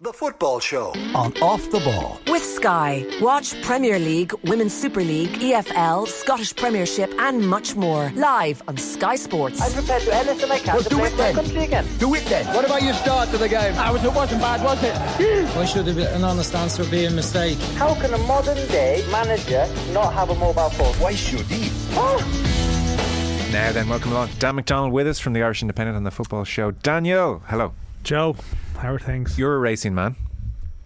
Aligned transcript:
The 0.00 0.12
Football 0.12 0.60
Show. 0.60 0.92
on 1.16 1.32
Off 1.42 1.68
the 1.72 1.80
Ball. 1.80 2.20
With 2.28 2.44
Sky. 2.44 3.04
Watch 3.20 3.60
Premier 3.62 3.98
League, 3.98 4.32
Women's 4.44 4.72
Super 4.72 5.00
League, 5.02 5.30
EFL, 5.40 6.06
Scottish 6.06 6.54
Premiership, 6.54 7.12
and 7.18 7.44
much 7.44 7.74
more. 7.74 8.12
Live 8.14 8.62
on 8.68 8.76
Sky 8.76 9.16
Sports. 9.16 9.60
I'm 9.60 9.72
prepared 9.72 10.02
to 10.02 10.06
do 10.06 10.12
anything 10.12 10.50
I 10.52 10.58
can 10.60 10.74
Well, 10.74 10.82
to 10.84 10.88
do 10.88 10.96
play 10.98 11.08
it 11.08 11.16
then. 11.16 11.34
country 11.34 11.64
again. 11.64 11.84
Do 11.98 12.14
it 12.14 12.24
then. 12.26 12.46
What 12.54 12.64
about 12.64 12.82
your 12.82 12.94
start 12.94 13.30
to 13.30 13.38
the 13.38 13.48
game? 13.48 13.74
Ah, 13.76 13.88
I 13.88 13.90
was, 13.90 14.04
it 14.04 14.12
wasn't 14.14 14.40
bad, 14.40 14.62
was 14.62 14.80
it? 14.84 14.94
Why 15.56 15.64
should 15.64 15.84
there 15.86 15.94
be 15.96 16.04
an 16.04 16.22
honest 16.22 16.54
answer 16.54 16.84
be 16.84 17.06
a 17.06 17.10
mistake? 17.10 17.58
How 17.76 17.92
can 18.00 18.14
a 18.14 18.18
modern 18.18 18.68
day 18.68 19.04
manager 19.10 19.66
not 19.92 20.12
have 20.14 20.30
a 20.30 20.34
mobile 20.36 20.70
phone? 20.70 20.94
Why 21.02 21.12
should 21.16 21.40
he? 21.46 21.72
Ah! 21.96 23.48
Now 23.50 23.72
then, 23.72 23.88
welcome 23.88 24.12
along. 24.12 24.30
Dan 24.38 24.54
McDonald 24.54 24.92
with 24.92 25.08
us 25.08 25.18
from 25.18 25.32
the 25.32 25.42
Irish 25.42 25.60
Independent 25.62 25.96
on 25.96 26.04
the 26.04 26.12
Football 26.12 26.44
Show. 26.44 26.70
Daniel, 26.70 27.42
hello. 27.48 27.74
Joe, 28.04 28.36
how 28.78 28.92
are 28.94 28.98
things? 28.98 29.38
You're 29.38 29.56
a 29.56 29.58
racing 29.58 29.94
man. 29.94 30.16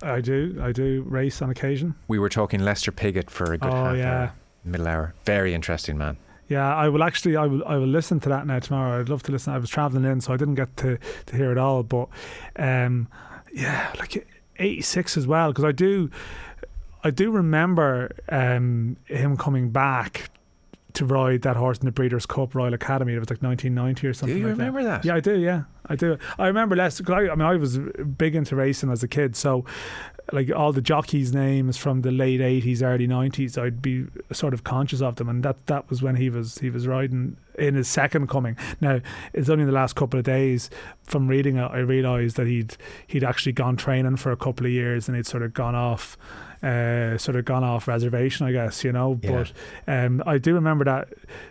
I 0.03 0.21
do, 0.21 0.59
I 0.61 0.73
do 0.73 1.03
race 1.07 1.41
on 1.43 1.51
occasion. 1.51 1.95
We 2.09 2.19
were 2.19 2.29
talking 2.29 2.61
Lester 2.65 2.91
Piggott 2.91 3.31
for 3.31 3.53
a 3.53 3.59
good 3.59 3.71
Oh, 3.73 3.85
half 3.85 3.97
yeah. 3.97 4.13
hour, 4.19 4.33
middle 4.65 4.89
hour. 4.89 5.15
Very 5.25 5.55
interesting 5.55 5.97
man. 5.97 6.17
Yeah, 6.49 6.75
I 6.75 6.89
will 6.89 7.03
actually, 7.05 7.37
I 7.37 7.47
will, 7.47 7.65
I 7.65 7.77
will 7.77 7.87
listen 7.87 8.19
to 8.21 8.29
that 8.29 8.47
now 8.47 8.59
tomorrow. 8.59 9.01
I'd 9.01 9.09
love 9.09 9.23
to 9.25 9.33
listen. 9.33 9.53
I 9.55 9.59
was 9.59 9.71
travelling 9.71 10.05
in, 10.05 10.21
so 10.21 10.33
I 10.35 10.37
didn't 10.37 10.57
get 10.57 10.77
to 10.79 10.99
to 11.27 11.37
hear 11.37 11.53
it 11.53 11.57
all. 11.57 11.83
But 11.85 12.09
um, 12.57 13.09
yeah, 13.55 13.93
like 13.99 14.27
eighty 14.59 14.83
six 14.83 15.17
as 15.17 15.27
well, 15.27 15.49
because 15.53 15.65
I 15.65 15.73
do, 15.73 16.11
I 17.05 17.11
do 17.11 17.31
remember 17.31 18.11
um, 18.29 18.97
him 19.07 19.37
coming 19.37 19.71
back 19.71 20.31
to 20.95 21.05
ride 21.07 21.43
that 21.43 21.57
horse 21.57 21.79
in 21.79 21.87
the 21.87 21.93
Breeders' 21.93 22.27
Cup 22.27 22.55
Royal 22.55 22.75
Academy. 22.75 23.15
It 23.15 23.19
was 23.19 23.31
like 23.31 23.43
nineteen 23.43 23.75
ninety 23.75 24.07
or 24.07 24.13
something. 24.13 24.35
Do 24.37 24.41
you 24.41 24.49
like 24.49 24.59
remember 24.59 24.83
that? 24.85 25.05
Yeah, 25.05 25.15
I 25.15 25.21
do. 25.21 25.39
Yeah, 25.39 25.63
I 25.87 25.97
do. 25.97 26.19
I 26.39 26.47
remember 26.47 26.77
less. 26.77 27.01
I, 27.09 27.13
I 27.13 27.35
mean, 27.35 27.43
I 27.43 27.57
was 27.57 27.79
big 27.79 28.35
into 28.35 28.57
racing 28.57 28.91
as 28.91 29.03
a 29.03 29.09
kid, 29.09 29.37
so 29.37 29.65
like 30.33 30.51
all 30.55 30.73
the 30.73 30.81
jockeys' 30.81 31.33
names 31.33 31.77
from 31.77 32.03
the 32.03 32.11
late 32.11 32.41
eighties, 32.41 32.83
early 32.83 33.07
nineties, 33.07 33.59
I'd 33.59 33.83
be 33.83 34.07
sort 34.33 34.55
of 34.55 34.65
conscious 34.65 35.03
of 35.03 35.17
them, 35.17 35.29
and 35.29 35.43
that 35.43 35.67
that 35.67 35.89
was 35.91 36.03
when 36.03 36.17
he 36.17 36.31
was 36.31 36.59
he 36.59 36.71
was 36.71 36.87
riding 36.87 37.37
in 37.59 37.75
his 37.75 37.89
second 37.89 38.29
coming. 38.29 38.57
Now 38.81 39.01
it's 39.33 39.49
only 39.49 39.63
in 39.63 39.69
the 39.69 39.75
last 39.75 39.95
couple 39.95 40.19
of 40.19 40.25
days 40.25 40.71
from 41.03 41.29
reading 41.29 41.57
it, 41.57 41.71
I 41.71 41.79
realised 41.79 42.37
that 42.37 42.47
he'd 42.47 42.77
he'd 43.07 43.25
actually 43.25 43.53
gone 43.53 43.77
training 43.77 44.17
for 44.17 44.33
a 44.33 44.37
couple 44.37 44.67
of 44.67 44.73
years, 44.73 45.09
and 45.09 45.17
he'd 45.17 45.27
sort 45.27 45.43
of 45.43 45.55
gone 45.55 45.75
off. 45.75 46.17
Uh, 46.63 47.19
sort 47.19 47.35
of 47.35 47.45
gone 47.45 47.65
off 47.65 47.89
reservation, 47.89 48.47
I 48.47 48.53
guess, 48.53 48.85
you 48.85 48.93
know. 48.93 49.19
Yeah. 49.21 49.31
But 49.33 49.53
um, 49.93 50.23
I 50.27 50.39
do 50.39 50.55
remember 50.55 50.85
that 50.85 51.09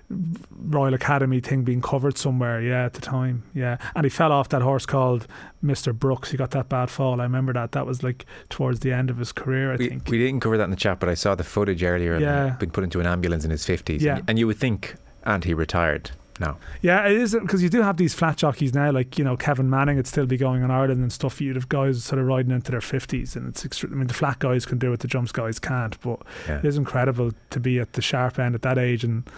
Royal 0.09 0.93
Academy 0.93 1.39
thing 1.41 1.63
being 1.63 1.81
covered 1.81 2.17
somewhere, 2.17 2.61
yeah, 2.61 2.85
at 2.85 2.93
the 2.93 3.01
time, 3.01 3.43
yeah. 3.53 3.77
And 3.95 4.05
he 4.05 4.09
fell 4.09 4.31
off 4.31 4.49
that 4.49 4.61
horse 4.61 4.85
called 4.85 5.27
Mr. 5.63 5.93
Brooks. 5.93 6.31
He 6.31 6.37
got 6.37 6.51
that 6.51 6.69
bad 6.69 6.89
fall. 6.89 7.19
I 7.19 7.23
remember 7.23 7.51
that. 7.53 7.73
That 7.73 7.85
was 7.85 8.03
like 8.03 8.25
towards 8.49 8.79
the 8.79 8.93
end 8.93 9.09
of 9.09 9.17
his 9.17 9.31
career, 9.33 9.73
I 9.73 9.75
We, 9.75 9.89
think. 9.89 10.07
we 10.07 10.17
didn't 10.17 10.39
cover 10.41 10.57
that 10.57 10.63
in 10.65 10.69
the 10.71 10.75
chat, 10.77 10.99
but 10.99 11.09
I 11.09 11.13
saw 11.13 11.35
the 11.35 11.43
footage 11.43 11.83
earlier 11.83 12.17
Yeah. 12.17 12.55
being 12.59 12.71
put 12.71 12.83
into 12.83 12.99
an 13.01 13.05
ambulance 13.05 13.43
in 13.43 13.51
his 13.51 13.65
50s. 13.65 13.99
Yeah. 14.01 14.17
And, 14.19 14.29
and 14.29 14.39
you 14.39 14.47
would 14.47 14.57
think, 14.57 14.95
and 15.23 15.43
he 15.43 15.53
retired. 15.53 16.11
No. 16.39 16.57
Yeah, 16.81 17.05
it 17.07 17.17
is 17.17 17.35
because 17.35 17.61
you 17.61 17.69
do 17.69 17.81
have 17.83 17.97
these 17.97 18.13
flat 18.13 18.37
jockeys 18.37 18.73
now, 18.73 18.91
like 18.91 19.17
you 19.19 19.23
know 19.23 19.37
Kevin 19.37 19.69
Manning. 19.69 19.97
It'd 19.97 20.07
still 20.07 20.25
be 20.25 20.37
going 20.37 20.63
in 20.63 20.71
Ireland 20.71 21.01
and 21.01 21.11
stuff. 21.11 21.39
You'd 21.41 21.55
have 21.55 21.69
guys 21.69 22.03
sort 22.03 22.19
of 22.19 22.25
riding 22.25 22.51
into 22.51 22.71
their 22.71 22.81
fifties, 22.81 23.35
and 23.35 23.49
it's. 23.49 23.83
I 23.83 23.87
mean, 23.89 24.07
the 24.07 24.13
flat 24.13 24.39
guys 24.39 24.65
can 24.65 24.77
do 24.79 24.91
it, 24.93 25.01
the 25.01 25.07
jumps 25.07 25.31
guys 25.31 25.59
can't. 25.59 25.99
But 26.01 26.21
Yeah. 26.47 26.57
it 26.59 26.65
is 26.65 26.77
incredible 26.77 27.31
to 27.51 27.59
be 27.59 27.79
at 27.79 27.93
the 27.93 28.01
sharp 28.01 28.39
end 28.39 28.55
at 28.55 28.61
that 28.63 28.77
age. 28.77 29.03
And 29.03 29.29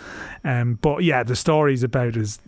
um, 0.43 0.75
but 0.81 1.03
yeah, 1.03 1.23
the 1.23 1.35
stories 1.35 1.83
about 1.83 2.15
is 2.15 2.39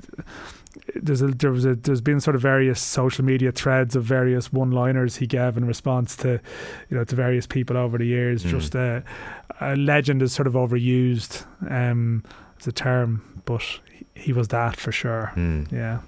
there's 0.95 1.21
a, 1.21 1.27
there 1.27 1.51
was 1.51 1.65
a 1.65 1.75
there's 1.75 2.01
been 2.01 2.19
sort 2.21 2.35
of 2.35 2.41
various 2.41 2.79
social 2.81 3.25
media 3.25 3.51
threads 3.51 3.95
of 3.95 4.03
various 4.03 4.51
one-liners 4.53 5.15
he 5.17 5.27
gave 5.27 5.57
in 5.57 5.65
response 5.65 6.15
to 6.17 6.39
you 6.89 6.97
know 6.97 7.03
to 7.03 7.15
various 7.15 7.47
people 7.47 7.75
over 7.77 7.97
the 7.97 8.05
years. 8.05 8.43
Mm. 8.43 8.49
Just 8.49 8.75
uh, 8.75 9.01
a 9.59 9.75
legend 9.75 10.21
is 10.21 10.33
sort 10.33 10.47
of 10.47 10.53
overused 10.53 11.45
um, 11.71 12.23
as 12.59 12.67
a 12.67 12.71
term, 12.71 13.41
but 13.45 13.79
he, 14.15 14.33
was 14.33 14.47
that 14.49 14.75
for 14.77 14.91
sure. 14.91 15.31
Hmm. 15.33 15.63
Yeah. 15.71 15.99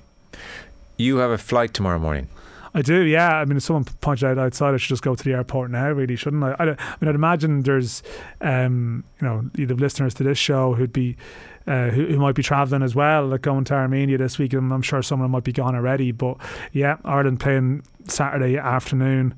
You 0.98 1.18
have 1.18 1.32
a 1.32 1.38
flight 1.38 1.74
tomorrow 1.74 2.00
morning. 2.00 2.28
I 2.74 2.82
do, 2.82 3.02
yeah. 3.02 3.38
I 3.38 3.46
mean, 3.46 3.58
if 3.58 3.64
someone 3.64 3.86
pointed 4.02 4.26
out 4.26 4.38
outside, 4.38 4.74
I 4.74 4.78
should 4.78 4.90
just 4.90 5.04
go 5.04 5.16
to 5.16 5.24
the 5.24 5.34
airport 5.34 5.72
now, 5.72 5.90
really, 5.90 6.16
shouldn't 6.16 6.44
I? 6.44 6.56
I, 6.60 6.64
I 6.64 6.96
mean, 7.00 7.10
I'd 7.10 7.16
imagine 7.16 7.64
there's, 7.64 8.04
um, 8.42 9.04
you 9.20 9.28
know, 9.28 9.50
either 9.58 9.74
listeners 9.74 10.14
to 10.16 10.24
this 10.24 10.38
show 10.38 10.74
who'd 10.74 10.94
be, 10.94 11.18
uh, 11.66 11.90
who, 11.90 12.06
who 12.06 12.18
might 12.20 12.36
be 12.36 12.44
travelling 12.44 12.84
as 12.84 12.94
well, 12.94 13.28
like 13.28 13.42
going 13.42 13.64
to 13.66 13.74
Armenia 13.74 14.18
this 14.18 14.38
week, 14.38 14.54
and 14.54 14.72
I'm 14.72 14.82
sure 14.82 15.02
someone 15.02 15.32
might 15.32 15.44
be 15.44 15.52
gone 15.52 15.76
already. 15.76 16.12
But 16.12 16.38
yeah, 16.72 16.98
Ireland 17.04 17.40
playing 17.40 17.84
Saturday 18.06 18.58
afternoon 18.58 19.34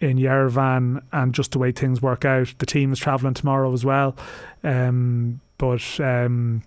in 0.00 0.18
Yerevan, 0.18 1.02
and 1.12 1.34
just 1.34 1.52
the 1.52 1.58
way 1.58 1.72
things 1.72 2.02
work 2.02 2.24
out, 2.24 2.54
the 2.58 2.66
team 2.66 2.92
is 2.92 2.98
travelling 2.98 3.34
tomorrow 3.34 3.72
as 3.72 3.84
well. 3.84 4.16
Um, 4.62 5.40
but 5.58 6.00
um, 6.00 6.62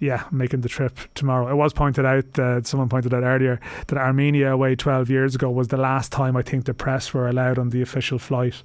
yeah, 0.00 0.24
making 0.30 0.60
the 0.60 0.68
trip 0.68 0.98
tomorrow. 1.14 1.48
It 1.50 1.54
was 1.54 1.72
pointed 1.72 2.04
out, 2.04 2.38
uh, 2.38 2.62
someone 2.62 2.88
pointed 2.88 3.14
out 3.14 3.22
earlier, 3.22 3.60
that 3.86 3.98
Armenia 3.98 4.52
away 4.52 4.76
12 4.76 5.08
years 5.10 5.34
ago 5.34 5.50
was 5.50 5.68
the 5.68 5.76
last 5.76 6.12
time 6.12 6.36
I 6.36 6.42
think 6.42 6.64
the 6.66 6.74
press 6.74 7.14
were 7.14 7.28
allowed 7.28 7.58
on 7.58 7.70
the 7.70 7.80
official 7.82 8.18
flight 8.18 8.62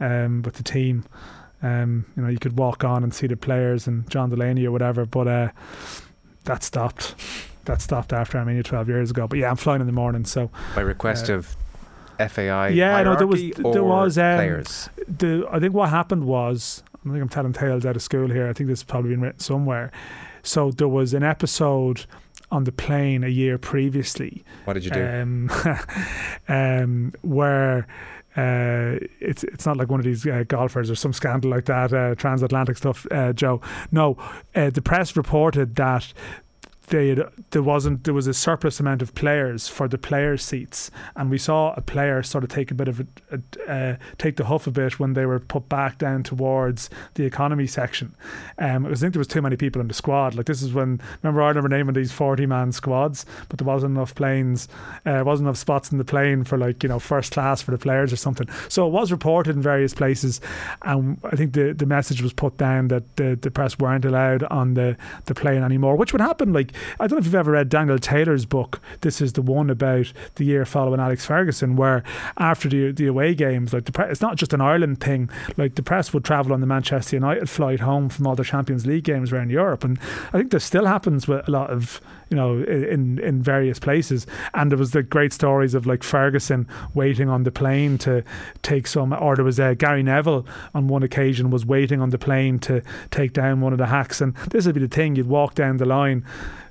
um, 0.00 0.42
with 0.42 0.54
the 0.54 0.62
team. 0.64 1.04
Um, 1.62 2.04
you 2.16 2.22
know, 2.22 2.28
you 2.28 2.38
could 2.38 2.58
walk 2.58 2.84
on 2.84 3.02
and 3.02 3.14
see 3.14 3.26
the 3.26 3.36
players 3.36 3.86
and 3.86 4.08
John 4.10 4.30
Delaney 4.30 4.66
or 4.66 4.72
whatever, 4.72 5.06
but 5.06 5.28
uh, 5.28 5.48
that 6.44 6.62
stopped. 6.62 7.14
That 7.66 7.80
stopped 7.80 8.12
after 8.12 8.36
Armenia 8.36 8.62
12 8.62 8.88
years 8.88 9.10
ago. 9.10 9.26
But 9.26 9.38
yeah, 9.38 9.48
I'm 9.48 9.56
flying 9.56 9.80
in 9.80 9.86
the 9.86 9.92
morning, 9.94 10.26
so 10.26 10.50
By 10.74 10.82
request 10.82 11.30
Uh, 11.30 11.34
of 11.34 11.56
FAI 12.18 12.68
Yeah, 12.68 13.02
no, 13.02 13.16
there 13.16 13.26
was- 13.26 13.40
there 13.72 13.82
was, 13.82 14.18
um, 14.18 14.36
players? 14.36 14.90
the 15.08 15.46
I 15.50 15.58
think 15.60 15.72
what 15.72 15.88
happened 15.88 16.24
was 16.24 16.82
I 17.06 17.10
think 17.10 17.22
I'm 17.22 17.28
telling 17.28 17.52
tales 17.52 17.84
out 17.84 17.96
of 17.96 18.02
school 18.02 18.28
here. 18.28 18.48
I 18.48 18.52
think 18.52 18.68
this 18.68 18.80
has 18.80 18.84
probably 18.84 19.10
been 19.10 19.20
written 19.20 19.40
somewhere. 19.40 19.92
So 20.42 20.70
there 20.70 20.88
was 20.88 21.14
an 21.14 21.22
episode 21.22 22.06
on 22.50 22.64
the 22.64 22.72
plane 22.72 23.24
a 23.24 23.28
year 23.28 23.58
previously 23.58 24.44
What 24.64 24.74
did 24.74 24.84
you 24.84 24.90
do? 24.90 25.04
um, 25.06 25.50
um, 26.48 27.12
where 27.22 27.86
uh, 28.36 28.98
it's 29.20 29.44
it's 29.44 29.64
not 29.64 29.76
like 29.76 29.88
one 29.88 30.00
of 30.00 30.04
these 30.04 30.26
uh, 30.26 30.44
golfers 30.48 30.90
or 30.90 30.96
some 30.96 31.12
scandal 31.12 31.50
like 31.50 31.66
that, 31.66 31.92
uh, 31.92 32.14
transatlantic 32.16 32.76
stuff, 32.76 33.06
uh, 33.12 33.32
Joe. 33.32 33.60
No, 33.92 34.16
uh, 34.54 34.70
the 34.70 34.82
press 34.82 35.16
reported 35.16 35.76
that. 35.76 36.12
They 36.94 37.08
had, 37.08 37.28
there 37.50 37.62
wasn't 37.62 38.04
there 38.04 38.14
was 38.14 38.28
a 38.28 38.34
surplus 38.34 38.78
amount 38.78 39.02
of 39.02 39.14
players 39.16 39.66
for 39.66 39.88
the 39.88 39.98
players 39.98 40.44
seats. 40.44 40.92
And 41.16 41.28
we 41.28 41.38
saw 41.38 41.74
a 41.74 41.80
player 41.80 42.22
sort 42.22 42.44
of 42.44 42.50
take 42.50 42.70
a 42.70 42.74
bit 42.74 42.86
of 42.86 43.00
a, 43.00 43.06
a 43.32 43.74
uh, 43.74 43.96
take 44.16 44.36
the 44.36 44.44
huff 44.44 44.68
a 44.68 44.70
bit 44.70 45.00
when 45.00 45.14
they 45.14 45.26
were 45.26 45.40
put 45.40 45.68
back 45.68 45.98
down 45.98 46.22
towards 46.22 46.90
the 47.14 47.24
economy 47.24 47.66
section. 47.66 48.14
Um, 48.58 48.86
I 48.86 48.94
think 48.94 49.12
there 49.12 49.18
was 49.18 49.26
too 49.26 49.42
many 49.42 49.56
people 49.56 49.80
in 49.80 49.88
the 49.88 49.94
squad. 49.94 50.36
Like 50.36 50.46
this 50.46 50.62
is 50.62 50.72
when 50.72 51.00
remember 51.22 51.42
Ireland 51.42 51.64
were 51.64 51.68
naming 51.68 51.94
these 51.94 52.12
40 52.12 52.46
man 52.46 52.70
squads 52.70 53.26
but 53.48 53.58
there 53.58 53.66
wasn't 53.66 53.96
enough 53.96 54.14
planes 54.14 54.68
uh, 55.04 55.22
wasn't 55.26 55.46
enough 55.48 55.56
spots 55.56 55.90
in 55.90 55.98
the 55.98 56.04
plane 56.04 56.44
for 56.44 56.56
like 56.56 56.82
you 56.84 56.88
know 56.88 57.00
first 57.00 57.32
class 57.32 57.60
for 57.60 57.72
the 57.72 57.78
players 57.78 58.12
or 58.12 58.16
something. 58.16 58.48
So 58.68 58.86
it 58.86 58.90
was 58.90 59.10
reported 59.10 59.56
in 59.56 59.62
various 59.62 59.94
places 59.94 60.40
and 60.82 61.18
I 61.24 61.34
think 61.36 61.54
the, 61.54 61.72
the 61.72 61.86
message 61.86 62.22
was 62.22 62.32
put 62.32 62.56
down 62.56 62.88
that 62.88 63.16
the, 63.16 63.36
the 63.40 63.50
press 63.50 63.78
weren't 63.78 64.04
allowed 64.04 64.44
on 64.44 64.74
the, 64.74 64.96
the 65.24 65.34
plane 65.34 65.62
anymore 65.62 65.96
which 65.96 66.12
would 66.12 66.20
happen 66.20 66.52
like 66.52 66.72
I 67.00 67.06
don't 67.06 67.12
know 67.12 67.18
if 67.18 67.24
you've 67.24 67.34
ever 67.34 67.52
read 67.52 67.68
Daniel 67.68 67.98
Taylor's 67.98 68.46
book 68.46 68.80
this 69.00 69.20
is 69.20 69.34
the 69.34 69.42
one 69.42 69.70
about 69.70 70.12
the 70.36 70.44
year 70.44 70.64
following 70.64 71.00
Alex 71.00 71.26
Ferguson 71.26 71.76
where 71.76 72.02
after 72.38 72.68
the, 72.68 72.92
the 72.92 73.06
away 73.06 73.34
games 73.34 73.72
like 73.72 73.84
the 73.84 73.92
pre- 73.92 74.06
it's 74.06 74.20
not 74.20 74.36
just 74.36 74.52
an 74.52 74.60
Ireland 74.60 75.00
thing 75.00 75.30
like 75.56 75.74
the 75.74 75.82
press 75.82 76.12
would 76.12 76.24
travel 76.24 76.52
on 76.52 76.60
the 76.60 76.66
Manchester 76.66 77.16
United 77.16 77.48
flight 77.48 77.80
home 77.80 78.08
from 78.08 78.26
all 78.26 78.34
the 78.34 78.44
Champions 78.44 78.86
League 78.86 79.04
games 79.04 79.32
around 79.32 79.50
Europe. 79.50 79.84
And 79.84 79.98
I 80.32 80.38
think 80.38 80.50
this 80.50 80.64
still 80.64 80.86
happens 80.86 81.28
with 81.28 81.46
a 81.46 81.50
lot 81.50 81.70
of 81.70 82.00
you 82.34 82.40
know 82.40 82.64
in 82.64 83.20
in 83.20 83.42
various 83.42 83.78
places. 83.78 84.26
And 84.54 84.70
there 84.70 84.78
was 84.78 84.90
the 84.90 85.04
great 85.04 85.32
stories 85.32 85.74
of 85.74 85.86
like 85.86 86.02
Ferguson 86.02 86.66
waiting 86.92 87.28
on 87.28 87.44
the 87.44 87.52
plane 87.52 87.96
to 87.98 88.24
take 88.62 88.88
some 88.88 89.12
or 89.12 89.36
there 89.36 89.44
was 89.44 89.60
uh, 89.60 89.74
Gary 89.74 90.02
Neville 90.02 90.44
on 90.74 90.88
one 90.88 91.04
occasion 91.04 91.50
was 91.50 91.64
waiting 91.64 92.00
on 92.00 92.10
the 92.10 92.18
plane 92.18 92.58
to 92.60 92.82
take 93.12 93.32
down 93.32 93.60
one 93.60 93.72
of 93.72 93.78
the 93.78 93.86
hacks. 93.86 94.20
And 94.20 94.34
this 94.50 94.66
would 94.66 94.74
be 94.74 94.80
the 94.80 94.88
thing 94.88 95.14
you'd 95.14 95.28
walk 95.28 95.54
down 95.54 95.76
the 95.76 95.84
line 95.84 96.24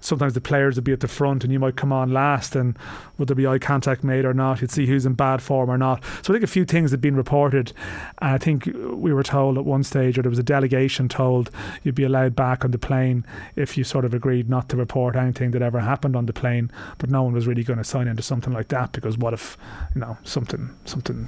sometimes 0.04 0.34
the 0.34 0.42
players 0.42 0.76
would 0.76 0.84
be 0.84 0.92
at 0.92 1.00
the 1.00 1.08
front 1.08 1.44
and 1.44 1.54
you 1.54 1.60
might 1.60 1.76
come 1.76 1.92
on 1.92 2.12
last 2.12 2.56
and 2.56 2.78
would 3.18 3.28
there 3.28 3.36
be 3.36 3.48
eye 3.48 3.58
contact 3.58 4.04
made 4.04 4.26
or 4.26 4.34
not 4.34 4.62
you'd 4.62 4.72
see 4.72 4.86
who's 4.86 5.06
in 5.06 5.14
bad 5.14 5.42
form 5.42 5.70
or 5.70 5.78
not. 5.78 6.04
So 6.22 6.34
I 6.34 6.36
think 6.36 6.44
a 6.44 6.48
few 6.48 6.66
things 6.66 6.92
had 6.92 7.02
been 7.02 7.16
reported. 7.16 7.72
And 8.20 8.32
I 8.32 8.38
think 8.38 8.66
we 8.66 9.14
were 9.14 9.24
told 9.24 9.58
at 9.58 9.66
one 9.66 9.84
stage 9.84 10.18
or 10.18 10.22
there 10.22 10.30
was 10.30 10.40
a 10.40 10.44
delegation 10.44 11.08
told 11.08 11.50
you'd 11.84 11.96
be 11.96 12.04
allowed 12.04 12.36
back 12.36 12.66
on 12.66 12.72
the 12.72 12.78
plane 12.78 13.26
if 13.56 13.78
you 13.78 13.84
sort 13.84 14.06
of 14.06 14.14
agreed 14.14 14.50
not 14.50 14.70
to 14.70 14.78
report 14.78 15.16
anything 15.16 15.52
that 15.54 15.62
ever 15.62 15.80
happened 15.80 16.16
on 16.16 16.26
the 16.26 16.34
plane 16.34 16.72
but 16.98 17.10
no 17.10 17.24
one 17.24 17.34
was 17.34 17.48
really 17.48 17.64
going 17.64 17.78
to 17.78 17.84
sign 17.84 18.08
into 18.08 18.22
something 18.22 18.54
like 18.54 18.68
that 18.68 18.92
because 18.92 19.18
what 19.18 19.34
if 19.34 19.58
you 19.96 20.02
know 20.02 20.18
something 20.24 20.70
something 20.86 21.28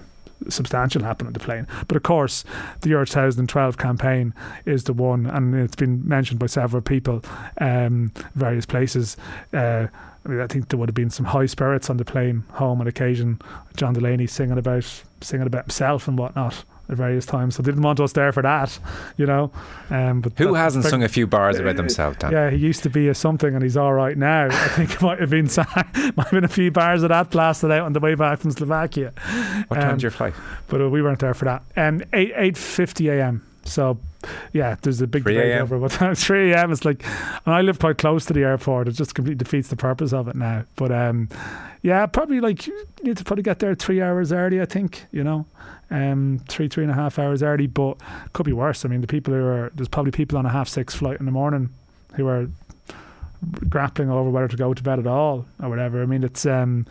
substantial 0.49 1.03
happened 1.03 1.27
on 1.27 1.33
the 1.33 1.39
plane. 1.39 1.67
But 1.87 1.97
of 1.97 2.03
course, 2.03 2.43
the 2.81 2.89
Euro 2.89 3.05
2012 3.05 3.77
campaign 3.77 4.33
is 4.65 4.83
the 4.83 4.93
one, 4.93 5.25
and 5.25 5.55
it's 5.55 5.75
been 5.75 6.07
mentioned 6.07 6.39
by 6.39 6.47
several 6.47 6.81
people, 6.81 7.23
um, 7.59 8.11
various 8.35 8.65
places. 8.65 9.17
Uh, 9.53 9.87
I 10.25 10.29
mean, 10.29 10.41
I 10.41 10.47
think 10.47 10.69
there 10.69 10.79
would 10.79 10.89
have 10.89 10.95
been 10.95 11.09
some 11.09 11.27
high 11.27 11.45
spirits 11.45 11.89
on 11.89 11.97
the 11.97 12.05
plane 12.05 12.43
home 12.53 12.81
on 12.81 12.87
occasion. 12.87 13.39
John 13.75 13.93
Delaney 13.93 14.27
singing 14.27 14.57
about 14.57 15.03
singing 15.21 15.47
about 15.47 15.65
himself 15.65 16.07
and 16.07 16.17
whatnot 16.17 16.63
at 16.89 16.95
various 16.97 17.25
times. 17.25 17.55
So 17.55 17.63
they 17.63 17.71
didn't 17.71 17.83
want 17.83 17.99
us 17.99 18.13
there 18.13 18.31
for 18.31 18.41
that, 18.43 18.77
you 19.17 19.25
know. 19.25 19.51
Um, 19.89 20.21
but 20.21 20.33
Who 20.37 20.53
hasn't 20.53 20.85
sung 20.85 21.03
a 21.03 21.07
few 21.09 21.27
bars 21.27 21.59
about 21.59 21.75
themselves, 21.77 22.17
Dan? 22.17 22.31
yeah, 22.31 22.49
he 22.49 22.57
used 22.57 22.83
to 22.83 22.89
be 22.89 23.07
a 23.07 23.15
something 23.15 23.53
and 23.53 23.63
he's 23.63 23.77
all 23.77 23.93
right 23.93 24.17
now. 24.17 24.47
I 24.49 24.67
think 24.69 24.91
it 24.95 25.01
might 25.01 25.19
have 25.19 25.29
been 25.29 25.45
might 25.55 26.17
have 26.17 26.31
been 26.31 26.43
a 26.43 26.47
few 26.47 26.71
bars 26.71 27.03
of 27.03 27.09
that 27.09 27.29
blasted 27.31 27.71
out 27.71 27.81
on 27.85 27.93
the 27.93 27.99
way 27.99 28.15
back 28.15 28.39
from 28.39 28.51
Slovakia. 28.51 29.13
What 29.67 29.77
Um, 29.79 29.89
time's 29.89 30.03
your 30.03 30.11
flight? 30.11 30.33
But 30.67 30.81
uh, 30.81 30.89
we 30.89 31.01
weren't 31.01 31.19
there 31.19 31.33
for 31.33 31.45
that. 31.45 31.63
Um, 31.77 32.03
8 32.13 32.33
eight 32.35 32.57
fifty 32.57 33.09
a.m. 33.09 33.45
So 33.63 33.97
yeah, 34.53 34.75
there's 34.81 35.01
a 35.01 35.07
big 35.07 35.23
3 35.23 35.33
debate 35.33 35.61
over 35.61 35.77
what 35.77 35.91
time. 35.91 36.15
Three 36.15 36.51
a.m. 36.51 36.71
It's 36.71 36.85
like, 36.85 37.03
and 37.45 37.55
I 37.55 37.61
live 37.61 37.79
quite 37.79 37.97
close 37.97 38.25
to 38.25 38.33
the 38.33 38.43
airport. 38.43 38.87
It 38.87 38.93
just 38.93 39.15
completely 39.15 39.43
defeats 39.43 39.69
the 39.69 39.75
purpose 39.75 40.13
of 40.13 40.27
it 40.27 40.35
now. 40.35 40.65
But 40.75 40.91
um, 40.91 41.29
yeah, 41.81 42.05
probably 42.05 42.39
like 42.39 42.67
you 42.67 42.85
need 43.03 43.17
to 43.17 43.23
probably 43.23 43.43
get 43.43 43.59
there 43.59 43.75
three 43.75 44.01
hours 44.01 44.31
early. 44.31 44.61
I 44.61 44.65
think 44.65 45.05
you 45.11 45.23
know, 45.23 45.45
um, 45.89 46.41
three 46.47 46.67
three 46.67 46.83
and 46.83 46.91
a 46.91 46.95
half 46.95 47.19
hours 47.19 47.43
early. 47.43 47.67
But 47.67 47.97
could 48.33 48.45
be 48.45 48.53
worse. 48.53 48.85
I 48.85 48.89
mean, 48.89 49.01
the 49.01 49.07
people 49.07 49.33
who 49.33 49.43
are 49.43 49.71
there's 49.75 49.89
probably 49.89 50.11
people 50.11 50.37
on 50.37 50.45
a 50.45 50.51
half 50.51 50.67
six 50.67 50.95
flight 50.95 51.19
in 51.19 51.25
the 51.25 51.31
morning 51.31 51.69
who 52.15 52.27
are 52.27 52.47
grappling 53.69 54.09
over 54.09 54.29
whether 54.29 54.47
to 54.47 54.57
go 54.57 54.73
to 54.73 54.83
bed 54.83 54.99
at 54.99 55.07
all 55.07 55.45
or 55.61 55.69
whatever. 55.69 56.01
I 56.01 56.05
mean, 56.05 56.23
it's 56.23 56.45
um, 56.45 56.85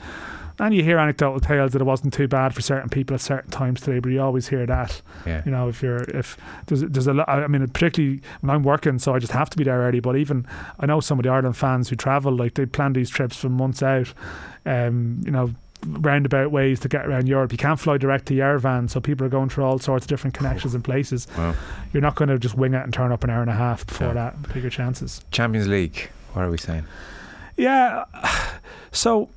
and 0.58 0.74
you 0.74 0.82
hear 0.84 0.98
anecdotal 0.98 1.40
tales 1.40 1.72
that 1.72 1.80
it 1.80 1.84
wasn't 1.84 2.14
too 2.14 2.28
bad 2.28 2.54
for 2.54 2.60
certain 2.62 2.88
people 2.88 3.14
at 3.14 3.20
certain 3.20 3.50
times 3.50 3.80
today, 3.80 3.98
but 3.98 4.10
you 4.10 4.20
always 4.22 4.48
hear 4.48 4.66
that. 4.66 5.02
Yeah. 5.26 5.42
You 5.44 5.50
know, 5.50 5.68
if 5.68 5.82
you're 5.82 6.02
if 6.04 6.36
there's 6.66 6.82
there's 6.82 7.06
a 7.06 7.14
lot. 7.14 7.28
I 7.28 7.46
mean, 7.46 7.66
particularly 7.68 8.20
when 8.40 8.50
I'm 8.50 8.62
working, 8.62 8.98
so 8.98 9.14
I 9.14 9.18
just 9.18 9.32
have 9.32 9.50
to 9.50 9.56
be 9.56 9.64
there 9.64 9.78
early. 9.80 10.00
But 10.00 10.16
even 10.16 10.46
I 10.78 10.86
know 10.86 11.00
some 11.00 11.18
of 11.18 11.24
the 11.24 11.30
Ireland 11.30 11.56
fans 11.56 11.88
who 11.88 11.96
travel, 11.96 12.32
like 12.32 12.54
they 12.54 12.66
plan 12.66 12.92
these 12.92 13.10
trips 13.10 13.36
for 13.36 13.48
months 13.48 13.82
out. 13.82 14.12
Um, 14.66 15.20
you 15.24 15.30
know. 15.30 15.54
Roundabout 15.86 16.50
ways 16.50 16.80
to 16.80 16.88
get 16.88 17.04
around 17.04 17.28
Europe. 17.28 17.52
You 17.52 17.58
can't 17.58 17.78
fly 17.78 17.98
direct 17.98 18.24
to 18.28 18.34
Yerevan, 18.34 18.88
so 18.88 19.00
people 19.02 19.26
are 19.26 19.28
going 19.28 19.50
through 19.50 19.64
all 19.64 19.78
sorts 19.78 20.06
of 20.06 20.08
different 20.08 20.32
connections 20.32 20.74
and 20.74 20.82
places. 20.82 21.26
Wow. 21.36 21.54
You're 21.92 22.00
not 22.00 22.14
going 22.14 22.30
to 22.30 22.38
just 22.38 22.54
wing 22.56 22.72
it 22.72 22.82
and 22.82 22.90
turn 22.90 23.12
up 23.12 23.22
an 23.22 23.28
hour 23.28 23.42
and 23.42 23.50
a 23.50 23.54
half 23.54 23.86
before 23.86 24.08
No. 24.08 24.14
that. 24.14 24.54
Bigger 24.54 24.70
chances. 24.70 25.22
Champions 25.30 25.68
League. 25.68 26.08
What 26.32 26.46
are 26.46 26.50
we 26.50 26.56
saying? 26.56 26.86
Yeah. 27.58 28.04
So 28.92 29.28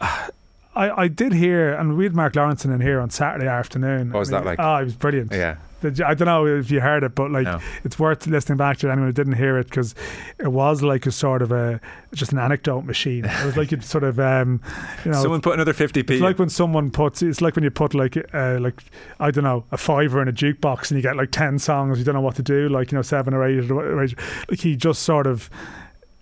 I 0.00 0.30
I 0.74 1.08
did 1.08 1.32
hear, 1.32 1.72
and 1.74 1.96
we 1.96 2.04
had 2.04 2.14
Mark 2.14 2.34
Lawrenson 2.34 2.72
in 2.74 2.80
here 2.80 3.00
on 3.00 3.10
Saturday 3.10 3.48
afternoon. 3.48 4.12
What 4.12 4.20
was 4.20 4.30
that 4.30 4.44
like? 4.44 4.58
Oh, 4.60 4.76
it 4.76 4.84
was 4.84 4.94
brilliant. 4.94 5.32
Yeah. 5.32 5.56
The- 5.80 6.04
I 6.06 6.14
don't 6.14 6.26
know 6.26 6.44
if 6.44 6.72
you 6.72 6.80
heard 6.80 7.04
it, 7.04 7.14
but 7.14 7.30
like 7.30 7.44
No. 7.44 7.60
it's 7.84 8.00
worth 8.00 8.26
listening 8.26 8.58
back 8.58 8.78
to 8.78 8.90
anyone 8.90 9.08
who 9.08 9.12
didn't 9.12 9.34
hear 9.34 9.58
it 9.58 9.66
because 9.68 9.94
it 10.38 10.48
was 10.48 10.82
like 10.82 11.06
a 11.06 11.12
sort 11.12 11.40
of 11.40 11.52
a 11.52 11.80
just 12.12 12.32
an 12.32 12.38
anecdote 12.38 12.82
machine. 12.82 13.24
It 13.24 13.44
was 13.46 13.56
like 13.56 13.72
it 13.72 13.84
sort 13.84 14.02
of 14.02 14.18
um, 14.18 14.60
you 15.04 15.12
know. 15.12 15.22
Someone 15.22 15.40
put 15.40 15.54
another 15.54 15.72
50p. 15.72 16.10
it's 16.10 16.20
like 16.20 16.38
when 16.38 16.48
someone 16.48 16.90
puts. 16.90 17.22
It's 17.22 17.40
like 17.40 17.54
when 17.54 17.62
you 17.64 17.70
put 17.70 17.94
like 17.94 18.16
uh, 18.34 18.58
like 18.60 18.82
I 19.20 19.30
don't 19.30 19.44
know 19.44 19.64
a 19.70 19.76
fiver 19.76 20.20
in 20.20 20.26
a 20.28 20.32
jukebox 20.32 20.90
and 20.90 20.98
you 20.98 21.02
get 21.02 21.16
like 21.16 21.30
ten 21.30 21.58
songs. 21.60 21.98
You 21.98 22.04
don't 22.04 22.14
know 22.16 22.20
what 22.20 22.34
to 22.36 22.42
do. 22.42 22.68
Like 22.68 22.90
you 22.92 22.96
know 22.98 23.02
seven 23.02 23.32
or 23.32 23.44
eight. 23.46 23.70
Or 23.70 24.02
eight. 24.02 24.14
Like 24.50 24.60
he 24.60 24.74
just 24.74 25.02
sort 25.02 25.28
of 25.28 25.48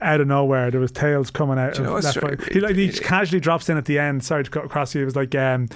out 0.07 0.21
of 0.21 0.27
nowhere 0.29 0.71
there 0.71 0.81
was 0.81 0.93
tales 0.93 1.31
coming 1.31 1.59
out. 1.59 1.79
Of 1.79 2.05
left, 2.05 2.17
right. 2.23 2.41
He 2.53 2.61
like 2.61 2.77
he 2.77 2.91
casually 2.93 3.41
drops 3.41 3.69
in 3.69 3.77
at 3.77 3.85
the 3.85 3.99
end. 3.99 4.25
Sorry 4.25 4.45
to 4.45 4.51
cut 4.51 4.65
across 4.65 4.95
you. 4.95 5.03
It 5.03 5.05
was 5.07 5.17
like. 5.17 5.35
um 5.35 5.69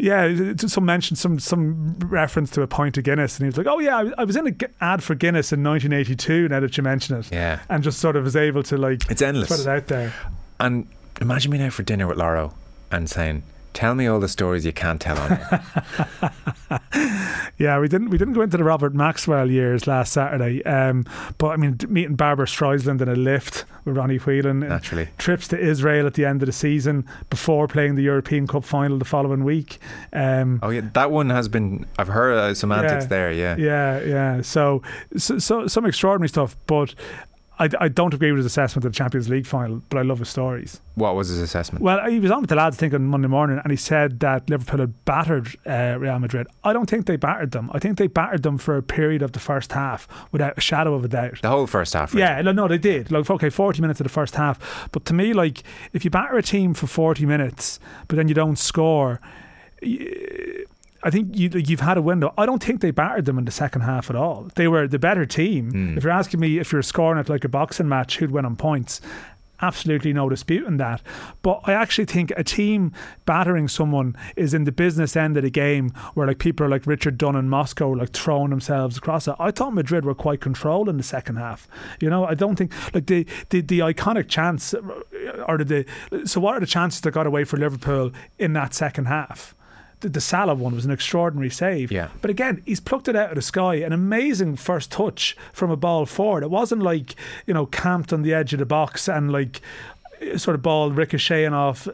yeah, 0.00 0.54
some 0.56 0.86
mention, 0.86 1.16
some 1.16 1.38
some 1.38 1.96
reference 2.00 2.50
to 2.52 2.62
a 2.62 2.66
pint 2.66 2.96
of 2.96 3.04
Guinness, 3.04 3.36
and 3.38 3.44
he 3.44 3.48
was 3.48 3.58
like, 3.58 3.66
"Oh 3.66 3.78
yeah, 3.78 4.10
I 4.16 4.24
was- 4.24 4.36
in 4.36 4.46
an 4.46 4.58
ad 4.80 5.02
for 5.02 5.14
Guinness 5.14 5.52
in 5.52 5.62
1982." 5.62 6.48
Now 6.48 6.60
that 6.60 6.76
you 6.78 6.82
mention 6.82 7.18
it, 7.18 7.30
Yeah. 7.30 7.60
and 7.68 7.84
just 7.84 7.98
sort 8.00 8.16
of 8.16 8.24
was 8.24 8.34
able 8.34 8.62
to 8.64 8.78
like 8.78 9.08
It's 9.10 9.20
endless. 9.20 9.48
put 9.48 9.60
it 9.60 9.66
out 9.68 9.88
there. 9.88 10.12
And 10.58 10.86
imagine 11.20 11.52
me 11.52 11.58
now 11.58 11.68
for 11.68 11.82
dinner 11.82 12.06
with 12.06 12.16
Lawro 12.16 12.54
and 12.90 13.08
saying, 13.08 13.42
"Tell 13.72 13.94
me 13.94 14.06
all 14.06 14.20
the 14.20 14.28
stories 14.28 14.64
you 14.66 14.72
can't 14.72 15.00
tell 15.00 15.18
on." 15.18 15.38
Yeah, 17.58 17.78
we 17.78 17.86
didn't 17.86 18.08
we 18.10 18.18
didn't 18.18 18.34
go 18.34 18.40
into 18.40 18.56
the 18.56 18.64
Robert 18.64 18.94
Maxwell 18.94 19.48
years 19.50 19.86
last 19.86 20.12
Saturday, 20.12 20.64
um, 20.64 21.04
but 21.38 21.48
I 21.48 21.56
mean 21.56 21.78
meeting 21.88 22.16
Barbra 22.16 22.46
Streisand 22.46 23.00
in 23.00 23.08
a 23.08 23.14
lift 23.14 23.64
with 23.84 23.96
Ronnie 23.96 24.16
Whelan, 24.16 24.60
Naturally. 24.60 25.08
trips 25.18 25.46
to 25.48 25.58
Israel 25.58 26.06
at 26.06 26.14
the 26.14 26.24
end 26.24 26.42
of 26.42 26.46
the 26.46 26.52
season 26.52 27.04
before 27.30 27.68
playing 27.68 27.94
the 27.94 28.02
European 28.02 28.46
Cup 28.46 28.64
final 28.64 28.98
the 28.98 29.04
following 29.04 29.44
week. 29.44 29.78
Um, 30.12 30.58
Oh 30.62 30.70
yeah, 30.70 30.80
that 30.94 31.10
one 31.10 31.30
has 31.30 31.46
been. 31.48 31.86
I've 31.98 32.08
heard 32.08 32.36
uh, 32.36 32.54
semantics 32.54 33.04
Yeah. 33.04 33.08
there. 33.08 33.32
Yeah. 33.32 33.56
Yeah, 33.56 34.00
yeah. 34.02 34.40
So, 34.42 34.82
so, 35.16 35.38
so 35.38 35.66
some 35.68 35.84
extraordinary 35.86 36.28
stuff, 36.30 36.56
but 36.66 36.94
I, 37.62 37.84
I 37.84 37.88
don't 37.88 38.12
agree 38.12 38.32
with 38.32 38.38
his 38.38 38.46
assessment 38.46 38.84
of 38.84 38.92
the 38.92 38.96
Champions 38.96 39.28
League 39.28 39.46
final. 39.46 39.82
But 39.88 39.98
I 39.98 40.02
love 40.02 40.18
his 40.18 40.28
stories. 40.28 40.80
What 40.94 41.14
was 41.14 41.28
his 41.28 41.38
assessment? 41.38 41.82
Well, 41.82 42.04
he 42.10 42.18
was 42.18 42.30
on 42.30 42.40
with 42.42 42.50
the 42.50 42.56
lads, 42.56 42.76
I 42.76 42.80
think, 42.80 42.94
on 42.94 43.04
Monday 43.04 43.28
morning, 43.28 43.60
and 43.62 43.70
he 43.70 43.76
said 43.76 44.20
that 44.20 44.50
Liverpool 44.50 44.80
had 44.80 45.04
battered 45.04 45.48
uh, 45.66 45.96
Real 45.98 46.18
Madrid. 46.18 46.46
I 46.64 46.72
don't 46.72 46.90
think 46.90 47.06
they 47.06 47.16
battered 47.16 47.52
them. 47.52 47.70
I 47.72 47.78
think 47.78 47.98
they 47.98 48.08
battered 48.08 48.42
them 48.42 48.58
for 48.58 48.76
a 48.76 48.82
period 48.82 49.22
of 49.22 49.32
the 49.32 49.40
first 49.40 49.72
half, 49.72 50.06
without 50.32 50.58
a 50.58 50.60
shadow 50.60 50.94
of 50.94 51.04
a 51.04 51.08
doubt. 51.08 51.40
the 51.40 51.48
whole 51.48 51.66
first 51.66 51.94
half. 51.94 52.12
really. 52.12 52.26
Yeah, 52.26 52.42
no, 52.42 52.52
no, 52.52 52.68
they 52.68 52.78
did. 52.78 53.10
Like, 53.10 53.30
okay, 53.30 53.48
40 53.48 53.80
minutes 53.80 54.00
of 54.00 54.04
the 54.04 54.10
first 54.12 54.34
half. 54.34 54.88
But 54.92 55.04
to 55.06 55.14
me, 55.14 55.32
like, 55.32 55.62
if 55.92 56.04
you 56.04 56.10
batter 56.10 56.36
a 56.36 56.42
team 56.42 56.74
for 56.74 56.86
40 56.86 57.24
minutes, 57.26 57.78
but 58.08 58.16
then 58.16 58.28
you 58.28 58.34
don't 58.34 58.58
score, 58.58 59.20
I 61.02 61.10
think 61.10 61.36
you, 61.36 61.50
you've 61.50 61.80
had 61.80 61.96
a 61.96 62.02
window. 62.02 62.32
I 62.38 62.46
don't 62.46 62.62
think 62.62 62.80
they 62.80 62.92
battered 62.92 63.24
them 63.24 63.38
in 63.38 63.44
the 63.44 63.50
second 63.50 63.82
half 63.82 64.08
at 64.08 64.16
all. 64.16 64.48
They 64.54 64.68
were 64.68 64.86
the 64.86 64.98
better 64.98 65.26
team. 65.26 65.72
Mm. 65.72 65.96
If 65.96 66.04
you're 66.04 66.12
asking 66.12 66.40
me 66.40 66.58
if 66.58 66.72
you're 66.72 66.82
scoring 66.82 67.18
it 67.18 67.28
like 67.28 67.44
a 67.44 67.48
boxing 67.48 67.88
match, 67.88 68.18
who'd 68.18 68.30
win 68.30 68.44
on 68.44 68.56
points? 68.56 69.00
Absolutely 69.60 70.12
no 70.12 70.28
dispute 70.28 70.66
in 70.66 70.76
that. 70.78 71.02
But 71.42 71.60
I 71.64 71.72
actually 71.72 72.06
think 72.06 72.32
a 72.36 72.42
team 72.42 72.92
battering 73.26 73.68
someone 73.68 74.16
is 74.34 74.54
in 74.54 74.64
the 74.64 74.72
business 74.72 75.14
end 75.16 75.36
of 75.36 75.44
the 75.44 75.50
game 75.50 75.90
where 76.14 76.26
like 76.26 76.38
people 76.38 76.66
are 76.66 76.68
like 76.68 76.84
Richard 76.84 77.16
Dunne 77.16 77.36
in 77.36 77.48
Moscow 77.48 77.90
like 77.90 78.10
throwing 78.10 78.50
themselves 78.50 78.96
across 78.96 79.28
it. 79.28 79.36
I 79.38 79.52
thought 79.52 79.72
Madrid 79.72 80.04
were 80.04 80.16
quite 80.16 80.40
controlled 80.40 80.88
in 80.88 80.96
the 80.96 81.04
second 81.04 81.36
half. 81.36 81.68
You 82.00 82.10
know, 82.10 82.24
I 82.24 82.34
don't 82.34 82.56
think 82.56 82.72
like 82.92 83.06
the 83.06 83.24
the, 83.50 83.60
the 83.60 83.78
iconic 83.80 84.28
chance 84.28 84.74
or 85.46 85.58
the, 85.58 85.64
the 86.10 86.26
so 86.26 86.40
what 86.40 86.56
are 86.56 86.60
the 86.60 86.66
chances 86.66 87.00
that 87.02 87.12
got 87.12 87.28
away 87.28 87.44
for 87.44 87.56
Liverpool 87.56 88.12
in 88.38 88.54
that 88.54 88.74
second 88.74 89.04
half? 89.04 89.54
The, 90.02 90.08
the 90.08 90.20
Salah 90.20 90.54
one 90.54 90.74
was 90.74 90.84
an 90.84 90.90
extraordinary 90.90 91.50
save. 91.50 91.90
Yeah. 91.90 92.08
But 92.20 92.30
again, 92.30 92.62
he's 92.66 92.80
plucked 92.80 93.08
it 93.08 93.16
out 93.16 93.30
of 93.30 93.36
the 93.36 93.42
sky. 93.42 93.76
An 93.76 93.92
amazing 93.92 94.56
first 94.56 94.90
touch 94.92 95.36
from 95.52 95.70
a 95.70 95.76
ball 95.76 96.06
forward. 96.06 96.42
It 96.42 96.50
wasn't 96.50 96.82
like, 96.82 97.16
you 97.46 97.54
know, 97.54 97.66
camped 97.66 98.12
on 98.12 98.22
the 98.22 98.34
edge 98.34 98.52
of 98.52 98.58
the 98.58 98.66
box 98.66 99.08
and 99.08 99.32
like 99.32 99.60
sort 100.36 100.54
of 100.54 100.62
ball 100.62 100.90
ricocheting 100.90 101.52
off. 101.52 101.88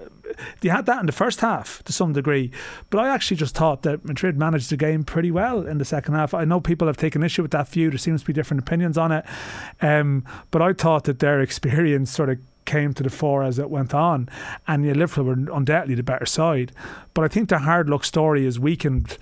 They 0.61 0.69
had 0.69 0.87
that 0.87 1.01
in 1.01 1.07
the 1.07 1.13
first 1.13 1.41
half 1.41 1.83
to 1.85 1.93
some 1.93 2.13
degree. 2.13 2.51
But 2.91 2.99
I 3.01 3.09
actually 3.09 3.39
just 3.39 3.55
thought 3.55 3.83
that 3.83 4.05
Madrid 4.05 4.37
managed 4.37 4.71
the 4.71 4.77
game 4.77 5.05
pretty 5.05 5.31
well 5.31 5.67
in 5.67 5.79
the 5.79 5.85
second 5.85 6.15
half. 6.15 6.35
I 6.35 6.45
know 6.45 6.61
people 6.61 6.87
have 6.87 6.97
taken 6.97 7.23
issue 7.23 7.43
with 7.43 7.51
that 7.53 7.69
view. 7.69 7.91
There 7.91 7.99
seems 7.99 8.23
to 8.23 8.27
be 8.27 8.33
different 8.33 8.63
opinions 8.63 8.99
on 8.99 9.13
it. 9.13 9.25
Um, 9.81 10.25
but 10.51 10.63
I 10.63 10.73
thought 10.73 11.05
that 11.05 11.19
their 11.19 11.41
experience 11.49 12.11
sort 12.11 12.31
of 12.31 12.39
came 12.69 12.93
to 12.95 13.03
the 13.03 13.11
fore 13.11 13.43
as 13.43 13.59
it 13.59 13.71
went 13.71 13.95
on. 13.95 14.29
And 14.69 14.85
yeah, 14.85 14.93
Liverpool 14.93 15.25
were 15.25 15.57
undoubtedly 15.57 15.95
the 15.97 16.03
better 16.03 16.27
side. 16.27 16.71
But 17.15 17.25
I 17.25 17.29
think 17.29 17.49
the 17.49 17.59
hard 17.59 17.89
luck 17.89 18.05
story 18.05 18.47
is 18.47 18.61
weakened 18.61 19.17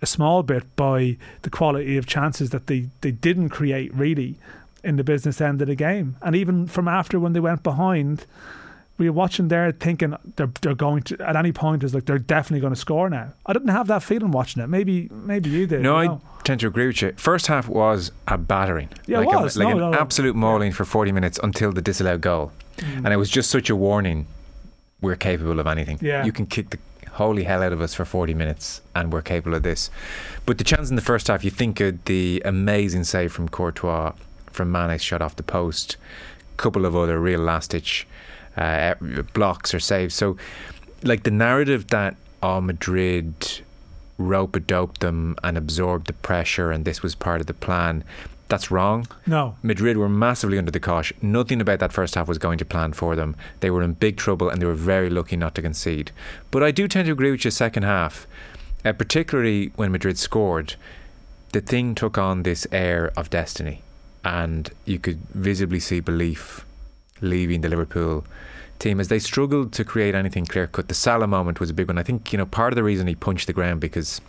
a 0.00 0.06
small 0.06 0.42
bit 0.42 0.64
by 0.76 1.16
the 1.42 1.50
quality 1.50 1.96
of 1.96 2.06
chances 2.06 2.50
that 2.50 2.68
they, 2.68 2.86
they 3.00 3.10
didn't 3.10 3.48
create 3.48 3.92
really 3.92 4.36
in 4.84 4.96
the 4.96 5.04
business 5.04 5.40
end 5.40 5.60
of 5.60 5.68
the 5.68 5.74
game. 5.74 6.16
And 6.22 6.36
even 6.36 6.66
from 6.66 6.86
after 6.88 7.18
when 7.18 7.32
they 7.32 7.40
went 7.40 7.62
behind, 7.62 8.26
we 8.96 9.10
were 9.10 9.16
watching 9.16 9.48
there 9.48 9.72
thinking 9.72 10.14
they're 10.36 10.50
they're 10.60 10.74
going 10.74 11.02
to 11.02 11.20
at 11.20 11.34
any 11.34 11.50
point 11.52 11.82
is 11.82 11.94
like 11.94 12.04
they're 12.04 12.18
definitely 12.18 12.60
going 12.60 12.72
to 12.74 12.78
score 12.78 13.10
now. 13.10 13.32
I 13.44 13.52
didn't 13.52 13.68
have 13.68 13.88
that 13.88 14.02
feeling 14.04 14.30
watching 14.30 14.62
it. 14.62 14.68
Maybe 14.68 15.08
maybe 15.10 15.50
you 15.50 15.66
did. 15.66 15.80
No, 15.80 15.96
I 15.96 16.06
I 16.12 16.18
tend 16.44 16.60
to 16.60 16.68
agree 16.68 16.86
with 16.86 17.02
you. 17.02 17.12
First 17.16 17.48
half 17.48 17.68
was 17.68 18.12
a 18.28 18.38
battering. 18.38 18.90
Yeah, 19.06 19.20
it 19.20 19.26
like 19.26 19.40
was. 19.40 19.56
A, 19.56 19.64
like 19.64 19.74
No, 19.76 19.86
an 19.86 19.90
no, 19.92 19.98
absolute 19.98 20.36
mauling 20.36 20.70
for 20.70 20.84
40 20.84 21.10
minutes 21.10 21.40
until 21.42 21.72
the 21.72 21.82
disallowed 21.82 22.20
goal. 22.20 22.52
Mm. 22.78 23.04
And 23.04 23.08
it 23.08 23.16
was 23.16 23.30
just 23.30 23.50
such 23.50 23.70
a 23.70 23.76
warning 23.76 24.26
we're 25.00 25.16
capable 25.16 25.60
of 25.60 25.66
anything. 25.66 25.98
Yeah. 26.00 26.24
You 26.24 26.32
can 26.32 26.46
kick 26.46 26.70
the 26.70 26.78
holy 27.10 27.44
hell 27.44 27.62
out 27.62 27.72
of 27.72 27.80
us 27.80 27.94
for 27.94 28.04
40 28.04 28.34
minutes 28.34 28.80
and 28.94 29.12
we're 29.12 29.22
capable 29.22 29.56
of 29.56 29.62
this. 29.62 29.90
But 30.46 30.58
the 30.58 30.64
chance 30.64 30.90
in 30.90 30.96
the 30.96 31.02
first 31.02 31.28
half, 31.28 31.44
you 31.44 31.50
think 31.50 31.80
of 31.80 32.04
the 32.06 32.42
amazing 32.44 33.04
save 33.04 33.32
from 33.32 33.48
Courtois, 33.48 34.12
from 34.50 34.72
Mane's 34.72 35.02
shot 35.02 35.22
off 35.22 35.36
the 35.36 35.42
post, 35.42 35.96
couple 36.56 36.86
of 36.86 36.96
other 36.96 37.20
real 37.20 37.40
last 37.40 37.70
ditch 37.70 38.06
uh, 38.56 38.94
blocks 39.32 39.74
or 39.74 39.80
saves. 39.80 40.14
So, 40.14 40.36
like 41.02 41.24
the 41.24 41.30
narrative 41.30 41.88
that 41.88 42.16
oh, 42.42 42.60
Madrid 42.60 43.60
rope 44.16 44.54
a 44.54 44.60
doped 44.60 45.00
them 45.00 45.36
and 45.42 45.58
absorbed 45.58 46.06
the 46.06 46.12
pressure 46.12 46.70
and 46.70 46.84
this 46.84 47.02
was 47.02 47.14
part 47.14 47.40
of 47.40 47.46
the 47.46 47.54
plan. 47.54 48.04
That's 48.48 48.70
wrong. 48.70 49.06
No. 49.26 49.56
Madrid 49.62 49.96
were 49.96 50.08
massively 50.08 50.58
under 50.58 50.70
the 50.70 50.80
cosh. 50.80 51.12
Nothing 51.22 51.60
about 51.60 51.78
that 51.78 51.92
first 51.92 52.14
half 52.14 52.28
was 52.28 52.38
going 52.38 52.58
to 52.58 52.64
plan 52.64 52.92
for 52.92 53.16
them. 53.16 53.36
They 53.60 53.70
were 53.70 53.82
in 53.82 53.94
big 53.94 54.16
trouble 54.18 54.50
and 54.50 54.60
they 54.60 54.66
were 54.66 54.74
very 54.74 55.08
lucky 55.08 55.36
not 55.36 55.54
to 55.54 55.62
concede. 55.62 56.10
But 56.50 56.62
I 56.62 56.70
do 56.70 56.86
tend 56.86 57.06
to 57.06 57.12
agree 57.12 57.30
with 57.30 57.44
you 57.44 57.50
second 57.50 57.84
half. 57.84 58.26
uh, 58.84 58.92
particularly 58.92 59.72
when 59.76 59.90
Madrid 59.92 60.18
scored, 60.18 60.74
the 61.52 61.60
thing 61.60 61.94
took 61.94 62.18
on 62.18 62.42
this 62.42 62.66
air 62.70 63.12
of 63.16 63.30
destiny, 63.30 63.82
and 64.24 64.70
you 64.84 64.98
could 64.98 65.20
visibly 65.32 65.80
see 65.80 66.00
belief 66.00 66.64
leaving 67.20 67.62
the 67.62 67.68
Liverpool 67.68 68.24
team 68.78 69.00
as 69.00 69.08
they 69.08 69.18
struggled 69.18 69.72
to 69.72 69.84
create 69.84 70.14
anything 70.14 70.44
clear 70.44 70.66
cut. 70.66 70.88
The 70.88 70.94
Salah 70.94 71.26
moment 71.26 71.60
was 71.60 71.70
a 71.70 71.74
big 71.74 71.86
one. 71.86 71.96
I 71.96 72.02
think 72.02 72.32
you 72.32 72.36
know 72.38 72.44
part 72.46 72.72
of 72.72 72.76
the 72.76 72.82
reason 72.82 73.06
he 73.06 73.14
punched 73.14 73.46
the 73.46 73.52
ground 73.52 73.80
because 73.80 74.20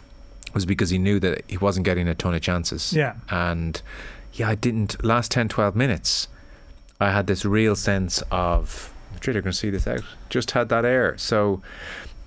was 0.56 0.66
because 0.66 0.90
he 0.90 0.98
knew 0.98 1.20
that 1.20 1.44
he 1.48 1.58
wasn't 1.58 1.86
getting 1.86 2.08
a 2.08 2.16
ton 2.16 2.34
of 2.34 2.42
chances. 2.42 2.92
Yeah. 2.94 3.14
and 3.30 3.80
yeah, 4.34 4.50
I 4.50 4.56
didn't 4.56 5.04
last 5.04 5.30
10, 5.32 5.50
12 5.50 5.76
minutes. 5.76 6.28
I 7.00 7.12
had 7.12 7.28
this 7.28 7.46
real 7.46 7.76
sense 7.76 8.24
of 8.32 8.92
Madrid 9.14 9.36
are 9.36 9.42
going 9.42 9.52
to 9.52 9.58
see 9.58 9.70
this 9.70 9.86
out. 9.88 10.02
Just 10.30 10.52
had 10.52 10.70
that 10.70 10.86
air. 10.86 11.18
So 11.18 11.62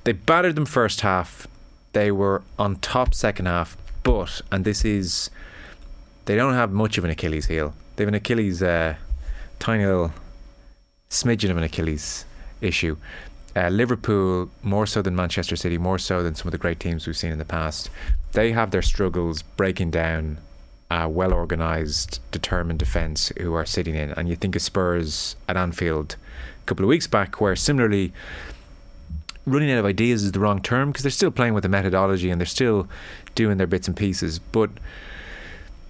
they 0.05 0.13
battered 0.13 0.55
them 0.55 0.67
first 0.67 1.01
half. 1.01 1.47
They 1.93 2.11
were 2.13 2.43
on 2.59 2.77
top 2.77 3.15
second 3.15 3.47
half, 3.47 3.77
but 4.03 4.41
and 4.53 4.65
this 4.65 4.85
is 4.85 5.31
they 6.27 6.37
don't 6.37 6.55
have 6.55 6.71
much 6.71 6.99
of 6.99 7.05
an 7.05 7.11
Achilles 7.11 7.47
heel. 7.47 7.75
They 7.97 8.05
have 8.05 8.09
an 8.09 8.15
Achilles 8.15 8.63
uh, 8.63 8.95
tiny 9.59 9.85
little 9.87 10.13
smidgen 11.11 11.51
of 11.51 11.57
an 11.57 11.63
Achilles 11.63 12.25
issue. 12.61 12.97
Uh, 13.59 13.71
Liverpool, 13.71 14.49
more 14.63 14.87
so 14.87 15.03
than 15.03 15.17
Manchester 15.17 15.57
City, 15.57 15.79
more 15.79 15.99
so 15.99 16.23
than 16.23 16.37
some 16.37 16.47
of 16.47 16.53
the 16.53 16.59
great 16.59 16.79
teams 16.79 17.09
we've 17.09 17.17
seen 17.17 17.33
in 17.33 17.39
the 17.39 17.45
past, 17.45 17.91
they 18.31 18.53
have 18.53 18.71
their 18.71 18.83
struggles 18.83 19.43
breaking 19.43 19.91
down 19.91 20.39
a 20.93 21.09
well 21.09 21.33
organised, 21.33 22.21
determined 22.31 22.79
defence 22.79 23.33
who 23.41 23.55
are 23.55 23.67
sitting 23.67 23.97
in. 23.97 24.11
And 24.13 24.29
you 24.29 24.37
think 24.37 24.55
of 24.55 24.63
Spurs 24.63 25.35
at 25.49 25.57
Anfield 25.57 26.15
a 26.63 26.67
couple 26.67 26.85
of 26.85 26.89
weeks 26.89 27.09
back, 27.09 27.41
where 27.41 27.57
similarly 27.57 28.13
running 29.45 29.73
out 29.73 29.79
of 29.79 29.87
ideas 29.87 30.23
is 30.23 30.31
the 30.31 30.39
wrong 30.39 30.63
term 30.63 30.93
because 30.93 31.03
they're 31.03 31.11
still 31.11 31.33
playing 31.33 31.55
with 31.55 31.65
the 31.65 31.69
methodology 31.69 32.31
and 32.31 32.41
they're 32.41 32.47
still 32.47 32.89
doing 33.35 33.59
their 33.59 33.67
bits 33.67 33.89
and 33.89 33.97
pieces. 33.97 34.39
But 34.39 34.71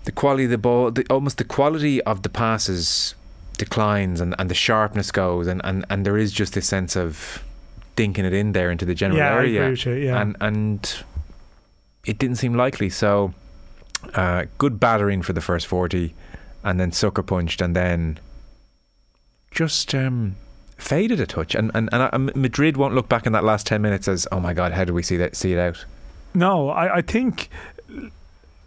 the 0.05 0.13
quality 0.13 0.45
of 0.45 0.51
the 0.51 0.57
ball, 0.57 0.91
the, 0.91 1.05
almost 1.11 1.37
the 1.37 1.45
quality 1.45 2.01
of 2.05 2.23
the 2.23 2.31
passes 2.31 3.15
declines 3.59 4.23
and, 4.23 4.35
and 4.39 4.49
the 4.49 4.55
sharpness 4.55 5.11
goes 5.11 5.47
and, 5.47 5.61
and, 5.65 5.85
and 5.91 6.07
there 6.07 6.17
is 6.17 6.33
just 6.33 6.55
this 6.55 6.67
sense 6.67 6.97
of 6.97 7.45
dinking 7.99 8.25
it 8.25 8.33
in 8.33 8.53
there 8.53 8.71
into 8.71 8.85
the 8.85 8.95
general 8.95 9.19
Yeah, 9.19 9.35
area. 9.35 9.71
you, 9.71 9.93
yeah. 9.93 10.21
And 10.21 10.37
and 10.41 11.05
it 12.07 12.19
didn't 12.19 12.37
seem 12.37 12.55
likely. 12.55 12.89
So 12.91 13.35
uh, 14.15 14.45
good 14.59 14.79
battering 14.79 15.23
for 15.23 15.33
the 15.33 15.41
first 15.41 15.67
forty 15.67 16.15
and 16.63 16.79
then 16.79 16.93
sucker 16.93 17.23
punched 17.23 17.61
and 17.61 17.75
then 17.75 18.19
just 19.51 19.95
um, 19.95 20.37
faded 20.77 21.21
a 21.21 21.27
touch. 21.27 21.55
And 21.55 21.71
and, 21.75 21.89
and 21.93 22.35
Madrid 22.37 22.77
won't 22.77 22.95
look 22.95 23.09
back 23.09 23.27
in 23.27 23.33
that 23.33 23.45
last 23.45 23.67
ten 23.67 23.83
minutes 23.83 24.09
as 24.09 24.27
oh 24.31 24.41
my 24.41 24.55
god, 24.55 24.73
how 24.73 24.85
did 24.85 24.95
we 24.95 25.03
see 25.03 25.17
that 25.17 25.35
see 25.37 25.53
it 25.53 25.59
out? 25.59 25.85
No, 26.35 26.69
I, 26.71 26.99
I 26.99 27.03
think 27.03 27.49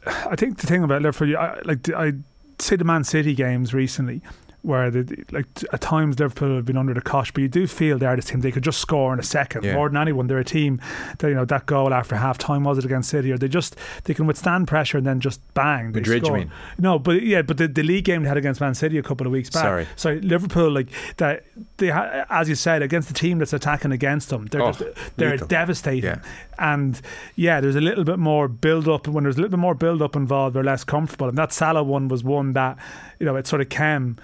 I 0.06 0.36
think 0.36 0.58
the 0.58 0.68
thing 0.68 0.84
about 0.84 1.02
Liverpool, 1.04 1.38
I, 1.38 1.60
like 1.64 1.90
I 1.94 2.14
say 2.60 2.76
the 2.76 2.84
Man 2.84 3.04
City 3.04 3.34
games 3.34 3.74
recently, 3.74 4.22
where 4.64 4.92
the, 4.92 5.24
like 5.32 5.46
at 5.74 5.82
times 5.82 6.20
Liverpool 6.20 6.56
have 6.56 6.66
been 6.66 6.78
under 6.78 6.94
the 6.94 7.02
cosh, 7.02 7.32
but 7.32 7.42
you 7.42 7.48
do 7.50 7.66
feel 7.66 7.98
they're 7.98 8.16
this 8.16 8.26
team 8.26 8.42
they 8.42 8.52
could 8.52 8.64
just 8.64 8.80
score 8.80 9.12
in 9.12 9.20
a 9.20 9.24
second 9.24 9.64
Yeah. 9.64 9.74
more 9.74 9.90
than 9.90 9.98
anyone. 9.98 10.28
They're 10.28 10.38
a 10.38 10.44
team 10.44 10.80
that 11.18 11.28
you 11.30 11.34
know 11.34 11.46
that 11.46 11.66
goal 11.66 11.94
after 11.94 12.16
half 12.16 12.38
time 12.38 12.64
was 12.64 12.78
it 12.78 12.86
against 12.86 13.10
City, 13.10 13.32
or 13.32 13.38
they 13.40 13.48
just 13.48 13.76
they 14.04 14.14
can 14.14 14.28
withstand 14.28 14.68
pressure 14.68 14.98
and 15.00 15.08
then 15.08 15.20
just 15.20 15.42
bang. 15.56 15.94
They 15.94 16.00
Madrid, 16.02 16.22
you 16.22 16.26
score. 16.28 16.38
mean? 16.38 16.52
No, 16.78 17.00
but 17.00 17.24
yeah, 17.24 17.42
but 17.42 17.58
the, 17.58 17.68
the 17.68 17.82
league 17.84 18.06
game 18.06 18.22
they 18.24 18.30
had 18.30 18.38
against 18.38 18.62
Man 18.62 18.76
City 18.76 18.98
a 19.00 19.04
couple 19.04 19.26
of 19.26 19.34
weeks 19.34 19.50
back. 19.50 19.64
Sorry. 19.64 19.88
so 19.96 20.14
Liverpool 20.22 20.70
like 20.72 20.90
that 21.18 21.44
they 21.78 21.90
ha- 21.90 22.26
as 22.30 22.48
you 22.48 22.56
said 22.56 22.82
against 22.84 23.08
the 23.08 23.14
team 23.16 23.40
that's 23.40 23.54
attacking 23.54 23.92
against 23.92 24.30
them, 24.30 24.46
they're 24.46 24.62
Oh, 24.62 24.72
just, 24.74 25.18
they're 25.18 25.32
lethal. 25.32 25.48
devastating. 25.48 26.04
Yeah. 26.04 26.22
And 26.60 27.02
yeah, 27.36 27.62
there's 27.62 27.76
a 27.76 27.82
little 27.82 28.04
bit 28.04 28.20
more 28.20 28.48
build 28.48 28.88
up. 28.88 29.08
When 29.08 29.24
there's 29.24 29.38
a 29.38 29.40
little 29.40 29.50
bit 29.58 29.60
more 29.60 29.74
build 29.74 30.04
up 30.04 30.16
involved, 30.16 30.56
they're 30.56 30.64
less 30.64 30.84
comfortable. 30.84 31.28
And 31.30 31.38
that 31.40 31.52
Salah 31.52 31.82
one 31.84 32.08
was 32.08 32.24
one 32.24 32.54
that, 32.54 32.78
you 33.20 33.26
know, 33.26 33.36
it 33.36 33.48
sort 33.48 33.62
of 33.62 33.70
came, 33.70 34.18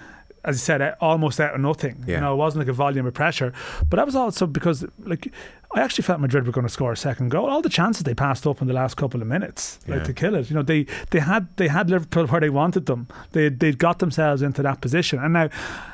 as 0.48 0.56
I 0.56 0.60
said, 0.68 0.96
almost 1.00 1.38
out 1.40 1.54
of 1.54 1.60
nothing. 1.60 1.96
Yeah. 2.06 2.14
You 2.16 2.20
know, 2.22 2.32
it 2.32 2.36
wasn't 2.36 2.60
like 2.62 2.68
a 2.68 2.72
volume 2.84 3.06
of 3.06 3.14
pressure. 3.14 3.52
But 3.88 3.96
that 3.98 4.06
was 4.06 4.16
also 4.16 4.46
because, 4.46 4.84
like, 5.04 5.30
I 5.76 5.80
actually 5.80 6.04
felt 6.04 6.18
Madrid 6.20 6.46
were 6.46 6.52
going 6.52 6.66
to 6.66 6.72
score 6.72 6.92
a 6.92 6.96
second 6.96 7.28
goal. 7.28 7.46
All 7.50 7.60
the 7.60 7.68
chances 7.68 8.02
they 8.04 8.14
passed 8.14 8.46
up 8.46 8.62
in 8.62 8.68
the 8.68 8.74
last 8.74 8.96
couple 8.96 9.20
of 9.20 9.28
minutes, 9.28 9.78
like 9.86 9.98
Yeah. 9.98 10.04
to 10.04 10.12
kill 10.14 10.34
it. 10.34 10.48
You 10.50 10.56
know, 10.56 10.62
they 10.62 10.86
they 11.10 11.20
had 11.20 11.42
they 11.56 11.68
had 11.68 11.90
Liverpool 11.90 12.26
where 12.26 12.40
they 12.40 12.48
wanted 12.50 12.86
them. 12.86 13.06
They 13.32 13.50
they'd 13.50 13.78
got 13.78 13.98
themselves 13.98 14.40
into 14.40 14.62
that 14.62 14.80
position. 14.80 15.18
And 15.22 15.32
now, 15.34 15.48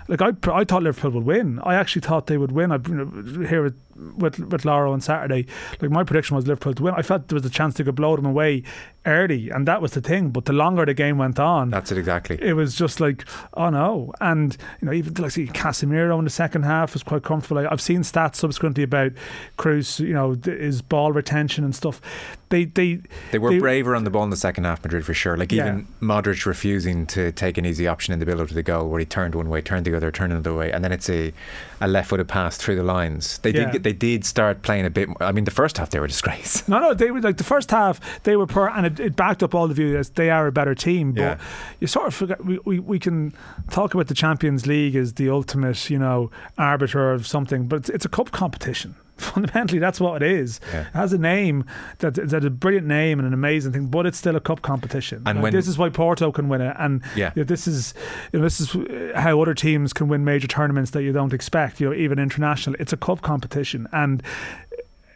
like 0.07 0.23
I 0.23 0.31
I 0.61 0.65
thought 0.65 0.85
Liverpool 0.85 1.11
would 1.11 1.25
win. 1.25 1.59
I 1.65 1.75
actually 1.75 2.03
thought 2.03 2.27
they 2.29 2.39
would 2.39 2.53
win. 2.53 2.71
I 2.71 2.79
you 2.89 2.95
know, 2.95 3.47
here 3.49 3.75
with 4.17 4.39
with 4.39 4.63
Lawro 4.63 4.93
on 4.93 5.01
Saturday, 5.01 5.47
like 5.81 5.91
my 5.91 6.05
prediction 6.05 6.37
was 6.37 6.47
Liverpool 6.47 6.75
to 6.75 6.83
win. 6.83 6.95
I 6.97 7.03
felt 7.03 7.29
there 7.29 7.37
was 7.37 7.45
a 7.45 7.51
chance 7.51 7.75
they 7.75 7.85
could 7.85 7.95
blow 7.95 8.17
them 8.17 8.27
away 8.27 8.63
early, 9.07 9.51
and 9.51 9.69
that 9.69 9.83
was 9.83 9.93
the 9.93 10.01
thing. 10.01 10.31
But 10.31 10.47
the 10.47 10.53
longer 10.53 10.85
the 10.87 10.95
game 10.95 11.19
went 11.19 11.39
on, 11.39 11.71
That's 11.71 11.93
it 11.93 11.99
exactly. 11.99 12.39
it 12.41 12.55
was 12.55 12.75
just 12.75 13.01
like, 13.01 13.25
oh 13.55 13.69
no. 13.71 14.13
And, 14.21 14.57
you 14.81 14.87
know, 14.87 14.93
even 14.93 15.15
like 15.15 15.31
see 15.33 15.47
Casemiro 15.47 16.19
in 16.19 16.25
the 16.25 16.31
second 16.31 16.63
half 16.65 16.95
was 16.95 17.03
quite 17.03 17.23
comfortable. 17.23 17.59
I- 17.67 17.71
I've 17.71 17.81
seen 17.83 18.01
stats 18.01 18.37
subsequently 18.37 18.83
about 18.83 19.13
Kroos, 19.59 20.01
you 20.01 20.15
know, 20.15 20.37
his 20.45 20.81
ball 20.83 21.13
retention 21.13 21.65
and 21.65 21.75
stuff. 21.75 22.01
They, 22.49 22.65
they, 22.65 23.01
They 23.33 23.39
were 23.39 23.51
they- 23.51 23.59
braver 23.59 23.95
on 23.95 24.05
the 24.05 24.11
ball 24.11 24.25
in 24.25 24.31
the 24.31 24.37
second 24.37 24.65
half, 24.65 24.83
Madrid, 24.83 25.05
for 25.05 25.13
sure. 25.15 25.37
Like 25.37 25.53
Yeah. 25.53 25.67
even 25.67 25.87
Modric 26.01 26.47
refusing 26.47 27.05
to 27.09 27.31
take 27.33 27.59
an 27.59 27.67
easy 27.67 27.87
option 27.87 28.15
in 28.15 28.21
the 28.21 28.27
build 28.27 28.41
up 28.41 28.49
to 28.49 28.55
the 28.55 28.63
goal, 28.63 28.89
where 28.89 29.01
he 29.01 29.07
turned 29.07 29.35
one 29.35 29.49
way, 29.51 29.61
turned 29.61 29.85
the 29.87 29.95
other, 29.97 30.11
turned 30.11 30.33
another 30.33 30.55
way, 30.55 30.71
and 30.73 30.83
then 30.85 30.93
it's 30.93 31.11
a, 31.11 31.33
a 31.81 31.89
left 31.89 32.09
footed 32.11 32.29
pass 32.29 32.57
through 32.57 32.77
the 32.77 32.83
lines. 32.83 33.39
They 33.39 33.51
Yeah. 33.51 33.65
did 33.65 33.73
get, 33.73 33.83
they 33.85 33.93
did 33.93 34.25
start 34.25 34.63
playing 34.63 34.85
a 34.87 34.91
bit. 34.91 35.09
More, 35.09 35.23
I 35.23 35.31
mean, 35.33 35.45
the 35.45 35.51
first 35.53 35.79
half 35.79 35.91
they 35.91 35.99
were 36.01 36.07
a 36.07 36.09
disgrace. 36.09 36.67
No, 36.69 36.81
no, 36.81 36.93
they 36.95 37.11
were 37.13 37.21
like 37.21 37.37
the 37.37 37.45
first 37.45 37.71
half. 37.71 38.01
They 38.25 38.35
were 38.37 38.47
poor, 38.47 38.69
and 38.69 38.85
it, 38.87 38.99
it 38.99 39.15
backed 39.17 39.43
up 39.43 39.55
all 39.55 39.69
the 39.69 39.75
view 39.75 39.97
as 39.97 40.11
they 40.11 40.31
are 40.31 40.47
a 40.49 40.53
better 40.53 40.75
team. 40.75 41.13
But 41.13 41.21
Yeah. 41.21 41.39
you 41.81 41.87
sort 41.87 42.09
of 42.09 42.15
forget. 42.15 42.45
We, 42.45 42.59
we, 42.65 42.81
we 42.81 42.99
can 42.99 43.33
talk 43.71 43.95
about 43.95 44.09
the 44.09 44.15
Champions 44.15 44.67
League 44.67 44.97
as 44.97 45.13
the 45.15 45.31
ultimate, 45.31 45.89
you 45.89 45.99
know, 45.99 46.31
arbiter 46.59 47.13
of 47.13 47.27
something, 47.27 47.67
but 47.69 47.77
it's, 47.77 47.91
it's 47.91 48.05
a 48.05 48.09
cup 48.09 48.33
competition. 48.33 48.97
Fundamentally, 49.19 49.79
that's 49.79 50.01
what 50.01 50.23
it 50.23 50.29
is. 50.31 50.61
Yeah. 50.73 50.81
It 50.83 50.87
has 50.95 51.13
a 51.13 51.19
name 51.19 51.65
that 51.99 52.19
a 52.19 52.51
brilliant 52.51 52.87
name 52.87 53.19
and 53.21 53.27
an 53.29 53.33
amazing 53.35 53.73
thing, 53.73 53.87
but 53.87 54.07
it's 54.07 54.19
still 54.19 54.35
a 54.37 54.41
cup 54.41 54.63
competition. 54.63 55.23
And 55.27 55.41
Like, 55.41 55.53
this 55.53 55.69
is 55.69 55.79
why 55.79 55.89
Porto 55.89 56.33
can 56.33 56.49
win 56.49 56.61
it, 56.61 56.75
and 56.79 57.01
Yeah. 57.15 57.31
you 57.37 57.43
know, 57.43 57.45
this 57.47 57.69
is 57.69 57.95
you 58.33 58.41
know, 58.41 58.45
this 58.45 58.61
is 58.61 58.75
uh, 58.75 59.13
how 59.15 59.41
other 59.41 59.55
teams 59.55 59.93
can 59.93 60.09
win 60.09 60.25
major 60.25 60.49
tournaments 60.49 60.91
that 60.93 61.03
you 61.05 61.13
don't 61.13 61.33
expect. 61.33 61.81
You 61.81 61.91
know, 61.91 61.95
even 61.95 62.19
international. 62.19 62.75
It's 62.81 62.93
a 62.93 62.97
cup 62.97 63.23
competition, 63.23 63.87
and 63.93 64.21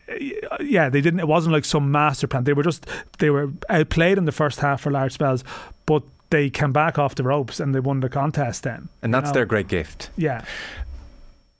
uh, 0.08 0.56
yeah, 0.60 0.88
they 0.88 1.00
didn't. 1.00 1.20
It 1.20 1.28
wasn't 1.28 1.52
like 1.52 1.64
some 1.64 1.90
master 1.90 2.26
plan. 2.28 2.44
They 2.44 2.52
were 2.52 2.62
just 2.62 2.86
they 3.18 3.30
were 3.30 3.50
outplayed 3.68 4.16
in 4.16 4.24
the 4.26 4.32
first 4.32 4.60
half 4.60 4.82
for 4.82 4.90
large 4.92 5.12
spells, 5.12 5.42
but 5.86 6.02
they 6.30 6.50
came 6.50 6.72
back 6.72 6.98
off 6.98 7.14
the 7.14 7.22
ropes 7.24 7.58
and 7.58 7.74
they 7.74 7.80
won 7.80 8.00
the 8.00 8.08
contest. 8.08 8.62
Then, 8.62 8.88
And 9.02 9.12
that's 9.12 9.30
know? 9.30 9.32
their 9.34 9.44
great 9.46 9.66
gift. 9.68 10.10
yeah, 10.16 10.44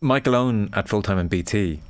Michael 0.01 0.35
Owen 0.37 0.71
at 0.73 0.89
full 0.89 1.03
time 1.03 1.19
in 1.19 1.29
BT, 1.29 1.81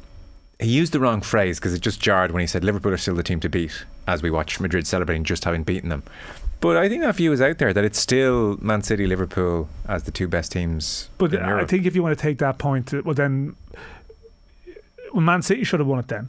he 0.59 0.71
used 0.71 0.93
the 0.93 1.00
wrong 1.00 1.21
phrase 1.21 1.59
because 1.59 1.73
it 1.73 1.81
just 1.81 2.00
jarred 2.00 2.33
when 2.33 2.41
he 2.41 2.47
said 2.47 2.65
Liverpool 2.65 2.93
are 2.93 2.97
still 2.97 3.15
the 3.15 3.23
team 3.23 3.41
to 3.41 3.49
beat 3.49 3.85
as 4.07 4.23
we 4.23 4.31
watch 4.31 4.59
Madrid 4.59 4.87
celebrating 4.87 5.25
just 5.25 5.45
having 5.45 5.62
beaten 5.62 5.88
them. 5.88 6.03
But 6.61 6.77
I 6.77 6.88
think 6.88 7.03
that 7.03 7.15
view 7.15 7.33
is 7.33 7.41
out 7.41 7.59
there 7.59 7.73
that 7.73 7.85
it's 7.85 8.00
still 8.00 8.59
Man 8.61 8.83
City, 8.83 9.07
Liverpool 9.07 9.69
as 9.87 10.03
the 10.03 10.11
two 10.11 10.27
best 10.27 10.50
teams. 10.50 11.09
but 11.19 11.31
I 11.37 11.65
think 11.67 11.87
if 11.87 11.95
you 11.95 12.03
want 12.03 12.19
to 12.19 12.23
take 12.23 12.38
that 12.38 12.59
point, 12.59 12.93
uh, 12.93 13.03
well 13.05 13.15
then, 13.15 13.55
well, 15.12 15.21
Man 15.23 15.43
City 15.43 15.62
should 15.62 15.79
have 15.79 15.87
won 15.87 16.00
it 16.00 16.09
then. 16.09 16.29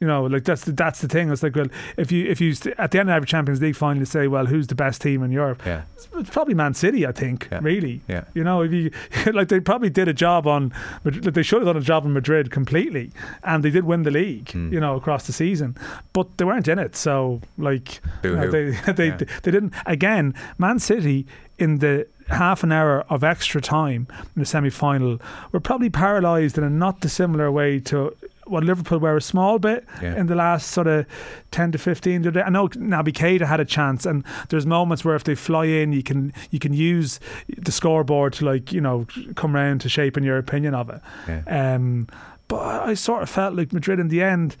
You 0.00 0.06
know, 0.06 0.24
like 0.24 0.44
that's 0.44 0.64
the, 0.64 0.72
that's 0.72 1.02
the 1.02 1.08
thing. 1.08 1.30
It's 1.30 1.42
like, 1.42 1.54
well, 1.54 1.66
if 1.98 2.10
you 2.10 2.24
if 2.26 2.40
you 2.40 2.54
st- 2.54 2.74
at 2.78 2.90
the 2.90 2.98
end 3.00 3.10
of 3.10 3.16
every 3.16 3.26
Champions 3.26 3.60
League 3.60 3.76
final, 3.76 3.98
you 3.98 4.06
say, 4.06 4.28
well, 4.28 4.46
who's 4.46 4.66
the 4.66 4.74
best 4.74 5.02
team 5.02 5.22
in 5.22 5.30
Europe? 5.30 5.60
yeah, 5.66 5.82
It's, 5.94 6.08
it's 6.14 6.30
probably 6.30 6.54
Man 6.54 6.72
City, 6.72 7.06
I 7.06 7.12
think. 7.12 7.48
Yeah. 7.52 7.58
Really, 7.60 8.00
yeah. 8.08 8.24
You 8.32 8.42
know, 8.42 8.62
if 8.62 8.72
you 8.72 8.90
like, 9.34 9.48
they 9.48 9.60
probably 9.60 9.90
did 9.90 10.08
a 10.08 10.14
job 10.14 10.46
on. 10.46 10.72
Madrid- 11.04 11.24
They 11.34 11.42
should 11.42 11.58
have 11.60 11.66
done 11.66 11.76
a 11.76 11.82
job 11.82 12.06
in 12.06 12.14
Madrid 12.14 12.50
completely, 12.50 13.10
and 13.44 13.62
they 13.62 13.68
did 13.70 13.84
win 13.84 14.04
the 14.04 14.10
league. 14.10 14.46
Mm. 14.46 14.72
You 14.72 14.80
know, 14.80 14.96
across 14.96 15.26
the 15.26 15.34
season, 15.34 15.76
but 16.14 16.34
they 16.38 16.46
weren't 16.46 16.66
in 16.68 16.78
it. 16.78 16.96
So, 16.96 17.42
like, 17.58 18.00
you 18.24 18.34
know, 18.36 18.50
they 18.50 18.70
they 18.92 19.08
Yeah. 19.08 19.16
they 19.42 19.50
didn't. 19.50 19.74
Again, 19.84 20.32
Man 20.56 20.78
City 20.78 21.26
in 21.58 21.78
the 21.80 22.06
half 22.30 22.62
an 22.62 22.72
hour 22.72 23.04
of 23.10 23.22
extra 23.22 23.60
time 23.60 24.06
in 24.34 24.40
the 24.40 24.46
semi 24.46 24.70
final 24.70 25.20
were 25.52 25.60
probably 25.60 25.90
paralysed 25.90 26.56
in 26.56 26.64
a 26.64 26.70
not 26.70 27.00
dissimilar 27.00 27.52
way 27.52 27.78
to. 27.80 28.16
What 28.50 28.64
Liverpool 28.64 28.98
were 28.98 29.16
a 29.16 29.20
small 29.22 29.58
bit 29.58 29.84
Yeah. 30.02 30.16
in 30.16 30.26
the 30.26 30.34
last 30.34 30.68
sort 30.72 30.86
of 30.86 31.06
10 31.52 31.72
to 31.72 31.78
15 31.78 32.22
today. 32.24 32.42
I 32.42 32.50
know 32.50 32.68
Naby 32.68 33.12
Keita 33.12 33.46
had 33.46 33.60
a 33.60 33.64
chance 33.64 34.04
and 34.04 34.24
there's 34.48 34.66
moments 34.66 35.04
where 35.04 35.14
if 35.16 35.24
they 35.24 35.34
fly 35.34 35.66
in 35.66 35.92
you 35.92 36.02
can 36.02 36.32
you 36.50 36.58
can 36.58 36.72
use 36.72 37.20
the 37.56 37.72
scoreboard 37.72 38.32
to 38.34 38.44
like 38.44 38.72
you 38.72 38.80
know 38.80 39.06
come 39.36 39.54
round 39.54 39.80
to 39.82 39.88
shaping 39.88 40.24
your 40.24 40.38
opinion 40.38 40.74
of 40.74 40.90
it 40.90 41.00
Yeah. 41.28 41.74
um, 41.74 42.08
but 42.48 42.58
I 42.90 42.94
sort 42.94 43.22
of 43.22 43.30
felt 43.30 43.54
like 43.54 43.72
Madrid 43.72 43.98
in 44.00 44.08
the 44.08 44.22
end 44.22 44.56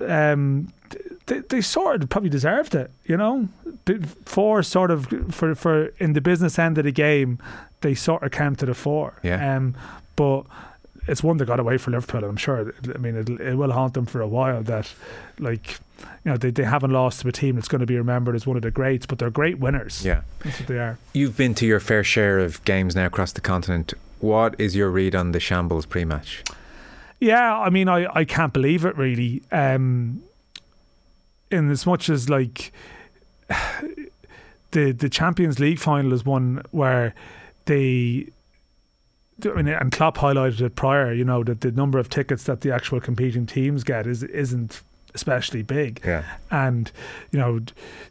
um, 0.00 0.72
they, 1.26 1.38
they 1.40 1.60
sort 1.60 2.02
of 2.02 2.08
probably 2.08 2.30
deserved 2.30 2.74
it 2.74 2.90
you 3.06 3.16
know 3.16 3.48
for 4.24 4.62
sort 4.62 4.90
of 4.90 5.06
for, 5.30 5.54
for 5.54 5.86
in 5.98 6.12
the 6.14 6.20
business 6.20 6.58
end 6.58 6.78
of 6.78 6.84
the 6.84 6.92
game 6.92 7.38
they 7.80 7.94
sort 7.94 8.22
of 8.22 8.30
came 8.30 8.54
to 8.56 8.66
the 8.66 8.74
fore 8.74 9.14
Yeah. 9.22 9.56
um, 9.56 9.74
but 10.16 10.44
it's 11.06 11.22
one 11.22 11.36
that 11.38 11.46
got 11.46 11.60
away 11.60 11.78
for 11.78 11.90
Liverpool. 11.90 12.22
and 12.22 12.30
I'm 12.30 12.36
sure. 12.36 12.74
I 12.94 12.98
mean, 12.98 13.16
it'll, 13.16 13.40
it 13.40 13.54
will 13.54 13.72
haunt 13.72 13.94
them 13.94 14.06
for 14.06 14.20
a 14.20 14.28
while. 14.28 14.62
That 14.62 14.92
like 15.38 15.78
you 16.00 16.30
know 16.30 16.36
they, 16.36 16.50
they 16.50 16.64
haven't 16.64 16.90
lost 16.90 17.20
to 17.22 17.28
a 17.28 17.32
team 17.32 17.56
that's 17.56 17.68
going 17.68 17.80
to 17.80 17.86
be 17.86 17.96
remembered 17.96 18.34
as 18.34 18.46
one 18.46 18.56
of 18.56 18.62
the 18.62 18.70
greats, 18.70 19.06
but 19.06 19.18
they're 19.18 19.30
great 19.30 19.58
winners. 19.58 20.04
Yeah. 20.04 20.22
That's 20.40 20.60
what 20.60 20.68
they 20.68 20.78
are. 20.78 20.98
You've 21.12 21.36
been 21.36 21.54
to 21.56 21.66
your 21.66 21.80
fair 21.80 22.04
share 22.04 22.38
of 22.38 22.64
games 22.64 22.94
now 22.94 23.06
across 23.06 23.32
the 23.32 23.40
continent. 23.40 23.94
What 24.20 24.54
is 24.60 24.76
your 24.76 24.90
read 24.90 25.14
on 25.16 25.32
the 25.32 25.40
shambles 25.40 25.84
pre-match? 25.84 26.44
Yeah, 27.18 27.58
I 27.58 27.70
mean, 27.70 27.88
I, 27.88 28.06
I 28.12 28.24
can't 28.24 28.52
believe 28.52 28.84
it 28.84 28.96
really. 28.96 29.42
Um, 29.50 30.22
in 31.50 31.70
as 31.70 31.86
much 31.86 32.08
as 32.08 32.28
like 32.28 32.72
the 34.70 34.92
the 34.92 35.08
Champions 35.08 35.58
League 35.58 35.78
final 35.78 36.12
is 36.12 36.24
one 36.24 36.62
where 36.70 37.14
they. 37.66 38.28
I 39.44 39.48
mean, 39.54 39.68
and 39.68 39.90
Klopp 39.90 40.18
highlighted 40.18 40.60
it 40.60 40.76
prior. 40.76 41.12
You 41.12 41.24
know 41.24 41.42
that 41.44 41.60
the 41.62 41.72
number 41.72 41.98
of 41.98 42.08
tickets 42.08 42.44
that 42.44 42.60
the 42.60 42.72
actual 42.72 43.00
competing 43.00 43.46
teams 43.46 43.84
get 43.84 44.06
is 44.06 44.22
isn't 44.22 44.82
especially 45.14 45.62
big. 45.62 46.00
Yeah. 46.04 46.24
and 46.50 46.90
you 47.30 47.38
know 47.38 47.60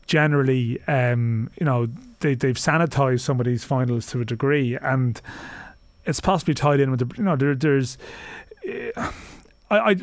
generally 0.06 0.80
um 0.88 1.50
you 1.60 1.66
know 1.66 1.88
they 2.20 2.36
they've 2.36 2.56
sanitized 2.56 3.22
some 3.22 3.40
of 3.40 3.46
these 3.46 3.63
finals 3.63 4.06
to 4.08 4.22
a 4.22 4.25
degree 4.25 4.78
and 4.78 5.20
it's 6.06 6.20
possibly 6.20 6.54
tied 6.54 6.80
in 6.80 6.92
with 6.92 7.00
the 7.00 7.18
you 7.18 7.24
know 7.24 7.36
there, 7.36 7.56
there's 7.56 7.98
uh, 8.96 9.12
I, 9.72 9.92
I 9.92 9.96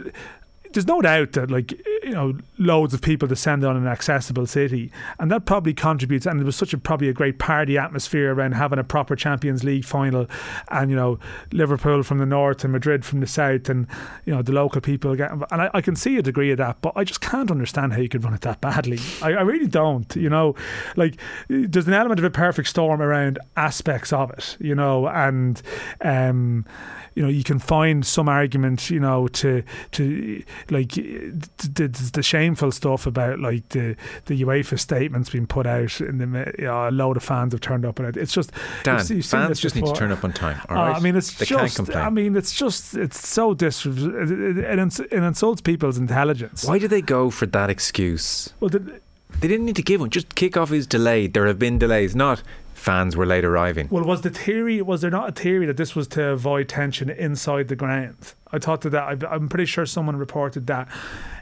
there's 0.73 0.87
no 0.87 1.01
doubt 1.01 1.33
that 1.33 1.51
like 1.51 1.73
you 2.03 2.11
know 2.11 2.37
loads 2.59 2.95
of 2.95 3.03
people 3.03 3.29
descend 3.29 3.65
on 3.65 3.77
an 3.77 3.87
accessible 3.87 4.47
city 4.47 4.91
and 5.19 5.31
that 5.31 5.45
probably 5.45 5.75
contributes 5.75 6.27
and 6.27 6.41
it 6.41 6.45
was 6.45 6.57
such 6.57 6.73
a 6.73 6.79
probably 6.79 7.09
a 7.09 7.13
great 7.13 7.39
party 7.39 7.77
atmosphere 7.79 8.35
around 8.35 8.53
having 8.53 8.79
a 8.79 8.85
proper 8.85 9.17
Champions 9.17 9.65
League 9.65 9.85
final 9.85 10.27
and 10.71 10.91
you 10.91 10.97
know 10.97 11.19
Liverpool 11.53 12.03
from 12.03 12.19
the 12.19 12.27
north 12.27 12.65
and 12.65 12.73
Madrid 12.73 13.05
from 13.05 13.21
the 13.21 13.27
south 13.27 13.69
and 13.69 13.87
you 14.25 14.35
know 14.35 14.43
the 14.43 14.53
local 14.53 14.81
people 14.81 15.15
get 15.17 15.31
and 15.31 15.45
I, 15.51 15.71
I 15.75 15.81
can 15.81 15.97
see 15.97 16.17
a 16.17 16.23
degree 16.23 16.51
of 16.51 16.59
that 16.59 16.81
but 16.81 16.93
I 16.97 17.05
just 17.05 17.21
can't 17.21 17.51
understand 17.51 17.93
how 17.93 18.01
you 18.01 18.09
could 18.09 18.25
run 18.25 18.35
it 18.35 18.43
that 18.43 18.61
badly. 18.61 18.99
I, 19.23 19.35
I 19.35 19.43
really 19.43 19.69
don't 19.69 20.15
you 20.17 20.31
know? 20.31 20.55
Like 20.97 21.19
there's 21.49 21.87
an 21.87 21.95
element 21.95 22.19
of 22.19 22.25
a 22.25 22.31
perfect 22.31 22.69
storm 22.69 23.03
around 23.03 23.39
aspects 23.57 24.13
of 24.13 24.31
it 24.31 24.57
you 24.61 24.75
know? 24.75 25.09
And 25.09 25.61
um 26.01 26.67
you 27.15 27.23
know 27.23 27.29
you 27.29 27.43
can 27.43 27.59
find 27.59 28.07
some 28.07 28.29
argument 28.29 28.91
you 28.91 29.01
know 29.01 29.27
to 29.27 29.63
to 29.93 30.43
like 30.71 30.93
the, 30.93 32.11
the 32.13 32.23
shameful 32.23 32.73
stuff 32.73 33.07
about 33.07 33.41
like 33.41 33.69
the 33.71 33.97
the 34.27 34.43
UEFA 34.43 34.79
statements 34.79 35.31
being 35.31 35.47
put 35.47 35.67
out 35.67 36.01
and 36.01 36.21
the 36.21 36.55
you 36.59 36.65
know, 36.65 36.89
a 36.89 36.91
load 36.91 37.17
of 37.17 37.23
fans 37.23 37.53
have 37.53 37.61
turned 37.61 37.85
up 37.85 37.99
and 37.99 38.09
it. 38.09 38.17
it's 38.17 38.33
just 38.33 38.51
Dan, 38.83 38.99
you've- 39.01 39.15
you've 39.17 39.27
fans 39.27 39.61
just 39.61 39.75
need 39.77 39.87
to 39.87 39.93
turn 39.95 40.13
up 40.13 40.25
on 40.25 40.33
time. 40.33 40.61
All 40.69 40.77
Uh. 40.77 40.93
I 40.93 41.01
mean, 41.01 41.17
it's 41.17 41.33
they 41.35 41.47
can't 41.47 41.63
just. 41.63 41.77
complain. 41.77 41.99
I 42.05 42.11
mean, 42.11 42.37
it's 42.37 42.53
just. 42.55 42.95
It's 42.95 43.27
so 43.29 43.55
dis. 43.55 43.85
It, 43.87 43.99
it, 43.99 44.59
it, 44.59 44.79
ins- 44.79 45.01
it 45.01 45.13
insults 45.13 45.61
people's 45.61 45.99
intelligence. 45.99 46.65
Why 46.65 46.79
do 46.79 46.89
they 46.89 47.03
go 47.03 47.31
for 47.31 47.47
that 47.47 47.71
excuse? 47.71 48.53
Well, 48.61 48.69
the, 48.71 49.01
They 49.41 49.49
didn't 49.49 49.67
need 49.67 49.77
to 49.77 49.83
give 49.83 50.01
one. 50.01 50.11
Just 50.11 50.35
kickoff 50.35 50.73
is 50.73 50.87
delayed. 50.87 51.35
There 51.35 51.47
have 51.47 51.59
been 51.59 51.79
delays. 51.79 52.17
Not 52.17 52.43
fans 52.75 53.17
were 53.17 53.27
late 53.27 53.45
arriving. 53.45 53.89
well, 53.91 54.05
was 54.05 54.21
the 54.23 54.31
theory? 54.31 54.81
Was 54.83 55.01
there 55.01 55.11
not 55.11 55.29
a 55.29 55.33
theory 55.33 55.67
that 55.67 55.77
this 55.77 55.95
was 55.97 56.07
to 56.09 56.25
avoid 56.29 56.69
tension 56.69 57.11
inside 57.11 57.69
the 57.69 57.77
ground? 57.77 58.35
I 58.53 58.59
thought 58.59 58.81
that. 58.83 58.91
that 58.91 59.25
I, 59.25 59.35
I'm 59.35 59.49
pretty 59.49 59.67
sure 59.67 59.87
someone 59.87 60.17
reported 60.17 60.67
that 60.69 60.89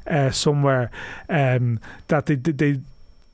uh, 0.07 0.31
somewhere 0.31 0.91
um, 1.29 1.81
that 2.09 2.27
they 2.27 2.35
they. 2.37 2.53
they 2.53 2.81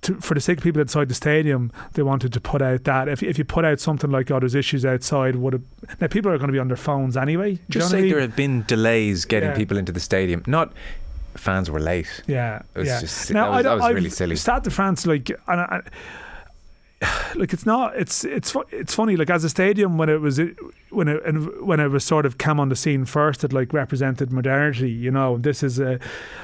to, 0.03 0.17
for 0.21 0.35
the 0.35 0.41
sake 0.41 0.59
of 0.59 0.65
people 0.65 0.83
inside 0.83 1.09
the 1.09 1.15
stadium, 1.15 1.71
they 1.93 2.03
wanted 2.03 2.33
to 2.33 2.41
put 2.41 2.61
out 2.61 2.83
that 2.85 3.07
if 3.07 3.23
if 3.23 3.39
you 3.39 3.45
put 3.45 3.65
out 3.65 3.79
something 3.79 4.11
like 4.11 4.33
"Oh, 4.33 4.41
there's 4.41 4.57
issues 4.57 4.85
outside," 4.85 5.37
would 5.37 5.55
it, 5.55 5.61
now 6.01 6.09
people 6.09 6.29
are 6.33 6.39
going 6.39 6.49
to 6.49 6.53
be 6.53 6.59
on 6.59 6.67
their 6.67 6.77
phones 6.77 7.17
anyway. 7.17 7.61
Just 7.71 7.93
know 7.93 7.99
what 7.99 8.05
I 8.05 8.09
say 8.09 8.11
there 8.11 8.21
have 8.21 8.35
been 8.35 8.65
delays 8.67 9.25
getting 9.25 9.51
Yeah. 9.51 9.57
people 9.57 9.77
into 9.77 9.93
the 9.93 10.01
stadium. 10.01 10.43
Not 10.49 10.73
fans 11.37 11.71
were 11.71 11.79
late. 11.79 12.21
Yeah, 12.27 12.63
It 12.75 12.79
was 12.81 12.89
yeah. 12.89 13.01
just- 13.01 13.31
now, 13.31 13.45
that 13.45 13.51
was- 13.51 13.59
I 13.59 13.63
that 13.63 13.75
was 13.77 13.85
I've- 13.85 13.95
really 13.95 14.11
silly. 14.11 14.35
Stade 14.35 14.65
de 14.65 14.71
France, 14.71 15.07
like, 15.07 15.31
and 15.47 15.61
I, 15.61 15.83
like 17.37 17.53
it's 17.53 17.65
not. 17.67 17.97
It's 17.97 18.25
it's 18.25 18.55
it's 18.71 18.95
funny. 18.97 19.17
Like 19.17 19.31
as 19.31 19.45
a 19.45 19.49
stadium, 19.49 19.99
when 19.99 20.09
it 20.09 20.21
was 20.21 20.41
when 20.93 21.09
it 21.09 21.25
and 21.25 21.49
when 21.67 21.81
it 21.81 21.89
was 21.89 22.05
sort 22.05 22.27
of 22.27 22.39
come 22.39 22.61
on 22.61 22.69
the 22.69 22.77
scene 22.77 23.05
first, 23.05 23.45
it 23.45 23.53
like 23.53 23.73
represented 23.73 24.33
modernity. 24.33 24.91
You 24.91 25.11
know, 25.11 25.39
this 25.39 25.63
is 25.63 25.79
a 25.79 25.99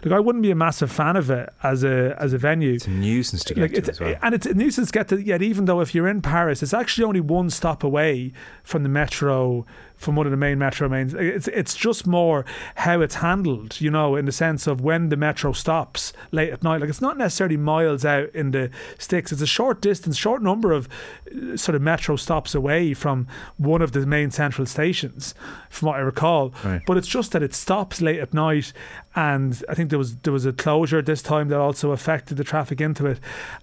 like 0.05 0.12
I 0.12 0.21
wouldn't 0.21 0.43
be 0.43 0.50
a 0.50 0.55
massive 0.57 0.90
fan 0.90 1.17
of 1.17 1.31
it 1.31 1.52
as 1.62 1.85
a 1.85 2.17
as 2.19 2.33
a 2.33 2.38
venue. 2.38 2.75
It's 2.75 2.87
a 2.87 2.90
nuisance 2.90 3.45
to 3.45 3.55
get 3.55 3.61
Like 3.73 3.85
to 3.85 3.90
as 3.90 4.00
well. 4.00 4.14
and 4.23 4.35
it's 4.35 4.47
a 4.47 4.55
nuisance 4.55 4.88
to 4.90 4.93
get 4.99 5.09
to 5.09 5.21
yet 5.23 5.43
even 5.43 5.67
though 5.67 5.80
if 5.80 5.95
you're 5.95 6.08
in 6.08 6.23
Paris 6.23 6.63
it's 6.63 6.75
actually 6.75 7.04
only 7.04 7.21
one 7.21 7.50
stop 7.50 7.84
away 7.84 8.32
from 8.65 8.82
the 8.82 8.89
metro 8.89 9.67
from 9.97 10.15
one 10.15 10.26
of 10.26 10.30
the 10.30 10.37
main 10.37 10.58
metro 10.58 10.89
mains 10.89 11.13
it's 11.15 11.49
it's 11.49 11.75
just 11.75 12.06
more 12.06 12.45
how 12.76 13.00
it's 13.00 13.17
handled 13.17 13.80
you 13.80 13.91
know 13.91 14.15
in 14.15 14.26
the 14.26 14.32
sense 14.32 14.69
of 14.69 14.80
when 14.80 15.08
the 15.08 15.17
metro 15.17 15.52
stops 15.52 16.13
late 16.30 16.50
at 16.52 16.63
night 16.63 16.80
like 16.80 16.89
it's 16.89 17.00
not 17.00 17.19
necessarily 17.19 17.56
miles 17.56 18.04
out 18.04 18.28
in 18.32 18.52
the 18.52 18.71
sticks 18.97 19.32
it's 19.32 19.43
a 19.43 19.47
short 19.47 19.80
distance 19.80 20.17
short 20.17 20.41
number 20.41 20.71
of 20.71 20.89
uh, 21.37 21.56
sort 21.56 21.75
of 21.75 21.82
metro 21.82 22.15
stops 22.15 22.54
away 22.54 22.95
from 22.95 23.26
one 23.56 23.82
of 23.82 23.91
the 23.91 24.06
main 24.06 24.30
central 24.39 24.67
stations 24.67 25.35
from 25.69 25.89
what 25.89 25.97
I 25.97 26.01
recall. 26.01 26.53
Right. 26.65 26.83
but 26.87 26.97
it's 26.97 27.09
just 27.09 27.33
that 27.33 27.43
it 27.43 27.55
stops 27.55 28.01
late 28.01 28.21
at 28.21 28.33
night 28.33 28.73
and 29.19 29.65
I 29.69 29.75
think 29.75 29.91
there 29.91 29.99
was 29.99 30.17
there 30.19 30.33
was 30.33 30.47
a 30.47 30.53
closure 30.53 31.03
this 31.03 31.23
time 31.23 31.49
that 31.49 31.59
also 31.59 31.91
affected 31.91 32.37
the 32.37 32.45
traffic 32.45 32.81
into 32.81 33.07
it. 33.07 33.19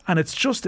And 0.05 0.19
it's 0.19 0.35
just 0.35 0.67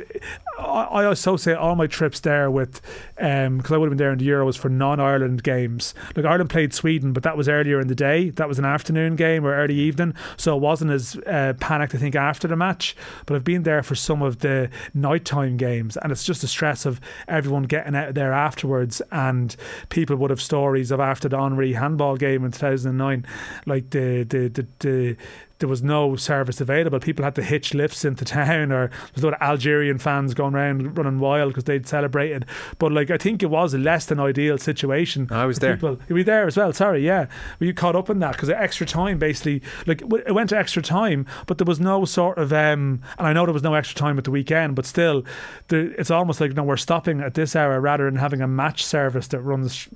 I, 0.58 0.84
I 1.00 1.12
associate 1.12 1.58
all 1.58 1.76
my 1.76 1.88
trips 1.88 2.22
there 2.22 2.50
with 2.50 2.82
because 3.16 3.72
I 3.72 3.78
would 3.78 3.88
have 3.88 3.98
been 3.98 3.98
there 3.98 4.14
in 4.14 4.20
the 4.20 4.28
Euros 4.28 4.58
for 4.58 4.70
non-Ireland 4.70 5.44
games. 5.44 5.94
Like 6.16 6.26
Ireland 6.26 6.50
played 6.50 6.74
Sweden 6.74 7.12
but 7.12 7.24
that 7.24 7.36
was 7.36 7.50
earlier 7.50 7.82
in 7.82 7.88
the 7.88 7.96
day. 7.96 8.30
That 8.30 8.48
was 8.48 8.60
an 8.60 8.66
afternoon 8.66 9.18
game 9.18 9.46
or 9.46 9.54
early 9.56 9.76
evening 9.76 10.14
so 10.38 10.56
it 10.56 10.62
wasn't 10.62 10.92
as 10.92 11.18
uh, 11.28 11.54
panicked 11.60 11.94
I 11.94 11.98
think 11.98 12.16
after 12.16 12.48
the 12.48 12.56
match. 12.56 12.96
But 13.26 13.36
I've 13.36 13.44
been 13.44 13.64
there 13.64 13.84
for 13.84 13.96
some 13.96 14.22
of 14.22 14.40
the 14.40 14.70
nighttime 14.94 15.58
games 15.58 15.98
and 15.98 16.14
it's 16.14 16.24
just 16.24 16.42
the 16.42 16.48
stress 16.48 16.86
of 16.86 17.02
everyone 17.28 17.64
getting 17.64 17.96
out 17.96 18.14
there 18.14 18.32
afterwards 18.32 19.02
and 19.12 19.54
people 19.98 20.16
would 20.16 20.30
have 20.30 20.40
stories 20.40 20.92
of 20.92 21.00
after 21.00 21.28
the 21.28 21.36
Henri 21.36 21.74
handball 21.74 22.18
game 22.18 22.46
in 22.46 22.52
2009 22.52 23.26
like 23.66 23.90
the 23.90 24.22
the 24.22 24.48
the, 24.48 24.68
the 24.78 25.18
there 25.60 25.70
was 25.70 25.82
no 25.82 26.16
service 26.16 26.62
available. 26.62 27.00
People 27.00 27.26
had 27.26 27.36
to 27.36 27.44
hitch 27.44 27.74
lifts 27.74 28.06
into 28.06 28.26
town, 28.40 28.72
or 28.72 28.90
there's 29.14 29.24
a 29.24 29.28
lot 29.28 29.34
of 29.36 29.42
Algerian 29.42 29.98
fans 29.98 30.34
going 30.34 30.54
around 30.54 30.98
running 30.98 31.20
wild 31.20 31.50
because 31.50 31.64
they'd 31.64 31.88
celebrated. 31.88 32.46
But 32.78 32.92
like, 32.92 33.10
I 33.10 33.18
think 33.18 33.42
it 33.42 33.48
was 33.48 33.74
a 33.74 33.78
less 33.78 34.06
than 34.06 34.20
ideal 34.20 34.58
situation. 34.58 35.28
I 35.32 35.46
was 35.46 35.60
there. 35.60 35.76
People, 35.76 36.00
were 36.10 36.20
you 36.20 36.24
there 36.24 36.48
as 36.48 36.58
well? 36.58 36.74
Sorry, 36.74 37.06
yeah. 37.06 37.28
Were 37.60 37.66
you 37.66 37.74
caught 37.74 37.96
up 37.96 38.10
in 38.10 38.20
that 38.20 38.34
because 38.34 38.50
extra 38.50 38.86
time 38.86 39.18
basically? 39.18 39.62
Like, 39.86 40.02
it 40.02 40.34
went 40.34 40.50
to 40.50 40.58
extra 40.58 40.82
time, 40.82 41.26
but 41.46 41.58
there 41.58 41.66
was 41.66 41.80
no 41.80 42.06
sort 42.06 42.38
of. 42.38 42.54
um 42.54 43.02
And 43.18 43.28
I 43.28 43.34
know 43.34 43.46
there 43.46 43.54
was 43.54 43.64
no 43.64 43.74
extra 43.74 43.98
time 43.98 44.18
at 44.18 44.24
the 44.24 44.32
weekend, 44.32 44.76
but 44.76 44.86
still, 44.86 45.24
there, 45.70 45.92
it's 45.94 46.12
almost 46.12 46.42
like 46.42 46.54
no, 46.54 46.64
we're 46.64 46.78
stopping 46.78 47.22
at 47.22 47.34
this 47.34 47.56
hour 47.56 47.80
rather 47.80 48.06
than 48.06 48.18
having 48.18 48.42
a 48.42 48.48
match 48.48 48.84
service 48.86 49.28
that 49.30 49.42
runs, 49.42 49.90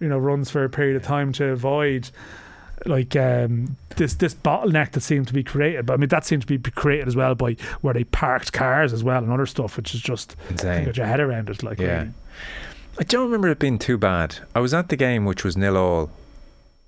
you 0.00 0.08
know, 0.08 0.18
runs 0.18 0.50
for 0.50 0.64
a 0.64 0.70
period 0.70 0.96
of 0.96 1.02
time 1.02 1.32
to 1.32 1.46
avoid 1.46 2.10
like 2.84 3.16
um, 3.16 3.76
this 3.96 4.14
this 4.14 4.34
bottleneck 4.34 4.92
that 4.92 5.00
seemed 5.00 5.26
to 5.28 5.34
be 5.34 5.42
created. 5.42 5.86
But 5.86 5.94
I 5.94 5.96
mean, 5.96 6.08
that 6.10 6.24
seemed 6.24 6.42
to 6.46 6.58
be 6.58 6.58
created 6.70 7.08
as 7.08 7.16
well 7.16 7.34
by 7.34 7.56
where 7.80 7.94
they 7.94 8.04
parked 8.04 8.52
cars 8.52 8.92
as 8.92 9.02
well 9.02 9.22
and 9.22 9.32
other 9.32 9.46
stuff, 9.46 9.76
which 9.76 9.94
is 9.94 10.00
just 10.00 10.36
Insane. 10.50 10.84
get 10.84 10.96
your 10.96 11.06
head 11.06 11.20
around 11.20 11.48
it. 11.48 11.62
Like, 11.62 11.78
Yeah. 11.78 11.98
really. 12.00 12.10
I 12.98 13.04
don't 13.04 13.24
remember 13.24 13.48
it 13.48 13.58
being 13.58 13.78
too 13.78 13.98
bad. 13.98 14.36
I 14.54 14.60
was 14.60 14.72
at 14.74 14.88
the 14.88 14.96
game, 14.96 15.24
which 15.24 15.44
was 15.44 15.56
nil 15.56 15.76
all, 15.76 16.10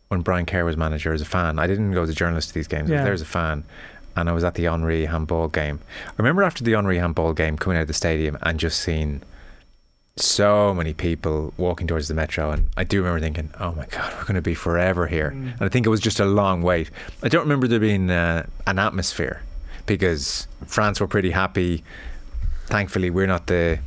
when 0.09 0.23
Brian 0.23 0.47
Kerr 0.47 0.65
was 0.65 0.77
manager 0.77 1.13
as 1.13 1.21
a 1.21 1.27
fan. 1.27 1.59
I 1.59 1.67
didn't 1.67 1.93
go 1.93 2.03
as 2.03 2.09
a 2.11 2.15
journalist 2.15 2.49
to 2.49 2.55
these 2.55 2.69
games. 2.69 2.91
I 2.91 2.95
Yeah. 2.95 3.01
was 3.01 3.05
there 3.05 3.13
as 3.15 3.23
a 3.23 3.27
fan, 3.27 3.65
and 4.17 4.29
I 4.29 4.33
was 4.33 4.43
at 4.45 4.55
the 4.55 4.67
Henri 4.67 5.05
handball 5.07 5.49
game. 5.49 5.81
I 6.07 6.13
remember 6.19 6.43
after 6.43 6.65
the 6.65 6.75
Henri 6.75 6.99
handball 6.99 7.33
game 7.35 7.57
coming 7.59 7.77
out 7.79 7.83
of 7.83 7.89
the 7.89 7.95
stadium 7.95 8.39
and 8.43 8.59
just 8.59 8.81
seeing 8.81 9.21
so 10.19 10.75
many 10.75 10.95
people 10.95 11.53
walking 11.57 11.87
towards 11.87 12.09
the 12.09 12.15
metro, 12.15 12.51
and 12.51 12.69
I 12.77 12.85
do 12.85 12.99
remember 12.99 13.21
thinking, 13.21 13.51
"Oh 13.59 13.73
my 13.73 13.87
god, 13.87 14.13
we're 14.15 14.25
going 14.25 14.35
to 14.35 14.43
be 14.43 14.55
forever 14.55 15.07
here." 15.07 15.31
Mm. 15.31 15.53
And 15.55 15.63
I 15.63 15.69
think 15.69 15.87
it 15.87 15.91
was 15.91 16.01
just 16.01 16.21
a 16.21 16.25
long 16.25 16.63
wait. 16.63 16.91
I 17.23 17.29
don't 17.29 17.43
remember 17.43 17.67
there 17.69 17.81
being 17.81 18.11
uh, 18.11 18.47
an 18.67 18.79
atmosphere 18.79 19.43
because 19.87 20.47
France 20.67 21.01
were 21.01 21.09
pretty 21.09 21.31
happy. 21.31 21.85
Thankfully, 22.67 23.11
we're 23.11 23.27
not 23.27 23.47
the 23.47 23.81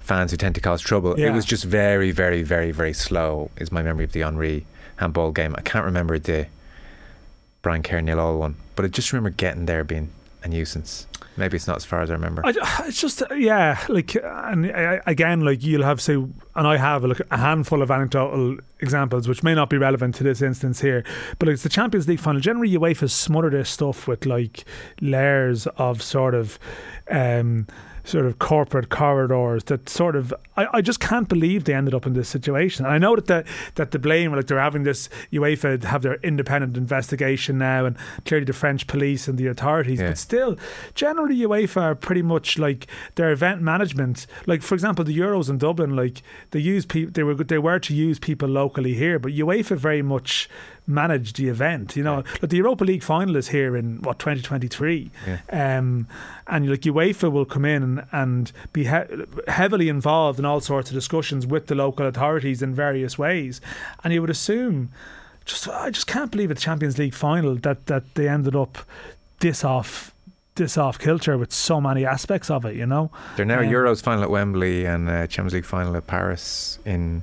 fans 0.00 0.30
who 0.30 0.36
tend 0.36 0.54
to 0.54 0.60
cause 0.60 0.82
trouble. 0.82 1.14
It 1.14 1.30
was 1.30 1.44
just 1.44 1.64
very, 1.64 2.10
very, 2.10 2.42
very, 2.42 2.70
very 2.72 2.92
slow. 2.92 3.50
Is 3.56 3.72
my 3.72 3.82
memory 3.82 4.04
of 4.04 4.12
the 4.12 4.22
Henri 4.22 4.66
handball 4.96 5.32
game. 5.32 5.54
I 5.56 5.62
can't 5.62 5.84
remember 5.84 6.18
the 6.18 6.46
Brian 7.62 7.82
Kerr 7.82 8.00
nil 8.00 8.20
all 8.20 8.38
one, 8.38 8.56
but 8.74 8.84
I 8.84 8.88
just 8.88 9.12
remember 9.12 9.30
getting 9.30 9.66
there 9.66 9.84
being 9.84 10.10
a 10.46 10.48
nuisance. 10.48 11.06
Maybe 11.36 11.56
it's 11.56 11.66
not 11.66 11.76
as 11.76 11.84
far 11.84 12.00
as 12.00 12.10
I 12.10 12.14
remember. 12.14 12.40
I, 12.44 12.54
it's 12.86 13.00
just 13.00 13.22
uh, 13.22 13.34
yeah, 13.34 13.84
like 13.88 14.16
and 14.22 14.72
again, 15.06 15.40
like 15.42 15.62
you'll 15.62 15.82
have 15.82 16.00
say, 16.00 16.14
and 16.14 16.32
I 16.54 16.78
have 16.78 17.04
like 17.04 17.20
a 17.30 17.36
handful 17.36 17.82
of 17.82 17.90
anecdotal 17.90 18.56
examples 18.80 19.28
which 19.28 19.42
may 19.42 19.54
not 19.54 19.68
be 19.68 19.76
relevant 19.76 20.14
to 20.16 20.24
this 20.24 20.40
instance 20.40 20.80
here, 20.80 21.04
but 21.38 21.48
like, 21.48 21.54
it's 21.54 21.62
the 21.62 21.68
Champions 21.68 22.08
League 22.08 22.20
final. 22.20 22.40
Generally, 22.40 22.70
UEFA 22.70 23.10
smother 23.10 23.50
this 23.50 23.68
stuff 23.68 24.08
with 24.08 24.24
like 24.24 24.64
layers 25.00 25.66
of 25.66 26.02
sort 26.02 26.34
of. 26.34 26.58
Um, 27.10 27.66
sort 28.06 28.24
of 28.24 28.38
corporate 28.38 28.88
corridors 28.88 29.64
that 29.64 29.88
sort 29.88 30.14
of 30.16 30.32
I, 30.56 30.66
I 30.74 30.80
just 30.80 31.00
can't 31.00 31.28
believe 31.28 31.64
they 31.64 31.74
ended 31.74 31.92
up 31.92 32.06
in 32.06 32.12
this 32.14 32.28
situation. 32.28 32.84
And 32.86 32.94
I 32.94 32.98
know 32.98 33.16
that 33.16 33.26
the 33.26 33.44
that 33.74 33.90
the 33.90 33.98
blame 33.98 34.32
like 34.32 34.46
they're 34.46 34.60
having 34.60 34.84
this 34.84 35.08
UEFA 35.32 35.82
have 35.84 36.02
their 36.02 36.14
independent 36.22 36.76
investigation 36.76 37.58
now 37.58 37.84
and 37.84 37.96
clearly 38.24 38.44
the 38.44 38.52
French 38.52 38.86
police 38.86 39.26
and 39.28 39.36
the 39.38 39.48
authorities, 39.48 40.00
Yeah. 40.00 40.08
but 40.10 40.18
still 40.18 40.56
generally 40.94 41.36
UEFA 41.38 41.82
are 41.82 41.94
pretty 41.96 42.22
much 42.22 42.58
like 42.58 42.86
their 43.16 43.30
event 43.32 43.60
management. 43.60 44.26
Like 44.46 44.62
for 44.62 44.74
example, 44.74 45.04
the 45.04 45.18
Euros 45.18 45.50
in 45.50 45.58
Dublin, 45.58 45.96
like 45.96 46.22
they 46.52 46.60
use 46.60 46.86
people 46.86 47.10
they 47.12 47.24
were 47.24 47.34
they 47.34 47.58
were 47.58 47.80
to 47.80 47.92
use 47.94 48.18
people 48.20 48.48
locally 48.48 48.94
here, 48.94 49.18
but 49.18 49.32
UEFA 49.32 49.76
very 49.76 50.02
much 50.02 50.48
managed 50.88 51.36
the 51.36 51.48
event. 51.48 51.96
You 51.96 52.04
know, 52.04 52.22
like 52.40 52.50
the 52.50 52.58
Europa 52.58 52.84
League 52.84 53.02
final 53.02 53.34
is 53.34 53.48
here 53.48 53.76
in 53.76 54.00
what 54.02 54.20
2023, 54.20 55.10
um, 55.50 56.06
and 56.48 56.68
like 56.70 56.80
UEFA 56.82 57.30
will 57.30 57.44
come 57.44 57.64
in 57.64 57.82
and, 57.82 58.06
and 58.12 58.52
be 58.72 58.84
he- 58.84 59.24
heavily 59.48 59.88
involved 59.88 60.38
in 60.38 60.44
all 60.44 60.60
sorts 60.60 60.90
of 60.90 60.94
discussions 60.94 61.46
with 61.46 61.66
the 61.66 61.74
local 61.74 62.06
authorities 62.06 62.62
in 62.62 62.74
various 62.74 63.18
ways, 63.18 63.60
and 64.04 64.12
you 64.12 64.20
would 64.20 64.30
assume. 64.30 64.90
Just, 65.44 65.68
I 65.68 65.90
just 65.90 66.08
can't 66.08 66.32
believe 66.32 66.50
at 66.50 66.56
the 66.56 66.60
Champions 66.62 66.98
League 66.98 67.14
final 67.14 67.54
that, 67.56 67.86
that 67.86 68.14
they 68.16 68.28
ended 68.28 68.56
up 68.56 68.78
this 69.38 69.62
off 69.64 70.12
this 70.56 70.76
off 70.76 70.98
kilter 70.98 71.36
with 71.38 71.52
so 71.52 71.80
many 71.80 72.04
aspects 72.04 72.50
of 72.50 72.64
it. 72.64 72.74
You 72.74 72.86
know, 72.86 73.10
They're 73.36 73.44
now 73.44 73.60
Um, 73.60 73.66
Euros 73.66 74.02
final 74.02 74.24
at 74.24 74.30
Wembley 74.30 74.86
and 74.86 75.08
uh, 75.08 75.26
Champions 75.28 75.52
League 75.54 75.64
final 75.64 75.94
at 75.96 76.06
Paris. 76.08 76.80
In 76.84 77.22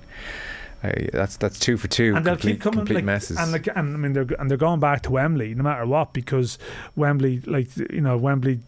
uh, 0.83 0.91
that's 1.11 1.35
that's 1.37 1.59
two 1.59 1.75
for 1.77 1.87
two. 1.89 2.13
and 2.15 2.25
they'll 2.25 2.35
complete, 2.35 2.51
keep 2.53 2.61
coming 2.61 2.79
complete 2.79 2.95
like, 2.95 3.03
messes. 3.05 3.37
and 3.37 3.51
like, 3.51 3.67
and 3.67 3.77
I 3.77 3.97
mean 3.97 4.13
they're 4.13 4.27
and 4.39 4.49
they're 4.49 4.57
going 4.57 4.79
back 4.79 5.01
to 5.03 5.11
Wembley 5.11 5.53
no 5.55 5.63
matter 5.63 5.85
what 5.85 6.13
because 6.13 6.57
Wembley 6.95 7.41
like 7.45 7.75
you 7.75 8.01
know 8.01 8.17
Wembley 8.17 8.59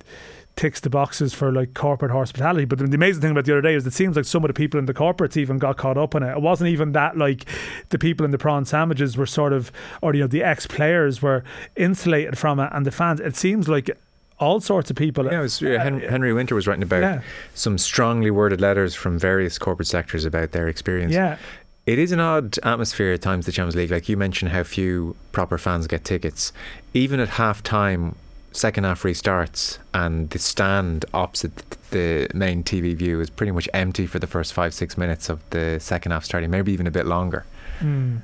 ticks 0.55 0.79
the 0.79 0.89
boxes 0.89 1.33
for 1.33 1.51
like 1.51 1.73
corporate 1.73 2.11
hospitality 2.11 2.65
but 2.65 2.79
the 2.79 2.85
amazing 2.85 3.21
thing 3.21 3.31
about 3.31 3.45
the 3.45 3.51
other 3.51 3.61
day 3.61 3.73
is 3.75 3.85
it 3.85 3.91
seems 3.93 4.15
like 4.15 4.25
some 4.25 4.43
of 4.43 4.47
the 4.47 4.53
people 4.53 4.79
in 4.79 4.85
the 4.85 4.93
corporates 4.93 5.35
even 5.35 5.57
got 5.57 5.75
caught 5.77 5.97
up 5.97 6.15
in 6.15 6.23
it 6.23 6.31
it 6.31 6.41
wasn't 6.41 6.69
even 6.69 6.93
that 6.93 7.17
like 7.17 7.45
the 7.89 7.99
people 7.99 8.23
in 8.23 8.31
the 8.31 8.37
prawn 8.37 8.63
sandwiches 8.65 9.17
were 9.17 9.25
sort 9.25 9.51
of 9.51 9.71
or 10.01 10.13
you 10.13 10.21
know 10.21 10.27
the 10.27 10.41
ex-players 10.43 11.21
were 11.21 11.43
insulated 11.75 12.37
from 12.37 12.59
it 12.59 12.69
and 12.73 12.85
the 12.85 12.91
fans 12.91 13.19
it 13.19 13.35
seems 13.35 13.67
like 13.67 13.89
all 14.37 14.59
sorts 14.59 14.89
of 14.89 14.97
people 14.97 15.25
yeah, 15.31 15.39
was, 15.39 15.61
uh, 15.61 15.79
Hen- 15.81 16.01
Henry 16.01 16.33
Winter 16.33 16.55
was 16.55 16.67
writing 16.67 16.83
about 16.83 17.01
yeah 17.01 17.21
some 17.53 17.77
strongly 17.77 18.31
worded 18.31 18.59
letters 18.61 18.93
from 18.95 19.17
various 19.19 19.57
corporate 19.57 19.87
sectors 19.87 20.25
about 20.25 20.51
their 20.51 20.67
experience. 20.67 21.13
yeah 21.13 21.37
It 21.85 21.99
is 21.99 22.11
an 22.11 22.19
odd 22.19 22.57
atmosphere 22.63 23.13
at 23.13 23.21
times, 23.21 23.45
the 23.45 23.51
Champions 23.51 23.75
League. 23.75 23.91
Like 23.91 24.09
you 24.09 24.17
mentioned, 24.17 24.51
how 24.51 24.63
few 24.63 25.15
proper 25.31 25.57
fans 25.59 25.85
get 25.85 26.03
tickets. 26.03 26.51
Even 26.93 27.19
at 27.19 27.29
half 27.29 27.61
time, 27.61 28.15
second 28.55 28.83
half 28.85 29.03
restarts, 29.03 29.77
and 29.93 30.29
the 30.29 30.39
stand 30.39 31.05
opposite 31.13 31.77
the 31.91 32.27
main 32.33 32.63
TV 32.63 32.95
view 32.95 33.19
is 33.21 33.29
pretty 33.29 33.51
much 33.51 33.69
empty 33.73 34.05
for 34.07 34.19
the 34.19 34.27
first 34.27 34.53
five, 34.53 34.73
six 34.73 34.97
minutes 34.97 35.29
of 35.29 35.41
the 35.51 35.79
second 35.79 36.11
half 36.11 36.25
starting, 36.25 36.49
maybe 36.49 36.71
even 36.73 36.87
a 36.87 36.91
bit 36.91 37.05
longer. 37.05 37.45
Mm. 37.79 38.21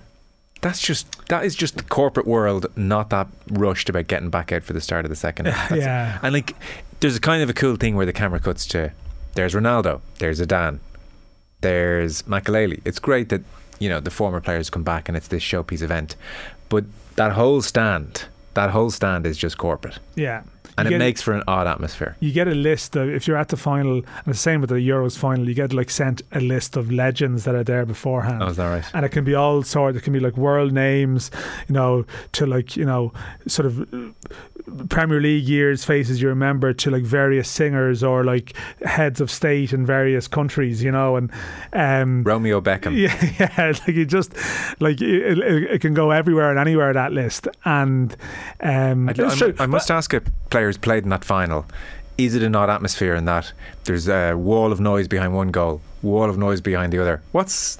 That's 0.61 0.79
just 0.79 1.27
that 1.29 1.43
is 1.43 1.55
just 1.55 1.75
the 1.77 1.83
corporate 1.83 2.27
world 2.27 2.67
not 2.75 3.09
that 3.09 3.27
rushed 3.49 3.89
about 3.89 4.07
getting 4.07 4.29
back 4.29 4.51
out 4.51 4.63
for 4.63 4.73
the 4.73 4.81
start 4.81 5.05
of 5.05 5.09
the 5.09 5.15
second 5.15 5.45
half. 5.47 5.69
That's- 5.69 5.85
yeah 5.85 6.19
And 6.21 6.33
like 6.33 6.55
there's 6.99 7.15
a 7.15 7.19
kind 7.21 7.41
of 7.41 7.49
a 7.49 7.53
cool 7.53 7.75
thing 7.77 7.95
where 7.95 8.05
the 8.05 8.13
camera 8.13 8.39
cuts 8.39 8.65
to 8.67 8.91
there's 9.33 9.53
Ronaldo, 9.55 10.01
there's 10.19 10.39
Zidane, 10.39 10.79
there's 11.61 12.21
Makelele. 12.23 12.81
It's 12.85 12.99
great 12.99 13.29
that, 13.29 13.41
you 13.79 13.89
know, 13.89 13.99
the 13.99 14.11
former 14.11 14.41
players 14.41 14.69
come 14.69 14.83
back 14.83 15.07
and 15.07 15.15
it's 15.17 15.27
this 15.29 15.41
showpiece 15.43 15.81
event. 15.81 16.15
But 16.69 16.85
that 17.15 17.31
whole 17.33 17.61
stand, 17.61 18.25
that 18.53 18.69
whole 18.69 18.89
stand 18.89 19.25
is 19.25 19.37
just 19.37 19.57
corporate. 19.57 19.99
yeah 20.15 20.41
And 20.87 20.95
it 20.95 20.97
makes 20.99 21.21
for 21.21 21.33
an 21.33 21.43
odd 21.47 21.67
atmosphere. 21.67 22.15
you 22.19 22.31
get 22.31 22.47
a 22.47 22.55
list 22.55 22.95
of 22.95 23.09
if 23.09 23.27
you're 23.27 23.37
at 23.37 23.49
the 23.49 23.57
final 23.57 23.95
and 23.97 24.25
the 24.25 24.33
same 24.33 24.61
with 24.61 24.69
the 24.69 24.75
Euros 24.77 25.17
final 25.17 25.47
you 25.47 25.53
get 25.55 25.73
like 25.73 25.89
sent 25.89 26.21
a 26.31 26.39
list 26.39 26.77
of 26.77 26.91
legends 26.91 27.43
that 27.45 27.55
are 27.55 27.63
there 27.63 27.85
beforehand 27.85 28.41
Oh, 28.43 28.47
is 28.47 28.57
that 28.57 28.67
right? 28.69 28.85
and 28.93 29.05
it 29.05 29.09
can 29.09 29.23
be 29.23 29.35
all 29.35 29.63
sorts 29.63 29.97
it 29.97 30.01
can 30.03 30.13
be 30.13 30.19
like 30.19 30.37
world 30.37 30.71
names 30.73 31.31
you 31.67 31.73
know 31.73 32.05
to 32.33 32.45
like 32.45 32.75
you 32.77 32.85
know 32.85 33.11
sort 33.47 33.65
of 33.65 33.87
Premier 34.89 35.19
League 35.19 35.43
years 35.45 35.83
faces 35.83 36.21
you 36.21 36.27
remember 36.27 36.71
to 36.73 36.91
like 36.91 37.03
various 37.03 37.49
singers 37.49 38.03
or 38.03 38.23
like 38.23 38.53
heads 38.85 39.19
of 39.19 39.31
state 39.31 39.73
in 39.73 39.85
various 39.85 40.27
countries 40.27 40.83
you 40.83 40.91
know 40.91 41.15
and 41.15 41.31
um 41.73 42.23
Romeo 42.23 42.61
Beckham. 42.61 42.95
yeah, 43.05 43.15
yeah, 43.39 43.67
like 43.87 43.87
you 43.95 44.05
just 44.05 44.33
like 44.79 45.01
it, 45.01 45.39
it, 45.39 45.63
it 45.71 45.81
can 45.81 45.93
go 45.93 46.11
everywhere 46.11 46.49
and 46.51 46.59
anywhere 46.59 46.93
that 46.93 47.11
list, 47.11 47.47
and 47.65 48.15
um, 48.61 49.09
I, 49.09 49.13
I-. 49.17 49.53
I 49.59 49.65
must 49.65 49.89
ask 49.89 50.13
a 50.13 50.21
players 50.77 50.91
played 50.91 51.03
in 51.03 51.09
that 51.09 51.25
final. 51.25 51.65
Is 52.17 52.35
it 52.35 52.43
an 52.43 52.55
odd 52.55 52.69
atmosphere 52.69 53.15
in 53.15 53.25
that 53.25 53.53
there's 53.85 54.07
a 54.07 54.35
wall 54.35 54.71
of 54.71 54.79
noise 54.79 55.07
behind 55.07 55.33
one 55.33 55.51
goal, 55.51 55.81
wall 56.01 56.29
of 56.29 56.37
noise 56.37 56.61
behind 56.61 56.93
the 56.93 57.01
other? 57.01 57.21
What's 57.31 57.77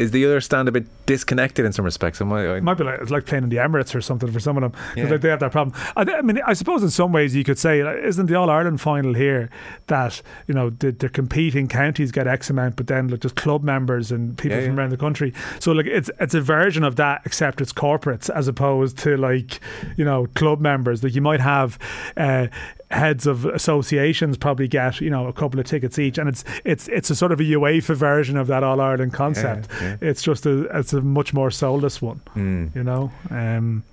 is 0.00 0.10
the 0.10 0.24
other 0.26 0.40
stand 0.40 0.68
a 0.68 0.72
bit 0.72 0.86
disconnected 1.06 1.64
in 1.64 1.72
some 1.72 1.84
respects? 1.84 2.20
Am 2.20 2.32
I, 2.32 2.40
I- 2.46 2.56
It 2.56 2.62
might 2.62 2.74
be 2.78 2.84
like 2.84 3.00
it's 3.00 3.10
like 3.10 3.26
playing 3.26 3.44
in 3.44 3.50
the 3.50 3.56
Emirates 3.58 3.94
or 3.94 4.00
something 4.00 4.30
for 4.32 4.40
some 4.40 4.56
of 4.56 4.62
them. 4.62 4.72
Yeah. 4.96 5.08
Like 5.08 5.20
they 5.20 5.28
have 5.28 5.40
that 5.40 5.52
problem. 5.52 5.76
I, 5.96 6.02
I 6.02 6.22
mean, 6.22 6.40
I 6.46 6.54
suppose 6.54 6.82
in 6.82 6.90
some 6.90 7.12
ways 7.12 7.36
you 7.36 7.44
could 7.44 7.58
say, 7.58 7.80
isn't 7.80 8.26
the 8.26 8.34
All 8.34 8.50
Ireland 8.50 8.80
final 8.80 9.14
here 9.14 9.50
that 9.86 10.22
you 10.48 10.54
know 10.54 10.70
the, 10.70 10.90
the 10.92 11.08
competing 11.08 11.68
counties 11.68 12.10
get 12.10 12.26
X 12.26 12.50
amount, 12.50 12.76
but 12.76 12.86
then 12.86 13.08
like 13.08 13.20
just 13.20 13.36
club 13.36 13.62
members 13.62 14.10
and 14.10 14.36
people 14.38 14.58
Yeah, 14.58 14.64
from 14.66 14.74
yeah. 14.74 14.80
around 14.80 14.90
the 14.90 14.96
country. 14.96 15.32
So 15.60 15.72
like 15.72 15.86
it's 15.86 16.10
it's 16.18 16.34
a 16.34 16.40
version 16.40 16.82
of 16.82 16.96
that, 16.96 17.22
except 17.24 17.60
it's 17.60 17.72
corporates 17.72 18.30
as 18.30 18.48
opposed 18.48 18.98
to 18.98 19.16
like 19.16 19.60
you 19.96 20.04
know 20.04 20.26
club 20.34 20.60
members. 20.60 21.04
Like 21.04 21.14
you 21.14 21.22
might 21.22 21.40
have. 21.40 21.78
Uh, 22.16 22.46
heads 22.90 23.26
of 23.26 23.44
associations 23.44 24.36
probably 24.36 24.66
get 24.66 25.00
you 25.00 25.10
know 25.10 25.28
a 25.28 25.32
couple 25.32 25.60
of 25.60 25.66
tickets 25.66 25.96
each 25.98 26.18
and 26.18 26.28
it's 26.28 26.42
it's 26.64 26.88
it's 26.88 27.08
a 27.08 27.14
sort 27.14 27.30
of 27.30 27.38
a 27.38 27.44
UEFA 27.44 27.94
version 27.94 28.36
of 28.36 28.48
that 28.48 28.64
All 28.64 28.80
Ireland 28.80 29.12
concept 29.12 29.68
yeah. 29.80 29.96
it's 30.00 30.22
just 30.22 30.44
a 30.44 30.62
it's 30.76 30.92
a 30.92 31.00
much 31.00 31.32
more 31.32 31.50
soulless 31.52 32.02
one 32.02 32.20
Hmm. 32.34 32.66
you 32.74 32.82
know. 32.82 33.12
Um, 33.30 33.84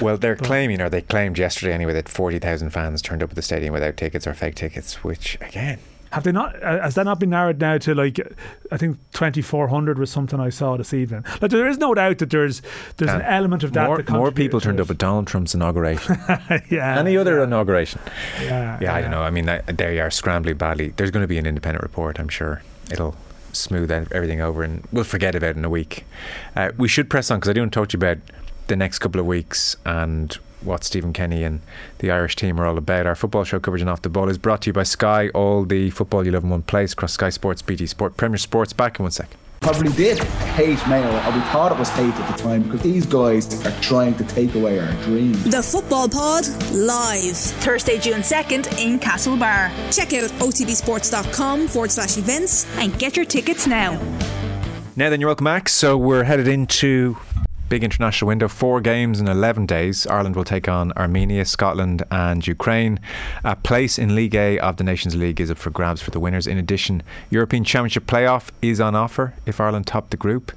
Well, 0.00 0.16
they're 0.16 0.36
claiming, 0.36 0.80
or 0.80 0.88
they 0.88 1.00
claimed 1.02 1.38
yesterday 1.38 1.72
anyway, 1.72 1.92
that 1.94 2.08
40,000 2.08 2.70
fans 2.70 3.02
turned 3.02 3.22
up 3.22 3.30
at 3.30 3.36
the 3.36 3.42
stadium 3.42 3.72
without 3.72 3.96
tickets 3.96 4.26
or 4.26 4.34
fake 4.34 4.54
tickets, 4.54 5.02
which, 5.02 5.36
again, 5.40 5.78
have 6.10 6.24
they 6.24 6.32
not? 6.32 6.62
Uh, 6.62 6.82
has 6.82 6.94
that 6.94 7.04
not 7.04 7.20
been 7.20 7.30
narrowed 7.30 7.60
now 7.60 7.78
to 7.78 7.94
like? 7.94 8.18
I 8.70 8.76
think 8.76 8.98
twenty 9.12 9.42
four 9.42 9.68
hundred 9.68 9.98
was 9.98 10.10
something 10.10 10.40
I 10.40 10.48
saw 10.50 10.76
this 10.76 10.94
evening. 10.94 11.24
Like 11.40 11.50
there 11.50 11.68
is 11.68 11.78
no 11.78 11.94
doubt 11.94 12.18
that 12.18 12.30
there's 12.30 12.62
there's 12.96 13.12
an 13.12 13.22
element 13.22 13.62
of 13.62 13.72
that. 13.74 13.86
more, 13.86 13.98
that 13.98 14.10
more 14.10 14.32
people 14.32 14.60
turned 14.60 14.80
up 14.80 14.90
at 14.90 14.98
Donald 14.98 15.26
Trump's 15.26 15.54
inauguration. 15.54 16.16
yeah, 16.70 16.98
Any 16.98 17.16
other 17.16 17.42
inauguration. 17.42 18.00
yeah, 18.42 18.78
Yeah, 18.80 18.94
I 18.94 19.00
don't 19.00 19.10
know. 19.10 19.22
I 19.22 19.30
mean, 19.30 19.46
they 19.66 20.00
are 20.00 20.10
scrambling 20.10 20.56
badly. 20.56 20.88
There's 20.96 21.10
going 21.10 21.24
to 21.24 21.28
be 21.28 21.38
an 21.38 21.46
independent 21.46 21.82
report, 21.82 22.18
I'm 22.18 22.28
sure. 22.28 22.62
It'll 22.90 23.16
smooth 23.52 23.90
everything 23.90 24.40
over 24.40 24.62
and 24.62 24.86
we'll 24.92 25.04
forget 25.04 25.34
about 25.34 25.50
it 25.50 25.56
in 25.56 25.64
a 25.64 25.70
week. 25.70 26.04
Uh, 26.54 26.70
we 26.76 26.88
should 26.88 27.10
press 27.10 27.30
on 27.30 27.38
because 27.38 27.50
I 27.50 27.52
do 27.52 27.60
want 27.60 27.72
to 27.72 27.80
talk 27.80 27.88
to 27.90 27.96
you 27.96 27.98
about 27.98 28.18
the 28.68 28.76
next 28.76 29.00
couple 29.00 29.20
of 29.20 29.26
weeks 29.26 29.76
and 29.84 30.38
what 30.60 30.82
Stephen 30.84 31.12
Kenny 31.12 31.44
and 31.44 31.60
the 31.98 32.10
Irish 32.10 32.36
team 32.36 32.60
are 32.60 32.66
all 32.66 32.78
about. 32.78 33.06
Our 33.06 33.14
football 33.14 33.44
show 33.44 33.60
coverage 33.60 33.80
and 33.82 33.90
off 33.90 34.02
the 34.02 34.08
ball 34.08 34.28
is 34.28 34.38
brought 34.38 34.62
to 34.62 34.70
you 34.70 34.72
by 34.72 34.82
Sky. 34.82 35.28
All 35.30 35.64
the 35.64 35.90
football 35.90 36.24
you 36.24 36.32
love 36.32 36.44
in 36.44 36.50
one 36.50 36.62
place 36.62 36.92
across 36.92 37.12
Sky 37.12 37.30
Sports, 37.30 37.62
BT 37.62 37.86
Sport, 37.86 38.16
Premier 38.16 38.38
Sports. 38.38 38.72
Back 38.72 38.98
in 38.98 39.04
one 39.04 39.12
sec. 39.12 39.28
probably 39.60 39.92
did 39.92 40.18
hate 40.18 40.78
Mayo, 40.88 41.06
or 41.06 41.32
we 41.32 41.40
thought 41.52 41.70
it 41.72 41.78
was 41.78 41.88
hate 41.90 42.12
at 42.14 42.36
the 42.36 42.42
time 42.42 42.62
because 42.64 42.82
these 42.82 43.06
guys 43.06 43.64
are 43.66 43.80
trying 43.80 44.14
to 44.16 44.24
take 44.24 44.54
away 44.56 44.78
our 44.80 44.92
dreams. 45.04 45.42
The 45.44 45.62
Football 45.62 46.08
Pod 46.08 46.46
live. 46.72 47.36
Thursday, 47.36 47.98
June 47.98 48.20
2nd 48.22 48.78
in 48.84 48.98
Castlebar. 48.98 49.70
Check 49.94 50.12
out 50.12 50.30
otbsports.com 50.40 51.68
forward 51.68 51.90
slash 51.92 52.16
events. 52.18 52.66
And 52.78 52.98
get 52.98 53.16
your 53.16 53.26
tickets 53.26 53.66
now. 53.66 53.92
Now 54.96 55.10
then, 55.10 55.20
you're 55.20 55.28
welcome 55.28 55.44
back. 55.44 55.68
So 55.68 55.96
we're 55.96 56.24
headed 56.24 56.48
into 56.48 57.16
big 57.68 57.84
international 57.84 58.28
window. 58.28 58.48
Four 58.48 58.80
games 58.80 59.20
in 59.20 59.28
11 59.28 59.66
days. 59.66 60.06
Ireland 60.06 60.36
will 60.36 60.44
take 60.44 60.68
on 60.68 60.92
Armenia, 60.92 61.44
Scotland, 61.44 62.02
and 62.10 62.46
Ukraine. 62.46 63.00
A 63.44 63.56
place 63.56 63.98
in 63.98 64.14
League 64.14 64.34
A 64.34 64.58
of 64.58 64.76
the 64.76 64.84
Nations 64.84 65.14
League 65.16 65.40
is 65.40 65.50
up 65.50 65.58
for 65.58 65.70
grabs 65.70 66.00
for 66.00 66.10
the 66.10 66.20
winners. 66.20 66.46
In 66.46 66.58
addition, 66.58 67.02
European 67.30 67.64
Championship 67.64 68.06
playoff 68.06 68.50
is 68.62 68.80
on 68.80 68.94
offer 68.94 69.34
if 69.46 69.60
Ireland 69.60 69.86
top 69.86 70.10
the 70.10 70.16
group. 70.16 70.52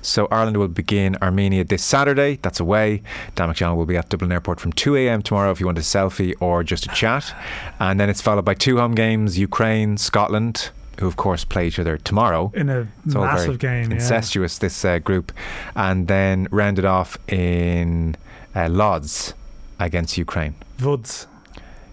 So 0.00 0.28
Ireland 0.30 0.56
will 0.56 0.68
begin 0.68 1.16
Armenia 1.20 1.64
this 1.64 1.82
Saturday. 1.82 2.38
That's 2.42 2.60
away. 2.60 3.02
Dan 3.34 3.48
McDonald 3.48 3.78
will 3.78 3.86
be 3.86 3.96
at 3.96 4.08
Dublin 4.08 4.32
Airport 4.32 4.60
from 4.60 4.72
2 4.72 4.96
a.m. 4.96 5.22
tomorrow 5.22 5.50
if 5.50 5.60
you 5.60 5.66
want 5.66 5.78
a 5.78 5.82
selfie 5.82 6.34
or 6.40 6.62
just 6.62 6.86
a 6.86 6.88
chat. 6.90 7.34
And 7.80 7.98
then 7.98 8.08
it's 8.08 8.20
followed 8.20 8.44
by 8.44 8.54
two 8.54 8.78
home 8.78 8.94
games: 8.94 9.38
Ukraine, 9.38 9.96
Scotland. 9.96 10.70
Who 11.00 11.06
of 11.06 11.16
course 11.16 11.44
play 11.44 11.66
each 11.66 11.78
other 11.78 11.96
tomorrow 11.98 12.50
in 12.54 12.68
a 12.68 12.86
it's 13.06 13.14
massive 13.14 13.58
game. 13.58 13.90
Yeah. 13.90 13.96
incestuous 13.96 14.58
this 14.58 14.84
uh, 14.84 14.98
group 14.98 15.32
and 15.74 16.06
then 16.06 16.48
rounded 16.50 16.84
off 16.84 17.16
in 17.28 18.16
uh, 18.54 18.68
Lodz 18.68 19.34
against 19.80 20.16
Ukraine 20.18 20.54
Vuds, 20.78 21.26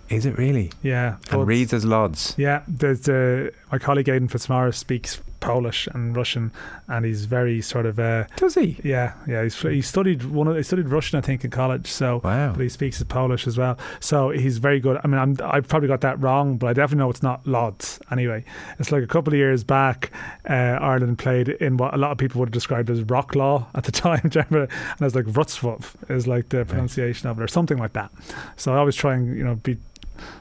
is 0.10 0.26
it 0.26 0.38
really 0.38 0.72
yeah, 0.84 1.16
and 1.32 1.40
Vuds. 1.42 1.48
reads 1.48 1.74
as 1.74 1.86
Lodz 1.86 2.36
Yeah, 2.38 2.62
there's 2.68 3.08
uh, 3.08 3.50
my 3.72 3.80
colleague 3.80 4.10
Aidan 4.10 4.28
Fitzmaurice 4.28 4.78
speaks 4.78 5.22
Polish 5.40 5.88
and 5.88 6.16
Russian, 6.16 6.52
and 6.88 7.06
he's 7.06 7.26
very 7.26 7.62
sort 7.62 7.86
of. 7.86 8.00
Uh, 8.00 8.26
Does 8.36 8.56
he? 8.56 8.78
yeah, 8.84 9.14
yeah. 9.28 9.44
He's 9.44 9.60
he 9.62 9.82
studied 9.82 10.24
one. 10.26 10.48
Of, 10.48 10.56
he 10.58 10.64
studied 10.64 10.90
Russian, 10.90 11.18
I 11.18 11.22
think, 11.22 11.44
in 11.46 11.52
college. 11.52 11.88
So, 11.88 12.22
Wow. 12.24 12.54
but 12.54 12.62
he 12.62 12.70
speaks 12.70 13.02
Polish 13.04 13.48
as 13.48 13.58
well. 13.58 13.78
So 14.00 14.30
he's 14.30 14.58
very 14.58 14.80
good. 14.80 15.00
I 15.04 15.08
mean, 15.08 15.20
I'm, 15.20 15.38
I 15.44 15.62
probably 15.62 15.88
got 15.88 16.02
that 16.02 16.20
wrong, 16.22 16.58
but 16.58 16.68
I 16.68 16.74
definitely 16.74 17.04
know 17.06 17.10
it's 17.10 17.24
not 17.24 17.46
Lodz. 17.48 18.00
Anyway, 18.12 18.44
it's 18.80 18.92
like 18.92 19.04
a 19.04 19.08
couple 19.08 19.34
of 19.34 19.38
years 19.38 19.64
back, 19.64 20.12
uh, 20.50 20.54
Ireland 20.82 21.18
played 21.20 21.50
in 21.50 21.78
what 21.78 21.94
a 21.94 21.98
lot 21.98 22.12
of 22.12 22.18
people 22.18 22.40
would 22.40 22.50
have 22.50 22.54
described 22.54 22.90
as 22.90 23.02
rock 23.04 23.36
law 23.36 23.68
at 23.76 23.84
the 23.86 23.92
time. 24.06 24.22
do 24.30 24.40
you 24.40 24.46
remember? 24.50 24.74
And 24.98 25.02
it's 25.02 25.16
like 25.16 25.26
Wrocław 25.26 26.10
is 26.12 26.28
like 26.28 26.50
the 26.50 26.66
pronunciation 26.66 27.30
of 27.30 27.40
it, 27.40 27.44
or 27.44 27.48
something 27.48 27.78
like 27.78 27.94
that. 27.94 28.12
So 28.58 28.74
I 28.74 28.78
always 28.78 28.96
try 28.96 29.16
and 29.16 29.38
you 29.38 29.44
know 29.44 29.56
be. 29.56 29.78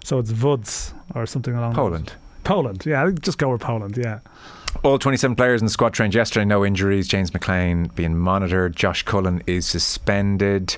So 0.04 0.18
it's 0.18 0.32
Woods 0.32 0.92
or 1.14 1.24
something 1.26 1.54
along 1.54 1.74
Poland. 1.74 2.12
Poland, 2.44 2.84
yeah, 2.86 3.10
just 3.20 3.38
go 3.38 3.50
with 3.50 3.60
Poland, 3.60 3.96
yeah. 3.96 4.18
All 4.82 4.98
27 4.98 5.34
players 5.34 5.60
in 5.60 5.66
the 5.66 5.72
squad 5.72 5.92
trained 5.92 6.14
yesterday, 6.14 6.44
no 6.44 6.64
injuries. 6.64 7.08
James 7.08 7.32
McLean 7.32 7.86
being 7.94 8.16
monitored. 8.16 8.76
Josh 8.76 9.02
Cullen 9.02 9.42
is 9.46 9.66
suspended. 9.66 10.76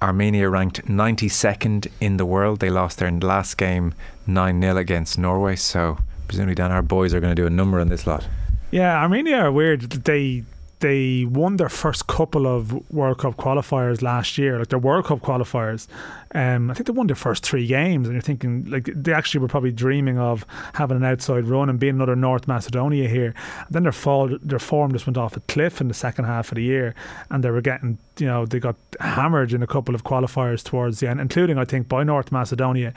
Armenia 0.00 0.48
ranked 0.48 0.86
92nd 0.86 1.88
in 2.00 2.16
the 2.16 2.24
world. 2.24 2.60
They 2.60 2.70
lost 2.70 2.98
their 2.98 3.10
last 3.10 3.56
game 3.56 3.94
9 4.26 4.60
0 4.60 4.76
against 4.76 5.18
Norway. 5.18 5.56
So, 5.56 5.98
presumably, 6.28 6.54
Dan, 6.54 6.72
our 6.72 6.82
boys 6.82 7.12
are 7.12 7.20
going 7.20 7.34
to 7.34 7.42
do 7.42 7.46
a 7.46 7.50
number 7.50 7.80
on 7.80 7.88
this 7.88 8.06
lot. 8.06 8.26
Yeah, 8.70 8.96
Armenia 9.00 9.36
are 9.36 9.52
weird. 9.52 9.82
They 9.82 10.44
they 10.80 11.24
won 11.26 11.56
their 11.56 11.68
first 11.68 12.06
couple 12.06 12.46
of 12.46 12.72
World 12.90 13.18
Cup 13.18 13.36
qualifiers 13.36 14.02
last 14.02 14.38
year, 14.38 14.58
like 14.58 14.68
their 14.68 14.78
World 14.78 15.04
Cup 15.04 15.20
qualifiers. 15.20 15.86
Um, 16.34 16.70
I 16.70 16.74
think 16.74 16.86
they 16.86 16.92
won 16.92 17.06
their 17.06 17.16
first 17.16 17.44
three 17.44 17.66
games, 17.66 18.08
and 18.08 18.14
you're 18.14 18.22
thinking 18.22 18.64
like 18.64 18.90
they 18.94 19.12
actually 19.12 19.40
were 19.40 19.48
probably 19.48 19.72
dreaming 19.72 20.18
of 20.18 20.46
having 20.74 20.96
an 20.96 21.04
outside 21.04 21.46
run 21.46 21.68
and 21.68 21.78
being 21.78 21.96
another 21.96 22.16
North 22.16 22.48
Macedonia 22.48 23.08
here. 23.08 23.34
And 23.58 23.68
then 23.70 23.82
their 23.82 23.92
fall, 23.92 24.36
their 24.42 24.58
form 24.58 24.92
just 24.92 25.06
went 25.06 25.18
off 25.18 25.36
a 25.36 25.40
cliff 25.40 25.80
in 25.80 25.88
the 25.88 25.94
second 25.94 26.24
half 26.24 26.50
of 26.50 26.56
the 26.56 26.62
year, 26.62 26.94
and 27.30 27.44
they 27.44 27.50
were 27.50 27.60
getting, 27.60 27.98
you 28.18 28.26
know, 28.26 28.46
they 28.46 28.58
got 28.58 28.76
hammered 29.00 29.52
in 29.52 29.62
a 29.62 29.66
couple 29.66 29.94
of 29.94 30.02
qualifiers 30.02 30.64
towards 30.64 31.00
the 31.00 31.08
end, 31.08 31.20
including 31.20 31.58
I 31.58 31.64
think 31.64 31.88
by 31.88 32.04
North 32.04 32.32
Macedonia. 32.32 32.94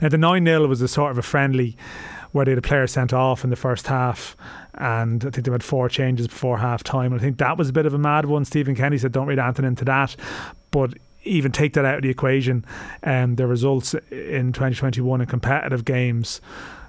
Now 0.00 0.08
the 0.08 0.18
nine 0.18 0.44
0 0.44 0.66
was 0.66 0.82
a 0.82 0.88
sort 0.88 1.12
of 1.12 1.18
a 1.18 1.22
friendly 1.22 1.76
where 2.32 2.44
they 2.44 2.52
had 2.52 2.58
a 2.58 2.62
player 2.62 2.86
sent 2.86 3.12
off 3.12 3.44
in 3.44 3.50
the 3.50 3.56
first 3.56 3.88
half, 3.88 4.36
and 4.74 5.24
I 5.24 5.30
think 5.30 5.46
they 5.46 5.52
had 5.52 5.62
four 5.62 5.88
changes 5.88 6.28
before 6.28 6.58
half 6.58 6.82
time. 6.82 7.12
I 7.12 7.18
think 7.18 7.38
that 7.38 7.56
was 7.58 7.68
a 7.68 7.72
bit 7.72 7.86
of 7.86 7.94
a 7.94 7.98
mad 7.98 8.26
one. 8.26 8.44
Stephen 8.44 8.74
Kenny 8.74 8.98
said, 8.98 9.12
"Don't 9.12 9.26
read 9.26 9.38
anything 9.38 9.64
into 9.64 9.84
that," 9.86 10.16
but 10.70 10.94
even 11.24 11.52
take 11.52 11.74
that 11.74 11.84
out 11.84 11.96
of 11.96 12.02
the 12.02 12.08
equation, 12.10 12.64
and 13.02 13.32
um, 13.32 13.36
the 13.36 13.46
results 13.46 13.94
in 14.10 14.52
2021 14.52 15.20
in 15.20 15.26
competitive 15.26 15.84
games 15.84 16.40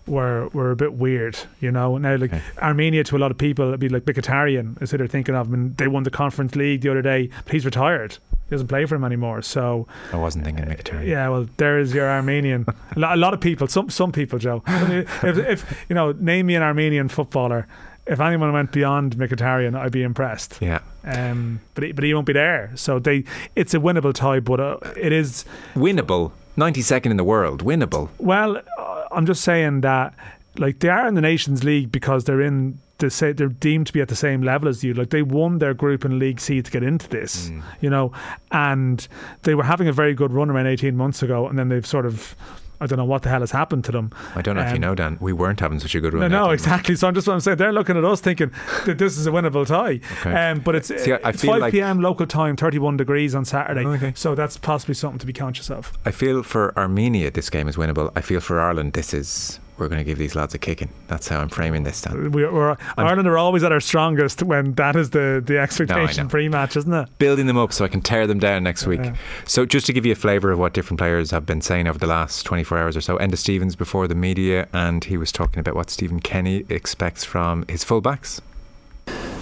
were 0.08 0.48
were 0.50 0.72
a 0.72 0.76
bit 0.76 0.94
weird, 0.94 1.38
you 1.60 1.72
know. 1.72 1.98
Now, 1.98 2.16
like 2.16 2.34
Okay. 2.34 2.42
Armenia, 2.60 3.04
to 3.04 3.18
a 3.18 3.20
lot 3.20 3.32
of 3.32 3.38
people, 3.38 3.68
it'd 3.68 3.80
be 3.80 3.90
like 3.90 4.04
Mkhitaryan 4.04 4.82
is 4.82 4.92
who 4.92 4.98
they're 4.98 5.08
thinking 5.08 5.36
of. 5.36 5.48
I 5.48 5.52
mean, 5.52 5.76
they 5.78 5.88
won 5.88 6.04
the 6.04 6.12
Conference 6.12 6.56
League 6.56 6.82
the 6.82 6.90
other 6.90 7.02
day, 7.02 7.30
but 7.44 7.52
he's 7.54 7.66
retired. 7.66 8.18
Doesn't 8.52 8.68
play 8.68 8.86
for 8.86 8.96
him 8.96 9.06
anymore. 9.06 9.42
So, 9.42 9.88
I 10.12 10.18
wasn't 10.18 10.44
thinking 10.44 10.66
Mkhitaryan. 10.66 11.08
yeah, 11.08 11.30
well, 11.30 11.48
there 11.56 11.80
is 11.80 11.94
your 11.94 12.10
Armenian. 12.10 12.66
a, 12.96 13.00
lot, 13.00 13.18
a 13.18 13.20
lot 13.20 13.34
of 13.34 13.40
people, 13.40 13.66
some 13.68 13.90
some 13.90 14.12
people, 14.12 14.40
Joe. 14.40 14.62
if, 14.68 15.24
if 15.24 15.86
you 15.88 15.96
know, 15.96 16.12
name 16.12 16.48
me 16.48 16.56
an 16.56 16.62
Armenian 16.62 17.08
footballer. 17.08 17.66
If 18.08 18.20
anyone 18.20 18.52
went 18.52 18.74
beyond 18.74 19.16
Mkhitaryan, 19.16 19.80
I'd 19.80 19.94
be 19.94 20.04
impressed. 20.04 20.58
Yeah. 20.60 20.80
Um, 21.06 21.62
but 21.76 21.84
he, 21.86 21.92
but 21.94 22.04
he 22.04 22.14
won't 22.14 22.26
be 22.26 22.34
there. 22.34 22.72
So 22.76 23.00
they, 23.00 23.24
it's 23.56 23.74
a 23.74 23.78
winnable 23.80 24.14
tie, 24.14 24.42
but 24.42 24.60
uh, 24.60 24.78
it 24.98 25.14
is. 25.14 25.46
Winnable. 25.76 26.34
92nd 26.58 27.12
in 27.12 27.18
the 27.18 27.24
world. 27.24 27.64
Winnable. 27.64 28.10
Well, 28.18 28.58
uh, 28.58 29.04
I'm 29.12 29.26
just 29.26 29.44
saying 29.44 29.82
that 29.82 30.14
like 30.58 30.80
they 30.80 30.90
are 30.90 31.08
in 31.08 31.14
the 31.16 31.22
Nations 31.22 31.64
League 31.64 31.90
because 31.92 32.26
they're 32.26 32.42
in 32.42 32.80
the 33.02 33.10
say 33.10 33.34
they're 33.34 33.50
deemed 33.50 33.88
to 33.88 33.94
be 33.94 34.00
at 34.02 34.08
the 34.08 34.16
same 34.16 34.42
level 34.42 34.70
as 34.70 34.84
you. 34.84 34.94
Like 34.94 35.10
they 35.10 35.22
won 35.22 35.58
their 35.60 35.74
group 35.74 36.06
in 36.06 36.18
League 36.18 36.40
C 36.40 36.62
to 36.62 36.72
get 36.72 36.82
into 36.84 37.10
this, 37.10 37.50
Mm. 37.50 37.62
you 37.82 37.90
know, 37.90 38.14
and 38.52 39.06
they 39.44 39.54
were 39.56 39.64
having 39.64 39.88
a 39.90 39.94
very 39.94 40.14
good 40.14 40.32
run 40.32 40.50
around 40.50 40.68
18 40.68 40.96
months 40.96 41.22
ago, 41.22 41.48
and 41.48 41.60
then 41.60 41.68
they've 41.70 41.86
sort 41.86 42.06
of. 42.06 42.36
I 42.80 42.88
don't 42.88 42.98
know 42.98 43.06
what 43.06 43.22
the 43.22 43.30
hell 43.30 43.42
has 43.42 43.52
happened 43.52 43.84
to 43.84 43.92
them. 43.92 44.10
I 44.36 44.42
don't 44.42 44.56
know 44.56 44.64
if 44.64 44.70
you 44.70 44.78
Um, 44.78 44.82
know, 44.82 44.96
Dan. 44.96 45.18
We 45.20 45.34
weren't 45.34 45.60
having 45.60 45.80
such 45.80 45.94
a 45.94 46.00
good 46.02 46.16
run. 46.16 46.32
no, 46.32 46.46
out. 46.46 46.54
exactly. 46.54 46.96
So 46.96 47.08
I'm 47.08 47.14
just 47.14 47.28
what 47.28 47.36
I'm 47.36 47.40
saying. 47.40 47.58
They're 47.58 47.72
looking 47.72 47.96
at 47.96 48.04
us 48.04 48.22
thinking 48.22 48.50
that 48.88 48.98
this 48.98 49.20
is 49.20 49.28
a 49.28 49.30
winnable 49.30 49.68
tie. 49.68 50.00
Okay. 50.22 50.34
Um, 50.50 50.62
but 50.62 50.74
it's, 50.74 50.88
See, 50.88 50.96
it's 51.12 51.42
feel 51.44 51.52
5 51.52 51.62
like- 51.62 51.74
p.m. 51.74 52.02
local 52.02 52.26
time, 52.26 52.56
31 52.56 52.98
degrees 52.98 53.36
on 53.36 53.46
Saturday. 53.46 53.86
Okay. 53.86 54.14
So 54.16 54.34
that's 54.34 54.58
possibly 54.58 54.96
something 54.96 55.20
to 55.20 55.28
be 55.28 55.34
conscious 55.34 55.70
of. 55.70 55.94
I 56.08 56.10
feel 56.10 56.42
for 56.42 56.76
Armenia 56.76 57.30
this 57.30 57.52
game 57.52 57.68
is 57.68 57.76
winnable. 57.76 58.12
I 58.16 58.22
feel 58.22 58.40
for 58.40 58.60
Ireland 58.60 58.94
this 58.94 59.14
is 59.14 59.60
we're 59.82 59.90
going 59.90 60.00
to 60.00 60.06
give 60.06 60.20
these 60.20 60.36
lads 60.36 60.54
a 60.54 60.60
kicking. 60.60 60.90
That's 61.08 61.28
how 61.28 61.40
I'm 61.40 61.50
framing 61.50 61.84
this, 61.84 62.02
Dan. 62.02 62.32
We, 62.32 62.46
we're, 62.46 62.78
Ireland 62.98 63.28
are 63.28 63.38
always 63.38 63.64
at 63.64 63.72
our 63.72 63.80
strongest 63.80 64.44
when 64.44 64.74
that 64.74 64.96
is 64.96 65.10
the, 65.10 65.44
the 65.44 65.58
expectation 65.58 66.28
know. 66.28 66.30
pre-match, 66.30 66.78
isn't 66.78 66.94
it? 66.94 67.10
Building 67.18 67.48
them 67.48 67.58
up 67.58 67.74
so 67.74 67.84
I 67.84 67.88
can 67.88 68.02
tear 68.02 68.28
them 68.28 68.40
down 68.40 68.64
next 68.64 68.86
week. 68.86 69.02
Yeah. 69.04 69.16
So 69.46 69.66
just 69.66 69.88
to 69.88 69.94
give 69.94 70.06
you 70.06 70.12
a 70.12 70.16
flavour 70.16 70.52
of 70.52 70.60
what 70.60 70.74
different 70.74 71.00
players 71.00 71.32
have 71.32 71.46
been 71.46 71.62
saying 71.62 71.88
over 71.88 71.98
the 71.98 72.08
last 72.08 72.44
24 72.44 72.78
hours 72.78 72.96
or 72.96 73.02
so, 73.02 73.18
Enda 73.18 73.38
Stevens 73.38 73.76
before 73.76 74.08
the 74.08 74.16
media, 74.16 74.68
and 74.72 75.04
he 75.04 75.18
was 75.18 75.32
talking 75.32 75.60
about 75.60 75.76
what 75.76 75.90
Stephen 75.90 76.20
Kenny 76.20 76.64
expects 76.70 77.26
from 77.26 77.66
his 77.68 77.84
fullbacks. 77.84 78.40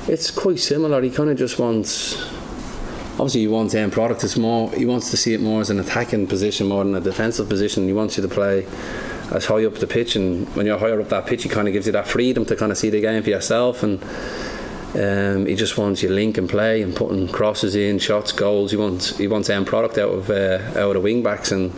It's 0.08 0.32
quite 0.32 0.60
similar. 0.60 1.02
He 1.02 1.12
kind 1.12 1.30
of 1.30 1.38
just 1.38 1.60
wants. 1.60 2.16
Obviously, 3.14 3.42
he 3.42 3.48
wants 3.48 3.76
end 3.76 3.92
product. 3.92 4.24
It's 4.24 4.38
more. 4.38 4.72
He 4.72 4.86
wants 4.86 5.12
to 5.12 5.18
see 5.18 5.34
it 5.34 5.42
more 5.42 5.60
as 5.60 5.70
an 5.70 5.80
attacking 5.80 6.28
position 6.28 6.68
more 6.68 6.86
than 6.86 6.96
a 6.96 7.02
defensive 7.02 7.50
position. 7.50 7.86
He 7.86 7.94
wants 7.94 8.16
you 8.16 8.24
to 8.24 8.30
play 8.30 8.66
as 9.32 9.46
high 9.46 9.66
up 9.66 9.76
the 9.76 9.88
pitch, 9.88 10.16
and 10.16 10.48
when 10.56 10.66
you're 10.66 10.78
higher 10.78 11.00
up 11.00 11.10
that 11.10 11.28
pitch, 11.28 11.44
he 11.44 11.50
kind 11.50 11.68
of 11.68 11.74
gives 11.74 11.86
you 11.86 11.92
that 11.94 12.08
freedom 12.08 12.46
to 12.46 12.56
kind 12.56 12.72
of 12.72 12.78
see 12.78 12.90
the 12.90 13.02
game 13.02 13.24
for 13.24 13.30
yourself. 13.30 13.84
And 13.84 14.04
um, 14.96 15.46
he 15.46 15.56
just 15.56 15.78
wants 15.78 16.02
you 16.02 16.10
link 16.10 16.38
and 16.38 16.50
play 16.50 16.82
and 16.82 16.96
putting 16.96 17.28
crosses 17.28 17.76
in, 17.76 18.00
shots, 18.00 18.32
goals. 18.32 18.72
He 18.72 18.78
wants 18.78 19.18
he 19.18 19.28
wants 19.28 19.50
end 19.50 19.68
product 19.68 19.98
out 19.98 20.10
of 20.10 20.30
uh, 20.30 20.80
out 20.80 20.96
of 20.96 21.04
wing 21.04 21.22
backs, 21.22 21.52
and 21.52 21.72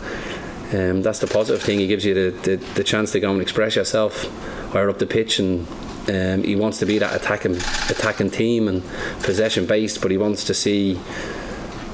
um, 0.72 1.02
that's 1.02 1.18
the 1.18 1.26
positive 1.26 1.62
thing. 1.62 1.78
He 1.78 1.86
gives 1.86 2.04
you 2.04 2.14
the, 2.14 2.38
the, 2.38 2.56
the 2.74 2.84
chance 2.84 3.12
to 3.12 3.20
go 3.20 3.30
and 3.32 3.42
express 3.42 3.76
yourself 3.76 4.24
higher 4.72 4.88
up 4.88 4.98
the 4.98 5.06
pitch, 5.06 5.38
and 5.38 5.66
um, 6.08 6.42
he 6.42 6.56
wants 6.56 6.78
to 6.78 6.86
be 6.86 6.98
that 6.98 7.14
attacking 7.14 7.56
attacking 7.56 8.30
team 8.30 8.66
and 8.66 8.82
possession 9.22 9.66
based, 9.66 10.00
but 10.00 10.10
he 10.10 10.16
wants 10.16 10.44
to 10.44 10.54
see 10.54 10.98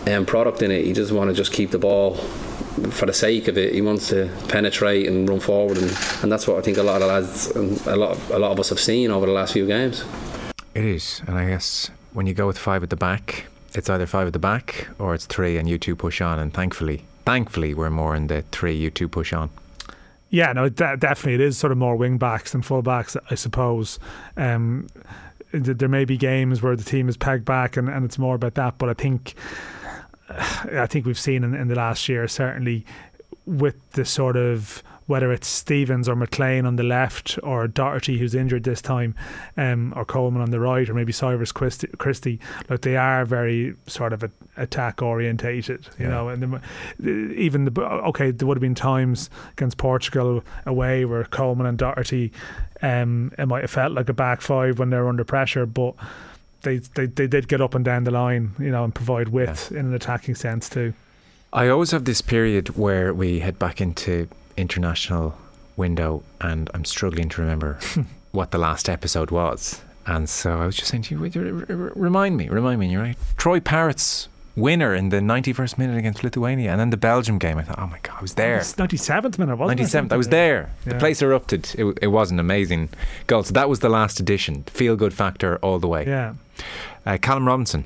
um, 0.07 0.25
product 0.25 0.63
in 0.63 0.71
it. 0.71 0.85
He 0.85 0.93
doesn't 0.93 1.17
want 1.17 1.31
to 1.31 1.35
just 1.35 1.53
keep 1.53 1.73
the 1.73 1.79
ball 1.79 2.17
for 2.91 3.07
the 3.07 3.13
sake 3.13 3.49
of 3.49 3.59
it. 3.59 3.75
He 3.75 3.81
wants 3.81 4.09
to 4.09 4.31
penetrate 4.49 5.07
and 5.07 5.29
run 5.29 5.41
forward, 5.41 5.79
and, 5.79 5.91
and 6.23 6.33
that's 6.33 6.47
what 6.47 6.59
I 6.59 6.63
think 6.63 6.79
a 6.79 6.83
lot 6.83 7.03
of 7.03 7.09
lads 7.09 7.51
and 7.51 7.81
a 7.87 7.97
lot 7.97 8.11
of, 8.13 8.31
a 8.31 8.39
lot 8.39 8.53
of 8.53 8.61
us 8.61 8.69
have 8.69 8.81
seen 8.81 9.11
over 9.11 9.27
the 9.27 9.33
last 9.33 9.53
few 9.53 9.67
games. 9.67 10.05
It 10.75 10.85
is, 10.85 11.23
and 11.27 11.37
I 11.37 11.49
guess 11.49 11.91
when 12.13 12.27
you 12.27 12.35
go 12.35 12.47
with 12.47 12.59
five 12.59 12.83
at 12.83 12.91
the 12.91 12.97
back, 12.97 13.47
it's 13.75 13.91
either 13.91 14.07
five 14.07 14.27
at 14.27 14.33
the 14.33 14.39
back 14.39 14.89
or 14.99 15.15
it's 15.15 15.27
three, 15.27 15.57
and 15.57 15.69
you 15.69 15.79
two 15.79 15.97
push 15.97 16.21
on. 16.21 16.39
And 16.39 16.53
thankfully, 16.53 17.05
thankfully, 17.25 17.75
we're 17.75 17.91
more 17.91 18.15
in 18.15 18.29
the 18.29 18.43
three, 18.53 18.75
you 18.75 18.91
two 18.91 19.09
push 19.09 19.33
on. 19.33 19.51
Yeah, 20.31 20.53
no, 20.53 20.69
de- 20.69 20.97
definitely 20.97 21.35
it 21.35 21.41
is 21.41 21.57
sort 21.57 21.73
of 21.73 21.79
more 21.79 21.97
wing 21.97 22.19
backs 22.19 22.53
than 22.53 22.63
full 22.63 22.83
backs, 22.83 23.17
I 23.31 23.35
suppose. 23.35 23.99
Um, 24.37 24.89
there 25.53 25.89
may 25.89 26.05
be 26.05 26.19
games 26.19 26.63
where 26.63 26.77
the 26.77 26.85
team 26.85 27.09
is 27.09 27.17
pegged 27.17 27.47
back 27.47 27.77
and, 27.77 27.89
and 27.89 28.05
it's 28.05 28.19
more 28.19 28.35
about 28.35 28.55
that, 28.55 28.77
but 28.77 28.91
I 28.91 28.95
think 28.95 29.35
I 30.73 30.87
think 30.87 31.07
we've 31.07 31.19
seen 31.19 31.45
in, 31.45 31.55
in 31.55 31.69
the 31.69 31.75
last 31.75 32.09
year 32.09 32.29
certainly 32.29 32.85
with 33.47 33.77
the 33.93 34.05
sort 34.05 34.37
of 34.37 34.83
whether 35.07 35.33
it's 35.33 35.49
Stevens 35.49 36.07
or 36.07 36.15
McLean 36.15 36.67
on 36.67 36.77
the 36.77 36.83
left 36.83 37.39
or 37.43 37.67
Doherty 37.67 38.19
who's 38.19 38.35
injured 38.35 38.65
this 38.65 38.83
time 38.83 39.15
um, 39.57 39.95
or 39.97 40.05
Coleman 40.05 40.43
on 40.43 40.51
the 40.51 40.61
right 40.61 40.87
or 40.87 40.93
maybe 40.93 41.13
Cyrus 41.13 41.51
Christie, 41.51 41.89
Christie 41.97 42.39
like 42.69 42.83
they 42.83 42.95
are 42.99 43.25
very 43.25 43.75
sort 43.87 44.13
of 44.13 44.31
attack 44.59 45.01
orientated 45.01 45.89
you 45.99 46.05
Yeah. 46.05 46.11
know 46.11 46.29
and 46.29 46.61
the, 47.01 47.11
even 47.33 47.65
the 47.65 47.81
okay 47.83 48.31
there 48.33 48.47
would 48.47 48.59
have 48.59 48.63
been 48.63 48.75
times 48.75 49.31
against 49.53 49.79
Portugal 49.79 50.45
away 50.67 51.07
where 51.07 51.25
Coleman 51.25 51.67
and 51.67 51.79
Doherty 51.79 52.31
um, 52.83 53.33
it 53.39 53.47
might 53.47 53.63
have 53.63 53.71
felt 53.71 53.93
like 53.93 54.11
a 54.11 54.13
back 54.15 54.43
five 54.43 54.79
when 54.79 54.91
they 54.91 54.99
were 54.99 55.09
under 55.09 55.25
pressure 55.25 55.65
but 55.65 55.95
they, 56.63 56.79
they, 56.79 57.07
they 57.07 57.27
did 57.27 57.49
get 57.49 57.61
up 57.61 57.75
and 57.75 57.85
down 57.85 58.05
the 58.05 58.11
line 58.11 58.53
you 58.59 58.71
know 58.71 58.85
and 58.85 58.95
provide 58.95 59.29
width 59.29 59.71
in 59.73 59.87
an 59.87 59.95
attacking 59.95 60.35
sense 60.35 60.69
too 60.69 60.93
I 61.53 61.69
always 61.69 61.93
have 61.93 62.05
this 62.05 62.21
period 62.21 62.77
where 62.77 63.15
we 63.15 63.39
head 63.39 63.59
back 63.59 63.81
into 63.81 64.29
international 64.59 65.35
window, 65.79 66.23
and 66.43 66.69
I'm 66.75 66.85
struggling 66.85 67.31
to 67.31 67.41
remember 67.41 67.79
what 68.33 68.51
the 68.51 68.59
last 68.59 68.89
episode 68.89 69.31
was. 69.31 69.81
And 70.05 70.29
so 70.29 70.59
I 70.61 70.67
was 70.67 70.77
just 70.77 70.91
saying 70.91 71.05
to 71.05 71.15
you, 71.15 71.21
wait, 71.23 71.37
r- 71.37 71.43
r- 71.45 71.93
remind 71.95 72.37
me, 72.37 72.49
remind 72.49 72.81
me. 72.81 72.91
You're 72.91 73.03
right. 73.03 73.17
Troy 73.39 73.61
Parrott's 73.61 74.29
winner 74.59 74.95
in 74.95 75.09
the 75.11 75.19
91st 75.19 75.79
minute 75.79 75.97
against 75.97 76.23
Lithuania, 76.25 76.71
and 76.73 76.81
then 76.81 76.91
the 76.91 76.97
Belgium 76.97 77.39
game. 77.39 77.59
I 77.59 77.63
thought, 77.63 77.79
oh 77.79 77.87
my 77.87 77.99
god, 78.03 78.17
I 78.19 78.23
was 78.23 78.35
there. 78.35 78.59
It's 78.59 78.75
97th 78.75 79.39
minute 79.39 79.57
wasn't 79.57 79.81
it? 79.81 79.85
97th. 79.85 80.13
I 80.13 80.17
was 80.17 80.29
there. 80.29 80.71
The 80.85 80.95
place 80.97 81.23
erupted. 81.23 81.75
It, 81.79 81.99
it 82.03 82.09
was 82.09 82.31
an 82.31 82.39
amazing 82.41 82.89
goal. 83.27 83.43
So 83.45 83.53
that 83.55 83.69
was 83.69 83.81
the 83.81 83.89
last 83.89 84.21
edition. 84.21 84.65
Feel 84.65 84.97
good 84.97 85.15
factor 85.15 85.57
all 85.59 85.79
the 85.79 85.89
way. 85.89 86.05
yeah 86.07 86.35
Uh, 87.07 87.19
Callum 87.21 87.47
Robinson. 87.47 87.85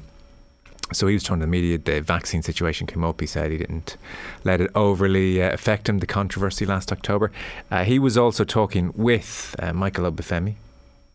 So 0.93 1.07
he 1.07 1.15
was 1.15 1.23
talking 1.23 1.41
to 1.41 1.47
the 1.47 1.51
media. 1.51 1.79
The 1.79 2.01
vaccine 2.03 2.43
situation 2.43 2.87
came 2.87 3.03
up. 3.03 3.21
He 3.21 3.27
said 3.27 3.51
he 3.51 3.57
didn't 3.59 3.97
let 4.45 4.61
it 4.61 4.71
overly 4.75 5.43
uh, 5.43 5.51
affect 5.53 5.89
him. 5.89 6.01
The 6.01 6.07
controversy 6.07 6.67
last 6.67 6.93
October. 6.93 7.33
Uh, 7.71 7.85
he 7.85 7.99
was 7.99 8.19
also 8.19 8.45
talking 8.45 8.93
with 8.95 9.57
uh, 9.59 9.73
Michael 9.73 10.11
Obafemi 10.11 10.57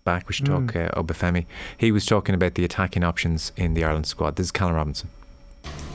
back. 0.04 0.28
We 0.28 0.34
should 0.34 0.48
talk 0.48 0.64
Mm. 0.74 0.88
uh, 0.98 1.04
Obafemi. 1.04 1.46
He 1.78 1.92
was 1.92 2.06
talking 2.08 2.34
about 2.34 2.56
the 2.56 2.66
attacking 2.66 3.04
options 3.04 3.52
in 3.56 3.76
the 3.76 3.84
Ireland 3.84 4.08
squad. 4.08 4.36
This 4.38 4.48
is 4.48 4.52
Callum 4.52 4.74
Robinson. 4.76 5.10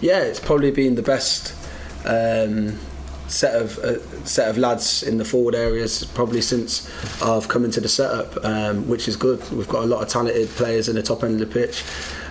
Yeah, 0.01 0.21
it's 0.23 0.41
probably 0.41 0.71
been 0.71 0.95
the 0.97 1.03
best 1.03 1.55
um, 2.05 2.79
set 3.29 3.55
of 3.55 3.79
uh, 3.79 4.25
set 4.25 4.49
of 4.49 4.59
lads 4.59 5.03
in 5.03 5.19
the 5.19 5.25
forward 5.25 5.55
areas 5.55 6.05
probably 6.15 6.43
since 6.43 6.91
I've 7.23 7.49
come 7.49 7.65
into 7.65 7.81
the 7.81 7.89
setup, 7.89 8.45
um, 8.45 8.89
which 8.89 9.09
is 9.09 9.17
good. 9.17 9.41
We've 9.51 9.69
got 9.69 9.85
a 9.85 9.87
lot 9.87 10.03
of 10.03 10.09
talented 10.09 10.49
players 10.51 10.89
in 10.89 10.97
the 10.97 11.03
top 11.03 11.25
end 11.25 11.41
of 11.41 11.49
the 11.49 11.53
pitch. 11.53 11.85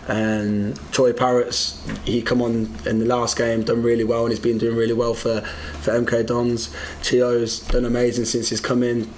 And 0.08 0.78
Troy 0.92 1.14
Parrott's 1.14 1.82
he 2.06 2.22
come 2.22 2.42
on 2.42 2.76
in 2.86 3.00
the 3.00 3.06
last 3.06 3.38
game, 3.38 3.64
done 3.64 3.84
really 3.84 4.04
well, 4.04 4.24
and 4.24 4.32
he's 4.32 4.40
been 4.40 4.58
doing 4.58 4.76
really 4.76 4.94
well 4.94 5.14
for 5.14 5.42
for 5.82 5.92
MK 5.92 6.28
Dons. 6.28 6.74
Chio's 7.02 7.60
done 7.60 7.86
amazing 7.86 8.26
since 8.26 8.50
he's 8.50 8.62
come 8.62 8.84
in. 8.84 9.10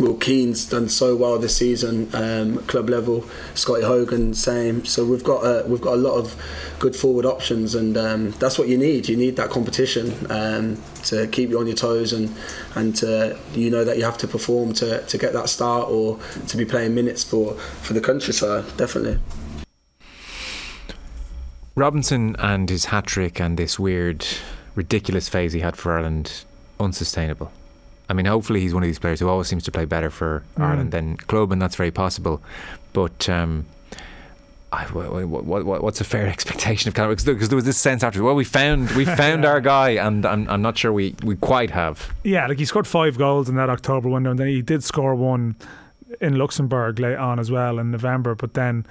Will 0.00 0.16
Keane's 0.16 0.66
done 0.66 0.88
so 0.88 1.14
well 1.14 1.38
this 1.38 1.56
season, 1.56 2.10
um, 2.14 2.58
club 2.66 2.88
level. 2.88 3.24
Scotty 3.54 3.82
Hogan, 3.82 4.34
same. 4.34 4.84
So 4.84 5.04
we've 5.04 5.22
got 5.22 5.44
a, 5.44 5.64
we've 5.68 5.80
got 5.80 5.94
a 5.94 5.96
lot 5.96 6.16
of 6.16 6.34
good 6.80 6.96
forward 6.96 7.24
options, 7.24 7.76
and 7.76 7.96
um, 7.96 8.32
that's 8.32 8.58
what 8.58 8.66
you 8.66 8.76
need. 8.76 9.08
You 9.08 9.16
need 9.16 9.36
that 9.36 9.50
competition 9.50 10.26
um, 10.30 10.82
to 11.04 11.28
keep 11.28 11.50
you 11.50 11.60
on 11.60 11.68
your 11.68 11.76
toes, 11.76 12.12
and 12.12 12.34
and 12.74 12.96
to, 12.96 13.38
you 13.54 13.70
know 13.70 13.84
that 13.84 13.96
you 13.96 14.04
have 14.04 14.18
to 14.18 14.26
perform 14.26 14.72
to, 14.74 15.06
to 15.06 15.16
get 15.16 15.32
that 15.32 15.48
start 15.48 15.88
or 15.88 16.18
to 16.48 16.56
be 16.56 16.64
playing 16.64 16.94
minutes 16.94 17.22
for 17.22 17.54
for 17.54 17.92
the 17.92 18.00
countryside. 18.00 18.64
Definitely. 18.76 19.20
Robinson 21.76 22.34
and 22.38 22.68
his 22.68 22.86
hat 22.86 23.06
trick 23.06 23.40
and 23.40 23.56
this 23.56 23.78
weird, 23.78 24.26
ridiculous 24.74 25.28
phase 25.28 25.52
he 25.52 25.60
had 25.60 25.76
for 25.76 25.92
Ireland, 25.92 26.44
unsustainable. 26.78 27.52
I 28.14 28.16
mean, 28.16 28.26
hopefully 28.26 28.60
he's 28.60 28.72
one 28.72 28.84
of 28.84 28.86
these 28.86 29.00
players 29.00 29.18
who 29.18 29.28
always 29.28 29.48
seems 29.48 29.64
to 29.64 29.72
play 29.72 29.84
better 29.86 30.08
for 30.08 30.44
Mm. 30.56 30.62
Ireland 30.64 30.90
than 30.92 31.16
club, 31.16 31.50
and 31.50 31.60
that's 31.60 31.74
very 31.74 31.90
possible. 31.90 32.40
But 32.92 33.28
um, 33.28 33.66
I, 34.72 34.84
what, 34.86 35.26
what, 35.26 35.64
what, 35.66 35.82
what's 35.82 36.00
a 36.00 36.04
fair 36.04 36.26
expectation 36.36 36.88
of 36.88 36.94
Callum? 36.94 37.10
Because 37.10 37.48
there 37.48 37.56
was 37.56 37.64
this 37.64 37.76
sense 37.78 38.04
after, 38.04 38.22
well, 38.22 38.36
we 38.36 38.44
found 38.44 38.90
we 38.92 39.04
found 39.22 39.44
our 39.44 39.60
guy, 39.60 39.90
and 39.90 40.24
I'm, 40.24 40.48
I'm 40.48 40.62
not 40.62 40.78
sure 40.78 40.92
we, 40.92 41.16
we 41.24 41.34
quite 41.34 41.70
have. 41.70 42.12
Yeah, 42.22 42.46
like 42.46 42.58
he 42.58 42.64
scored 42.64 42.86
five 42.86 43.18
goals 43.18 43.48
in 43.48 43.56
that 43.56 43.68
October 43.68 44.08
window, 44.08 44.30
and 44.30 44.38
then 44.38 44.46
he 44.46 44.62
did 44.62 44.84
score 44.84 45.16
one 45.16 45.56
in 46.20 46.36
Luxembourg 46.36 47.00
late 47.00 47.16
on 47.16 47.40
as 47.40 47.50
well 47.50 47.80
in 47.80 47.90
November. 47.90 48.36
But 48.36 48.54
then 48.54 48.86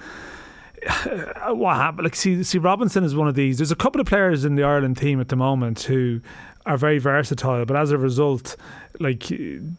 what 1.48 1.76
happened? 1.76 2.04
Like, 2.06 2.16
see, 2.16 2.44
see, 2.44 2.58
Robinson 2.58 3.04
is 3.04 3.16
one 3.16 3.28
of 3.30 3.36
these. 3.36 3.58
There's 3.58 3.72
a 3.72 3.76
couple 3.76 4.02
of 4.02 4.08
players 4.08 4.44
in 4.44 4.56
the 4.56 4.64
Ireland 4.64 4.98
team 4.98 5.22
at 5.22 5.30
the 5.30 5.36
moment 5.38 5.84
who 5.84 6.20
are 6.66 6.78
very 6.78 6.98
versatile, 7.00 7.66
but 7.66 7.76
as 7.76 7.92
a 7.92 7.98
result, 7.98 8.56
like 9.00 9.30
you 9.30 9.76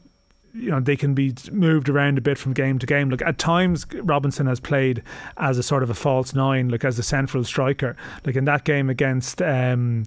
know 0.70 0.78
they 0.80 0.96
can 0.96 1.14
be 1.14 1.34
moved 1.50 1.88
around 1.88 2.16
a 2.16 2.20
bit 2.20 2.38
from 2.38 2.52
game 2.52 2.78
to 2.78 2.86
game. 2.86 3.10
Like 3.10 3.22
at 3.22 3.38
times, 3.38 3.86
Robinson 3.94 4.46
has 4.46 4.60
played 4.60 5.02
as 5.36 5.58
a 5.58 5.62
sort 5.62 5.82
of 5.82 5.90
a 5.90 5.94
false 5.94 6.34
nine, 6.34 6.68
like 6.68 6.84
as 6.84 6.98
a 6.98 7.02
central 7.02 7.42
striker. 7.44 7.96
Like 8.24 8.36
in 8.36 8.44
that 8.44 8.64
game 8.64 8.88
against 8.88 9.42
um, 9.42 10.04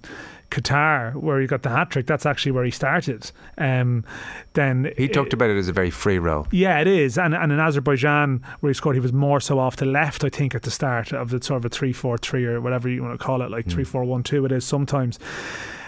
Qatar, 0.50 1.14
where 1.16 1.42
he 1.42 1.48
got 1.48 1.64
the 1.64 1.70
hat 1.70 1.90
trick, 1.90 2.06
that's 2.06 2.26
actually 2.26 2.54
where 2.54 2.64
he 2.64 2.72
started. 2.72 3.30
Um, 3.58 4.06
then 4.54 4.94
He 4.96 5.10
talked 5.10 5.34
about 5.34 5.50
it 5.50 5.58
as 5.58 5.68
a 5.68 5.74
very 5.74 5.90
free 5.90 6.20
role. 6.20 6.48
yeah, 6.52 6.80
it 6.80 6.88
is. 6.88 7.18
And 7.18 7.36
and 7.36 7.52
in 7.52 7.60
Azerbaijan, 7.60 8.42
where 8.62 8.70
he 8.70 8.74
scored, 8.74 8.96
he 8.96 9.02
was 9.02 9.12
more 9.14 9.42
so 9.42 9.60
off 9.60 9.76
the 9.76 9.86
left, 9.86 10.24
I 10.24 10.30
think, 10.30 10.56
at 10.56 10.64
the 10.64 10.72
start 10.72 11.12
of 11.12 11.30
the 11.30 11.42
sort 11.42 11.58
of 11.58 11.66
a 11.66 11.70
3 11.70 11.92
4 11.92 12.18
3 12.18 12.46
or 12.46 12.62
whatever 12.62 12.88
you 12.88 13.04
want 13.04 13.20
to 13.20 13.24
call 13.26 13.42
it, 13.42 13.52
like 13.52 13.68
3 13.68 13.84
4 13.84 14.06
1 14.06 14.24
2 14.24 14.46
it 14.46 14.52
is 14.54 14.64
sometimes. 14.66 15.20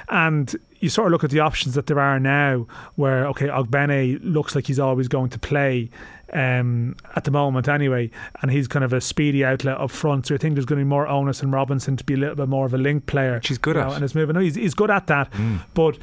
And 0.10 0.56
you 0.80 0.90
sort 0.90 1.08
of 1.08 1.12
look 1.12 1.24
at 1.24 1.30
the 1.30 1.40
options 1.40 1.76
that 1.76 1.88
there 1.88 2.00
are 2.00 2.20
now, 2.20 2.66
where, 2.96 3.28
okay, 3.28 3.48
Ogbene 3.48 4.20
looks 4.24 4.56
like 4.56 4.68
he's 4.68 4.80
always 4.80 5.08
going 5.08 5.30
to 5.30 5.40
play 5.40 5.90
um, 6.34 6.96
at 7.16 7.24
the 7.24 7.32
moment 7.32 7.68
anyway, 7.68 8.10
and 8.42 8.52
he's 8.52 8.68
kind 8.68 8.86
of 8.86 8.94
a 8.94 9.02
speedy 9.02 9.44
outlet 9.44 9.78
up 9.78 9.92
front. 9.92 10.28
So 10.28 10.36
I 10.36 10.38
think 10.38 10.56
there's 10.56 10.66
going 10.66 10.80
to 10.80 10.86
be 10.86 10.90
more 10.90 11.08
onus 11.08 11.44
on 11.44 11.52
Robinson 11.52 11.98
to 11.98 12.04
be 12.04 12.14
a 12.14 12.18
little 12.18 12.36
bit 12.36 12.48
more 12.48 12.66
of 12.66 12.74
a 12.74 12.78
link 12.78 13.06
player. 13.06 13.36
Which 13.36 13.50
he's 13.50 13.58
good 13.58 13.78
at. 13.78 13.88
know, 13.88 13.94
and 13.94 14.02
his 14.02 14.16
movement. 14.16 14.36
No, 14.36 14.42
he's, 14.42 14.56
he's 14.56 14.74
good 14.74 14.92
at 14.92 15.08
that. 15.08 15.32
But 15.74 15.98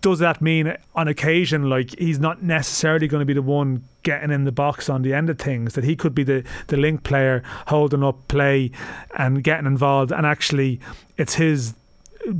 does 0.00 0.18
that 0.20 0.40
mean 0.40 0.76
on 0.94 1.08
occasion, 1.08 1.68
like 1.68 1.98
he's 1.98 2.18
not 2.18 2.42
necessarily 2.42 3.08
going 3.08 3.20
to 3.20 3.26
be 3.26 3.34
the 3.34 3.42
one 3.42 3.84
getting 4.02 4.30
in 4.30 4.44
the 4.44 4.52
box 4.52 4.88
on 4.88 5.02
the 5.02 5.14
end 5.14 5.30
of 5.30 5.38
things? 5.38 5.74
That 5.74 5.84
he 5.84 5.96
could 5.96 6.14
be 6.14 6.24
the 6.24 6.44
the 6.68 6.76
link 6.76 7.02
player, 7.02 7.42
holding 7.68 8.02
up 8.02 8.28
play 8.28 8.70
and 9.16 9.42
getting 9.42 9.66
involved, 9.66 10.12
and 10.12 10.26
actually 10.26 10.80
it's 11.16 11.34
his 11.34 11.74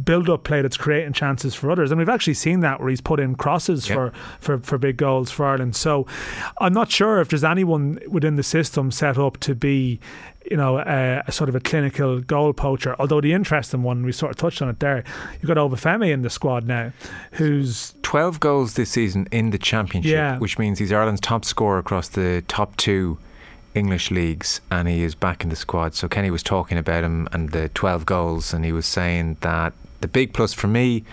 build 0.05 0.31
up 0.31 0.45
play 0.45 0.62
that's 0.62 0.77
creating 0.77 1.12
chances 1.12 1.55
for 1.55 1.71
others 1.71 1.90
and 1.90 1.99
we've 1.99 2.09
actually 2.09 2.35
seen 2.35 2.61
that 2.61 2.79
where 2.81 2.88
he's 2.88 3.01
put 3.01 3.18
in 3.18 3.35
crosses 3.35 3.88
Yeah. 3.88 3.95
for, 3.97 4.12
for 4.40 4.59
for 4.61 4.79
big 4.79 4.97
goals 4.97 5.31
for 5.31 5.45
Ireland 5.45 5.75
so 5.75 6.07
I'm 6.61 6.73
not 6.73 6.90
sure 6.90 7.21
if 7.21 7.29
there's 7.31 7.42
anyone 7.45 7.99
within 8.09 8.37
the 8.37 8.42
system 8.45 8.90
set 8.92 9.18
up 9.18 9.38
to 9.38 9.55
be 9.57 9.99
you 10.51 10.57
know 10.57 10.79
a, 10.79 11.23
a 11.27 11.33
sort 11.33 11.49
of 11.49 11.55
a 11.57 11.61
clinical 11.61 12.21
goal 12.21 12.53
poacher 12.53 12.95
although 13.01 13.21
the 13.21 13.33
interesting 13.33 13.83
one 13.83 14.05
we 14.05 14.12
sort 14.12 14.31
of 14.31 14.37
touched 14.37 14.62
on 14.62 14.68
it 14.68 14.79
there 14.81 15.03
you've 15.40 15.49
got 15.49 15.57
Obafemi 15.57 16.12
in 16.12 16.23
the 16.23 16.31
squad 16.31 16.64
now 16.66 16.92
who's 17.33 17.95
12 18.03 18.38
goals 18.40 18.75
this 18.75 18.90
season 18.90 19.27
in 19.33 19.51
the 19.51 19.59
championship, 19.59 20.12
Yeah. 20.12 20.38
which 20.38 20.59
means 20.59 20.79
he's 20.79 20.92
Ireland's 20.92 21.21
top 21.21 21.45
scorer 21.45 21.79
across 21.79 22.09
the 22.09 22.45
top 22.47 22.77
two 22.77 23.18
English 23.74 24.11
leagues, 24.11 24.61
and 24.70 24.88
he 24.88 25.02
is 25.02 25.14
back 25.14 25.42
in 25.42 25.50
the 25.50 25.56
squad. 25.56 25.94
So 25.94 26.08
Kenny 26.08 26.30
was 26.30 26.42
talking 26.42 26.78
about 26.78 27.04
him 27.04 27.28
and 27.32 27.50
the 27.50 27.68
12 27.70 28.06
goals, 28.06 28.52
and 28.52 28.64
he 28.64 28.72
was 28.72 28.87
saying 28.87 29.38
that 29.40 29.72
the 30.00 30.08
big 30.08 30.32
plus 30.32 30.52
for 30.52 30.68
me 30.68 31.04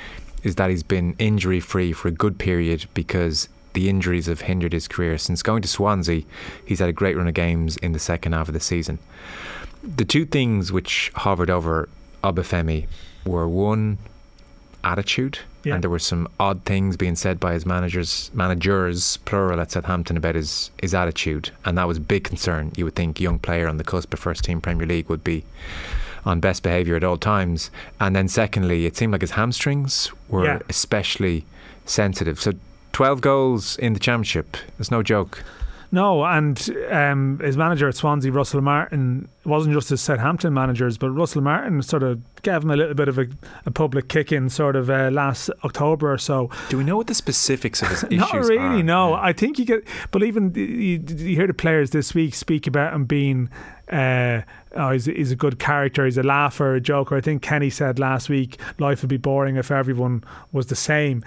is 0.43 0.55
that 0.55 0.69
he's 0.69 0.83
been 0.83 1.15
injury 1.19 1.59
free 1.59 1.93
for 1.93 2.07
a 2.07 2.11
good 2.11 2.37
period 2.37 2.85
because 2.93 3.49
the 3.73 3.89
injuries 3.89 4.25
have 4.25 4.41
hindered 4.41 4.73
his 4.73 4.87
career. 4.87 5.17
Since 5.17 5.43
going 5.43 5.61
to 5.61 5.67
Swansea, 5.67 6.23
he's 6.65 6.79
had 6.79 6.89
a 6.89 6.93
great 6.93 7.15
run 7.15 7.27
of 7.27 7.33
games 7.33 7.77
in 7.77 7.91
the 7.91 7.99
second 7.99 8.33
half 8.33 8.47
of 8.47 8.53
the 8.53 8.59
season. 8.59 8.99
The 9.83 10.05
two 10.05 10.25
things 10.25 10.71
which 10.71 11.11
hovered 11.15 11.49
over 11.49 11.87
Obafemi 12.23 12.87
were 13.25 13.47
one, 13.47 13.97
attitude. 14.83 15.39
Yeah. 15.63 15.73
And 15.75 15.83
there 15.83 15.89
were 15.89 15.99
some 15.99 16.27
odd 16.39 16.63
things 16.63 16.95
being 16.95 17.15
said 17.17 17.39
by 17.39 17.53
his 17.53 17.65
managers, 17.65 18.31
managers 18.33 19.17
plural 19.25 19.59
at 19.59 19.71
Southampton 19.71 20.15
about 20.15 20.35
his, 20.35 20.71
his 20.81 20.93
attitude, 20.93 21.51
and 21.65 21.77
that 21.77 21.87
was 21.87 21.97
a 21.97 22.01
big 22.01 22.23
concern. 22.23 22.71
You 22.77 22.85
would 22.85 22.95
think 22.95 23.19
young 23.19 23.39
player 23.39 23.67
on 23.67 23.75
the 23.77 23.83
cusp 23.83 24.13
of 24.13 24.19
first 24.19 24.43
team 24.45 24.61
Premier 24.61 24.87
League 24.87 25.09
would 25.09 25.23
be 25.23 25.43
on 26.25 26.39
best 26.39 26.63
behaviour 26.63 26.95
at 26.95 27.03
all 27.03 27.17
times. 27.17 27.71
And 27.99 28.15
then 28.15 28.27
secondly, 28.29 28.85
it 28.85 28.95
seemed 28.95 29.11
like 29.11 29.21
his 29.21 29.31
hamstrings 29.31 30.11
were 30.29 30.45
Yeah. 30.45 30.59
especially 30.69 31.45
sensitive. 31.85 32.39
So 32.39 32.53
twelve 32.93 33.19
goals 33.21 33.77
in 33.77 33.93
the 33.93 33.99
championship, 33.99 34.55
it's 34.79 34.91
no 34.91 35.03
joke. 35.03 35.43
No, 35.91 36.23
and 36.23 36.69
um, 36.91 37.39
his 37.39 37.57
manager 37.57 37.87
at 37.87 37.95
Swansea, 37.95 38.31
Russell 38.31 38.61
Martin, 38.61 39.27
wasn't 39.43 39.73
just 39.73 39.89
his 39.89 40.01
Southampton 40.01 40.53
managers, 40.53 40.97
but 40.99 41.09
Russell 41.09 41.41
Martin 41.41 41.81
sort 41.81 42.03
of 42.03 42.21
gave 42.43 42.61
him 42.63 42.69
a 42.69 42.75
little 42.75 42.93
bit 42.93 43.07
of 43.07 43.17
a, 43.17 43.27
a 43.65 43.71
public 43.71 44.07
kick 44.07 44.31
in 44.31 44.49
sort 44.49 44.75
of 44.75 44.89
uh, 44.89 45.09
last 45.11 45.49
October 45.63 46.13
or 46.13 46.17
so. 46.19 46.49
Do 46.69 46.77
we 46.77 46.83
know 46.83 46.97
what 46.97 47.07
the 47.07 47.15
specifics 47.15 47.81
of 47.81 47.87
his 47.89 48.03
issues 48.11 48.19
Not 48.19 48.33
really, 48.33 48.57
are? 48.57 48.83
no. 48.83 49.13
I 49.15 49.33
think 49.33 49.57
you 49.57 49.65
get, 49.65 49.83
but 50.11 50.21
even 50.23 50.53
you, 50.53 51.03
you 51.07 51.35
hear 51.35 51.47
the 51.47 51.53
players 51.55 51.89
this 51.89 52.13
week 52.13 52.35
speak 52.35 52.67
about 52.67 52.93
him 52.93 53.05
being. 53.05 53.49
Uh, 53.91 54.41
oh, 54.75 54.91
he's, 54.91 55.05
he's 55.05 55.31
a 55.31 55.35
good 55.35 55.59
character. 55.59 56.05
He's 56.05 56.17
a 56.17 56.23
laugher, 56.23 56.75
a 56.75 56.81
joker. 56.81 57.15
I 57.15 57.21
think 57.21 57.41
Kenny 57.41 57.69
said 57.69 57.99
last 57.99 58.29
week, 58.29 58.59
life 58.77 59.01
would 59.01 59.09
be 59.09 59.17
boring 59.17 59.55
if 59.55 59.71
everyone 59.71 60.23
was 60.51 60.67
the 60.67 60.75
same. 60.75 61.23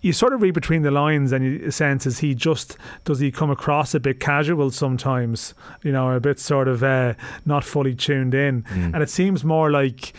You 0.00 0.12
sort 0.12 0.32
of 0.32 0.42
read 0.42 0.54
between 0.54 0.82
the 0.82 0.90
lines, 0.90 1.32
and 1.32 1.44
you 1.44 1.70
sense 1.70 2.06
is 2.06 2.18
he 2.20 2.34
just 2.34 2.76
does 3.04 3.18
he 3.18 3.30
come 3.30 3.50
across 3.50 3.94
a 3.94 4.00
bit 4.00 4.20
casual 4.20 4.70
sometimes, 4.70 5.54
you 5.82 5.92
know, 5.92 6.12
a 6.12 6.20
bit 6.20 6.38
sort 6.38 6.68
of 6.68 6.82
uh, 6.82 7.14
not 7.44 7.64
fully 7.64 7.94
tuned 7.94 8.34
in, 8.34 8.64
and 8.94 9.02
it 9.02 9.10
seems 9.10 9.44
more 9.44 9.70
like 9.70 10.12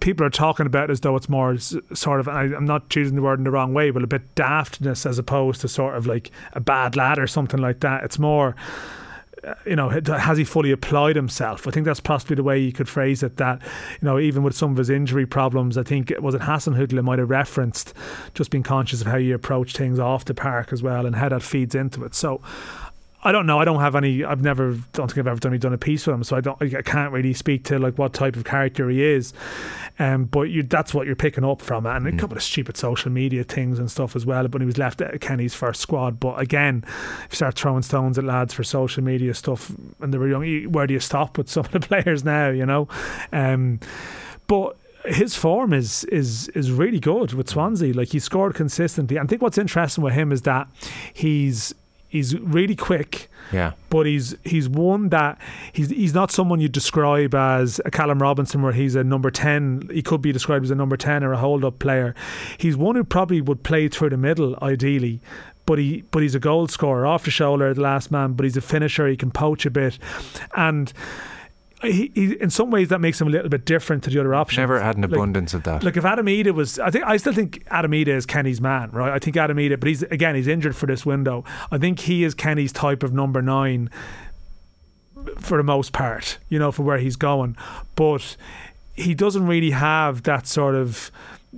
people 0.00 0.26
are 0.26 0.30
talking 0.30 0.66
about 0.66 0.90
as 0.90 1.00
though 1.00 1.16
it's 1.16 1.28
more 1.28 1.56
sort 1.58 2.20
of 2.20 2.28
I, 2.28 2.42
I'm 2.42 2.66
not 2.66 2.88
choosing 2.90 3.16
the 3.16 3.22
word 3.22 3.38
in 3.38 3.44
the 3.44 3.50
wrong 3.50 3.74
way, 3.74 3.90
but 3.90 4.02
a 4.02 4.06
bit 4.06 4.34
daftness 4.34 5.06
as 5.06 5.18
opposed 5.18 5.60
to 5.62 5.68
sort 5.68 5.96
of 5.96 6.06
like 6.06 6.30
a 6.52 6.60
bad 6.60 6.96
lad 6.96 7.18
or 7.18 7.26
something 7.26 7.60
like 7.60 7.80
that. 7.80 8.04
It's 8.04 8.18
more. 8.18 8.54
You 9.64 9.76
know, 9.76 9.88
has 9.88 10.38
he 10.38 10.44
fully 10.44 10.72
applied 10.72 11.14
himself? 11.14 11.68
I 11.68 11.70
think 11.70 11.86
that's 11.86 12.00
possibly 12.00 12.34
the 12.34 12.42
way 12.42 12.58
you 12.58 12.72
could 12.72 12.88
phrase 12.88 13.22
it. 13.22 13.36
That 13.36 13.62
you 14.00 14.06
know, 14.06 14.18
even 14.18 14.42
with 14.42 14.56
some 14.56 14.72
of 14.72 14.76
his 14.76 14.90
injury 14.90 15.26
problems, 15.26 15.78
I 15.78 15.84
think 15.84 16.10
it 16.10 16.22
was 16.22 16.34
it 16.34 16.42
Hasenhüttl 16.42 17.02
might 17.04 17.18
have 17.18 17.30
referenced 17.30 17.94
just 18.34 18.50
being 18.50 18.64
conscious 18.64 19.00
of 19.00 19.06
how 19.06 19.16
you 19.16 19.34
approach 19.34 19.76
things 19.76 19.98
off 19.98 20.24
the 20.24 20.34
park 20.34 20.72
as 20.72 20.82
well, 20.82 21.06
and 21.06 21.14
how 21.14 21.28
that 21.28 21.42
feeds 21.42 21.74
into 21.74 22.04
it. 22.04 22.14
So, 22.14 22.40
I 23.26 23.32
don't 23.32 23.44
know. 23.44 23.58
I 23.58 23.64
don't 23.64 23.80
have 23.80 23.96
any. 23.96 24.22
I've 24.22 24.40
never. 24.40 24.78
Don't 24.92 25.08
think 25.08 25.18
I've 25.18 25.26
ever 25.26 25.40
done, 25.40 25.58
done 25.58 25.72
a 25.72 25.78
piece 25.78 26.06
with 26.06 26.14
him, 26.14 26.22
so 26.22 26.36
I 26.36 26.40
don't. 26.40 26.62
I 26.62 26.80
can't 26.80 27.12
really 27.12 27.34
speak 27.34 27.64
to 27.64 27.76
like 27.76 27.98
what 27.98 28.12
type 28.12 28.36
of 28.36 28.44
character 28.44 28.88
he 28.88 29.02
is. 29.02 29.32
Um, 29.98 30.26
but 30.26 30.42
you, 30.42 30.62
that's 30.62 30.94
what 30.94 31.08
you're 31.08 31.16
picking 31.16 31.44
up 31.44 31.60
from 31.60 31.86
it, 31.86 31.96
and 31.96 32.06
a 32.06 32.16
couple 32.16 32.36
of 32.36 32.42
stupid 32.44 32.76
social 32.76 33.10
media 33.10 33.42
things 33.42 33.80
and 33.80 33.90
stuff 33.90 34.14
as 34.14 34.24
well. 34.24 34.46
But 34.46 34.60
he 34.60 34.66
was 34.66 34.78
left 34.78 35.00
at 35.00 35.20
Kenny's 35.20 35.54
first 35.54 35.80
squad. 35.80 36.20
But 36.20 36.40
again, 36.40 36.84
if 36.86 37.28
you 37.32 37.36
start 37.36 37.56
throwing 37.56 37.82
stones 37.82 38.16
at 38.16 38.22
lads 38.22 38.54
for 38.54 38.62
social 38.62 39.02
media 39.02 39.34
stuff, 39.34 39.72
and 40.00 40.14
they 40.14 40.18
were 40.18 40.28
young, 40.28 40.70
where 40.70 40.86
do 40.86 40.94
you 40.94 41.00
stop 41.00 41.36
with 41.36 41.50
some 41.50 41.64
of 41.64 41.72
the 41.72 41.80
players 41.88 42.24
now? 42.24 42.50
You 42.50 42.64
know, 42.64 42.86
um, 43.32 43.80
but 44.46 44.76
his 45.04 45.34
form 45.34 45.72
is 45.72 46.04
is 46.04 46.48
is 46.50 46.70
really 46.70 47.00
good 47.00 47.32
with 47.32 47.50
Swansea. 47.50 47.92
Like 47.92 48.10
he 48.10 48.20
scored 48.20 48.54
consistently. 48.54 49.16
And 49.16 49.26
I 49.26 49.28
think 49.28 49.42
what's 49.42 49.58
interesting 49.58 50.04
with 50.04 50.14
him 50.14 50.30
is 50.30 50.42
that 50.42 50.68
he's 51.12 51.74
He's 52.16 52.38
really 52.38 52.76
quick. 52.76 53.28
Yeah. 53.52 53.72
But 53.90 54.06
he's 54.06 54.34
he's 54.42 54.68
one 54.68 55.10
that 55.10 55.38
he's 55.72 55.90
he's 55.90 56.14
not 56.14 56.30
someone 56.30 56.60
you 56.60 56.68
describe 56.68 57.34
as 57.34 57.80
a 57.84 57.90
Callum 57.90 58.20
Robinson 58.20 58.62
where 58.62 58.72
he's 58.72 58.94
a 58.94 59.04
number 59.04 59.30
ten. 59.30 59.88
He 59.92 60.02
could 60.02 60.22
be 60.22 60.32
described 60.32 60.64
as 60.64 60.70
a 60.70 60.74
number 60.74 60.96
ten 60.96 61.22
or 61.22 61.32
a 61.32 61.36
hold 61.36 61.64
up 61.64 61.78
player. 61.78 62.14
He's 62.58 62.76
one 62.76 62.96
who 62.96 63.04
probably 63.04 63.40
would 63.40 63.62
play 63.62 63.88
through 63.88 64.10
the 64.10 64.16
middle 64.16 64.58
ideally. 64.62 65.20
But 65.66 65.78
he 65.78 66.04
but 66.10 66.22
he's 66.22 66.34
a 66.34 66.40
goal 66.40 66.68
scorer 66.68 67.06
off 67.06 67.24
the 67.24 67.30
shoulder, 67.30 67.74
the 67.74 67.80
last 67.80 68.10
man, 68.10 68.32
but 68.32 68.44
he's 68.44 68.56
a 68.56 68.60
finisher, 68.60 69.06
he 69.08 69.16
can 69.16 69.30
poach 69.30 69.66
a 69.66 69.70
bit. 69.70 69.98
And 70.56 70.92
he, 71.82 72.10
he, 72.14 72.32
in 72.40 72.48
some 72.50 72.70
ways 72.70 72.88
that 72.88 73.00
makes 73.00 73.20
him 73.20 73.28
a 73.28 73.30
little 73.30 73.48
bit 73.50 73.64
different 73.66 74.02
to 74.04 74.10
the 74.10 74.18
other 74.18 74.34
options. 74.34 74.58
Never 74.58 74.80
had 74.80 74.96
an 74.96 75.02
Like- 75.02 75.12
abundance 75.12 75.52
of 75.54 75.62
that. 75.64 75.84
Like 75.84 75.96
if 75.96 76.04
Adam 76.04 76.26
Idah 76.26 76.52
was, 76.54 76.78
I 76.78 76.90
think 76.90 77.04
I 77.04 77.16
still 77.18 77.32
think 77.34 77.62
Adam 77.70 77.90
Idah 77.92 78.08
is 78.08 78.24
Kenny's 78.26 78.60
man, 78.60 78.90
right? 78.92 79.12
I 79.12 79.18
think 79.18 79.36
Adam 79.36 79.56
Idah, 79.58 79.78
but 79.78 79.88
he's 79.88 80.02
again 80.04 80.34
he's 80.34 80.46
injured 80.48 80.74
for 80.74 80.86
this 80.86 81.04
window. 81.04 81.44
I 81.70 81.78
think 81.78 82.00
he 82.00 82.24
is 82.24 82.34
Kenny's 82.34 82.72
type 82.72 83.02
of 83.02 83.12
number 83.12 83.42
nine 83.42 83.90
for 85.38 85.56
the 85.58 85.64
most 85.64 85.92
part, 85.92 86.38
you 86.48 86.58
know, 86.58 86.70
for 86.72 86.82
where 86.82 86.98
he's 86.98 87.16
going. 87.16 87.56
But 87.94 88.36
he 88.94 89.14
doesn't 89.14 89.46
really 89.46 89.70
have 89.70 90.22
that 90.22 90.46
sort 90.46 90.74
of 90.74 91.10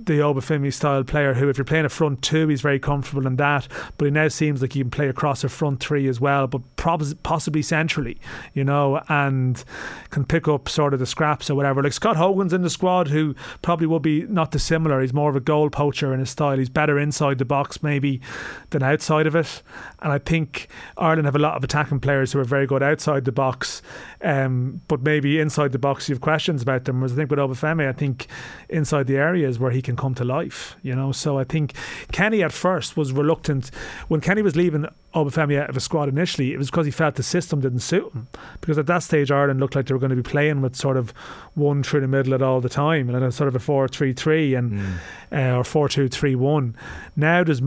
the 0.05 0.19
Obafemi 0.19 0.73
style 0.73 1.03
player 1.03 1.33
who, 1.33 1.49
if 1.49 1.57
you're 1.57 1.65
playing 1.65 1.85
a 1.85 1.89
front 1.89 2.21
two, 2.21 2.47
he's 2.47 2.61
very 2.61 2.79
comfortable 2.79 3.27
in 3.27 3.35
that. 3.35 3.67
But 3.97 4.05
he 4.05 4.11
now 4.11 4.27
seems 4.27 4.61
like 4.61 4.73
he 4.73 4.81
can 4.81 4.91
play 4.91 5.07
across 5.07 5.43
a 5.43 5.49
front 5.49 5.79
three 5.79 6.07
as 6.07 6.21
well, 6.21 6.47
but 6.47 6.61
possibly 6.75 7.61
centrally, 7.61 8.17
you 8.53 8.63
know, 8.63 9.01
and 9.09 9.63
can 10.09 10.25
pick 10.25 10.47
up 10.47 10.69
sort 10.69 10.93
of 10.93 10.99
the 10.99 11.05
scraps 11.05 11.49
or 11.49 11.55
whatever. 11.55 11.83
Like 11.83 11.93
Scott 11.93 12.17
Hogan's 12.17 12.53
in 12.53 12.61
the 12.61 12.69
squad, 12.69 13.09
who 13.09 13.35
probably 13.61 13.87
will 13.87 13.99
be 13.99 14.23
not 14.23 14.51
dissimilar. 14.51 15.01
He's 15.01 15.13
more 15.13 15.29
of 15.29 15.35
a 15.35 15.41
goal 15.41 15.69
poacher 15.69 16.13
in 16.13 16.19
his 16.19 16.29
style. 16.29 16.57
He's 16.57 16.69
better 16.69 16.97
inside 16.97 17.37
the 17.37 17.45
box 17.45 17.83
maybe 17.83 18.21
than 18.69 18.83
outside 18.83 19.27
of 19.27 19.35
it. 19.35 19.61
And 20.01 20.11
I 20.11 20.19
think 20.19 20.67
Ireland 20.97 21.25
have 21.25 21.35
a 21.35 21.39
lot 21.39 21.57
of 21.57 21.63
attacking 21.63 21.99
players 21.99 22.31
who 22.31 22.39
are 22.39 22.45
very 22.45 22.67
good 22.67 22.81
outside 22.81 23.25
the 23.25 23.31
box, 23.31 23.81
um, 24.21 24.81
but 24.87 25.01
maybe 25.01 25.39
inside 25.39 25.71
the 25.71 25.79
box 25.79 26.07
you 26.07 26.15
have 26.15 26.21
questions 26.21 26.61
about 26.61 26.85
them. 26.85 26.99
Whereas 26.99 27.13
I 27.13 27.15
think 27.15 27.29
with 27.29 27.39
Obafemi, 27.39 27.87
I 27.87 27.93
think 27.93 28.27
inside 28.69 29.07
the 29.07 29.17
areas 29.17 29.59
where 29.59 29.71
he 29.71 29.81
can 29.89 29.97
come 29.97 30.15
to 30.15 30.23
life, 30.23 30.75
you 30.83 30.95
know. 30.95 31.11
So 31.11 31.39
I 31.39 31.43
think 31.43 31.73
Kenny 32.11 32.43
at 32.43 32.53
first 32.53 32.95
was 32.95 33.11
reluctant 33.11 33.71
when 34.07 34.21
Kenny 34.21 34.41
was 34.41 34.55
leaving 34.55 34.85
Obafemi 35.13 35.59
out 35.59 35.69
of 35.69 35.75
the 35.75 35.81
squad 35.81 36.07
initially. 36.07 36.53
It 36.53 36.57
was 36.57 36.69
because 36.69 36.85
he 36.85 36.91
felt 36.91 37.15
the 37.15 37.23
system 37.23 37.61
didn't 37.61 37.79
suit 37.79 38.13
him. 38.13 38.27
Because 38.61 38.77
at 38.77 38.85
that 38.85 39.03
stage, 39.03 39.31
Ireland 39.31 39.59
looked 39.59 39.75
like 39.75 39.87
they 39.87 39.93
were 39.93 39.99
going 39.99 40.15
to 40.17 40.23
be 40.23 40.31
playing 40.31 40.61
with 40.61 40.75
sort 40.75 40.97
of 40.97 41.11
one 41.55 41.81
through 41.83 42.01
the 42.01 42.07
middle 42.07 42.33
at 42.33 42.41
all 42.41 42.61
the 42.61 42.69
time, 42.69 43.09
and 43.09 43.21
then 43.21 43.31
sort 43.31 43.47
of 43.47 43.55
a 43.55 43.59
four-three-three 43.59 44.53
and 44.53 44.99
uh, 45.31 45.57
or 45.57 45.63
four-two-three-one. 45.63 46.75
Now 47.15 47.43
there's 47.43 47.61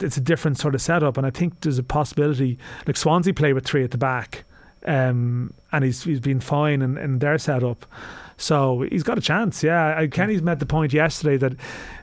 it's 0.00 0.16
a 0.16 0.20
different 0.20 0.58
sort 0.58 0.74
of 0.74 0.82
setup, 0.82 1.16
and 1.16 1.26
I 1.26 1.30
think 1.30 1.60
there's 1.60 1.78
a 1.78 1.84
possibility 1.84 2.58
like 2.86 2.96
Swansea 2.96 3.32
play 3.32 3.52
with 3.52 3.64
three 3.64 3.84
at 3.84 3.92
the 3.92 3.98
back. 3.98 4.44
Um, 4.86 5.52
and 5.72 5.84
he's 5.84 6.04
he's 6.04 6.20
been 6.20 6.40
fine 6.40 6.82
in, 6.82 6.98
in 6.98 7.18
their 7.18 7.38
setup. 7.38 7.86
So 8.40 8.86
he's 8.90 9.02
got 9.02 9.18
a 9.18 9.20
chance, 9.20 9.62
yeah. 9.62 10.06
Kenny's 10.06 10.40
made 10.40 10.60
the 10.60 10.66
point 10.66 10.94
yesterday 10.94 11.36
that 11.36 11.52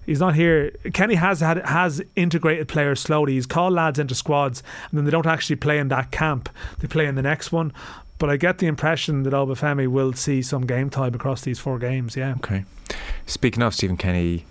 he's 0.05 0.19
not 0.19 0.35
here. 0.35 0.69
Kenny 0.93 1.15
has 1.15 1.39
had 1.39 1.65
has 1.65 1.99
integrated 2.15 2.67
players 2.67 2.99
slowly. 2.99 3.33
He's 3.33 3.47
called 3.47 3.73
lads 3.73 3.97
into 3.97 4.13
squads, 4.13 4.61
and 4.91 4.99
then 4.99 5.05
they 5.05 5.09
don't 5.09 5.25
actually 5.25 5.55
play 5.55 5.79
in 5.79 5.87
that 5.87 6.11
camp. 6.11 6.47
They 6.77 6.87
play 6.87 7.07
in 7.07 7.15
the 7.15 7.23
next 7.23 7.51
one. 7.51 7.73
But 8.19 8.29
I 8.29 8.37
get 8.37 8.59
the 8.59 8.67
impression 8.67 9.23
that 9.23 9.33
Obafemi 9.33 9.87
will 9.87 10.13
see 10.13 10.43
some 10.43 10.67
game 10.67 10.91
time 10.91 11.15
across 11.15 11.41
these 11.41 11.57
four 11.57 11.79
games. 11.79 12.15
Yeah. 12.15 12.35
Okay. 12.37 12.65
Speaking 13.25 13.63
of 13.63 13.73
Stephen 13.73 13.97
Kenny, 13.97 14.45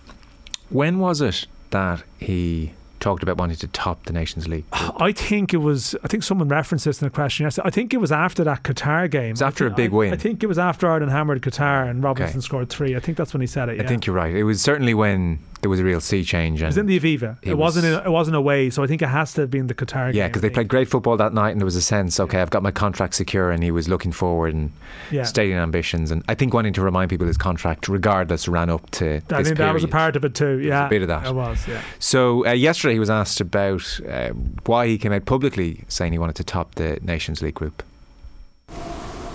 when 0.69 0.99
was 0.99 1.21
it 1.21 1.47
that 1.71 2.03
he 2.19 2.73
talked 3.07 3.23
about 3.23 3.37
wanting 3.39 3.57
to 3.57 3.69
top 3.69 4.05
the 4.07 4.13
Nations 4.13 4.49
League? 4.49 4.65
I 4.73 5.13
think 5.13 5.55
it 5.55 5.59
was. 5.59 5.95
I 6.03 6.09
think 6.09 6.25
someone 6.25 6.49
referenced 6.49 6.87
this 6.87 7.01
in 7.01 7.07
a 7.07 7.11
question 7.11 7.45
yesterday. 7.45 7.69
I 7.69 7.71
think 7.71 7.95
it 7.95 7.99
was 7.99 8.11
after 8.11 8.43
that 8.43 8.65
Qatar 8.65 9.09
game. 9.09 9.29
It 9.29 9.31
was 9.35 9.43
after 9.43 9.65
I 9.65 9.67
a 9.69 9.71
think- 9.71 9.77
big 9.77 9.93
I- 9.93 9.95
win. 9.97 10.13
I 10.13 10.17
think 10.17 10.43
it 10.43 10.49
was 10.49 10.59
after 10.59 10.91
Ireland 10.91 11.13
hammered 11.13 11.41
Qatar 11.41 11.89
and 11.89 12.03
Robinson 12.03 12.39
Okay. 12.39 12.45
scored 12.45 12.69
three. 12.69 12.97
I 12.97 13.01
think 13.01 13.17
that's 13.17 13.33
when 13.33 13.41
he 13.43 13.47
said 13.47 13.69
it. 13.69 13.81
I 13.81 13.87
think 13.87 14.07
you're 14.07 14.17
right. 14.17 14.35
It 14.35 14.43
was 14.43 14.61
certainly 14.61 14.93
when 14.93 15.39
there 15.67 15.71
was 15.71 15.81
a 15.81 15.85
real 15.85 16.01
sea 16.01 16.23
change. 16.23 16.63
It 16.63 16.67
was 16.67 16.79
in 16.79 16.87
the 16.87 16.97
Aviva. 17.01 17.39
he 17.43 17.51
It 17.51 17.59
wasn't. 17.59 17.87
was- 17.87 17.99
In, 18.01 18.07
it 18.07 18.11
wasn't 18.11 18.37
away. 18.37 18.71
So 18.71 18.85
I 18.85 18.87
think 18.87 19.03
it 19.03 19.09
has 19.09 19.33
to 19.35 19.41
have 19.41 19.51
been 19.51 19.67
the 19.67 19.75
Qatar 19.75 20.15
yeah, 20.15 20.29
because 20.29 20.41
they 20.41 20.49
played 20.49 20.69
great 20.69 20.87
football 20.89 21.17
that 21.17 21.35
night, 21.35 21.51
and 21.51 21.61
there 21.61 21.65
was 21.65 21.75
a 21.75 21.83
sense, 21.83 22.21
okay, 22.21 22.41
I've 22.41 22.51
got 22.51 22.63
my 22.63 22.71
contract 22.71 23.15
secure, 23.17 23.51
and 23.51 23.65
he 23.65 23.73
was 23.73 23.89
looking 23.89 24.13
forward 24.13 24.55
and 24.55 24.71
Yeah. 25.11 25.25
stating 25.25 25.57
ambitions, 25.57 26.13
and 26.13 26.23
I 26.29 26.35
think 26.37 26.55
wanting 26.55 26.73
to 26.75 26.83
remind 26.83 27.11
people 27.11 27.27
his 27.27 27.37
contract, 27.37 27.89
regardless, 27.89 28.47
ran 28.47 28.71
up 28.71 28.89
to. 28.93 29.17
I 29.33 29.39
this 29.39 29.49
think 29.49 29.59
that 29.59 29.75
was 29.75 29.83
a 29.83 29.89
part 29.89 30.15
of 30.15 30.25
it 30.25 30.37
too. 30.37 30.61
Yeah, 30.61 30.87
a 30.87 30.89
bit 30.89 31.03
of 31.03 31.09
that. 31.09 31.27
It 31.27 31.35
was. 31.35 31.67
Yeah. 31.67 31.81
So 31.99 32.47
uh, 32.47 32.53
yesterday 32.53 32.93
he 32.95 33.01
was 33.01 33.11
asked 33.11 33.41
about 33.41 34.01
uh, 34.09 34.29
why 34.67 34.87
he 34.87 34.99
came 34.99 35.13
out 35.13 35.25
publicly 35.27 35.83
saying 35.89 36.13
he 36.13 36.19
wanted 36.21 36.37
to 36.37 36.45
top 36.45 36.77
the 36.77 37.01
Nations 37.03 37.43
League 37.43 37.55
group. 37.57 37.83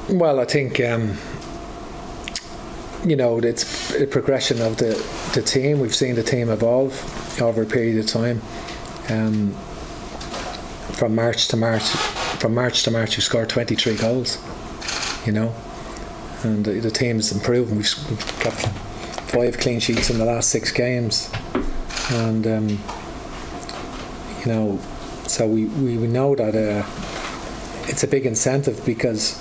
Well, 0.09 0.39
I 0.39 0.45
think 0.45 0.79
um, 0.79 1.13
you 3.05 3.15
know 3.15 3.39
it's 3.39 3.95
a 3.95 4.05
progression 4.05 4.61
of 4.61 4.77
the 4.77 4.93
the 5.33 5.41
team. 5.41 5.79
We've 5.79 5.95
seen 5.95 6.15
the 6.15 6.23
team 6.23 6.49
evolve 6.49 6.93
over 7.41 7.63
a 7.63 7.65
period 7.65 7.97
of 7.97 8.07
time. 8.07 8.41
Um, 9.09 9.53
from 10.93 11.15
March 11.15 11.47
to 11.49 11.57
March, 11.57 11.83
from 11.83 12.53
March 12.53 12.83
to 12.83 12.91
March, 12.91 13.17
we 13.17 13.23
scored 13.23 13.49
23 13.49 13.95
goals. 13.95 14.37
You 15.25 15.33
know, 15.33 15.55
and 16.43 16.65
the, 16.65 16.73
the 16.79 16.91
team's 16.91 17.31
improving. 17.31 17.77
We've, 17.77 18.09
we've 18.09 18.43
got 18.43 18.53
five 19.29 19.57
clean 19.59 19.79
sheets 19.79 20.09
in 20.09 20.17
the 20.17 20.25
last 20.25 20.49
six 20.49 20.71
games, 20.71 21.31
and 22.11 22.45
um, 22.47 22.69
you 22.69 24.45
know, 24.47 24.79
so 25.27 25.47
we, 25.47 25.65
we, 25.65 25.97
we 25.97 26.07
know 26.07 26.35
that 26.35 26.55
uh, 26.55 26.85
it's 27.87 28.03
a 28.03 28.07
big 28.07 28.25
incentive 28.25 28.83
because 28.85 29.39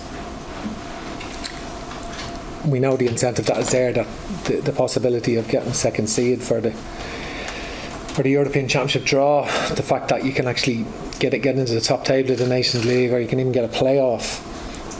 we 2.66 2.80
know 2.80 2.96
the 2.96 3.06
incentive 3.06 3.46
that 3.46 3.58
is 3.58 3.70
there 3.70 3.92
that 3.92 4.06
the, 4.44 4.56
the 4.60 4.72
possibility 4.72 5.36
of 5.36 5.48
getting 5.48 5.72
second 5.72 6.08
seed 6.08 6.42
for 6.42 6.60
the 6.60 6.72
for 8.10 8.22
the 8.24 8.30
European 8.30 8.68
Championship 8.68 9.04
draw 9.04 9.44
the 9.74 9.82
fact 9.82 10.08
that 10.08 10.24
you 10.24 10.32
can 10.32 10.46
actually 10.46 10.84
get 11.18 11.32
it 11.32 11.38
get 11.38 11.56
into 11.56 11.72
the 11.72 11.80
top 11.80 12.04
table 12.04 12.32
of 12.32 12.38
the 12.38 12.46
Nations 12.46 12.84
League 12.84 13.12
or 13.12 13.20
you 13.20 13.28
can 13.28 13.40
even 13.40 13.52
get 13.52 13.64
a 13.64 13.68
playoff 13.68 14.46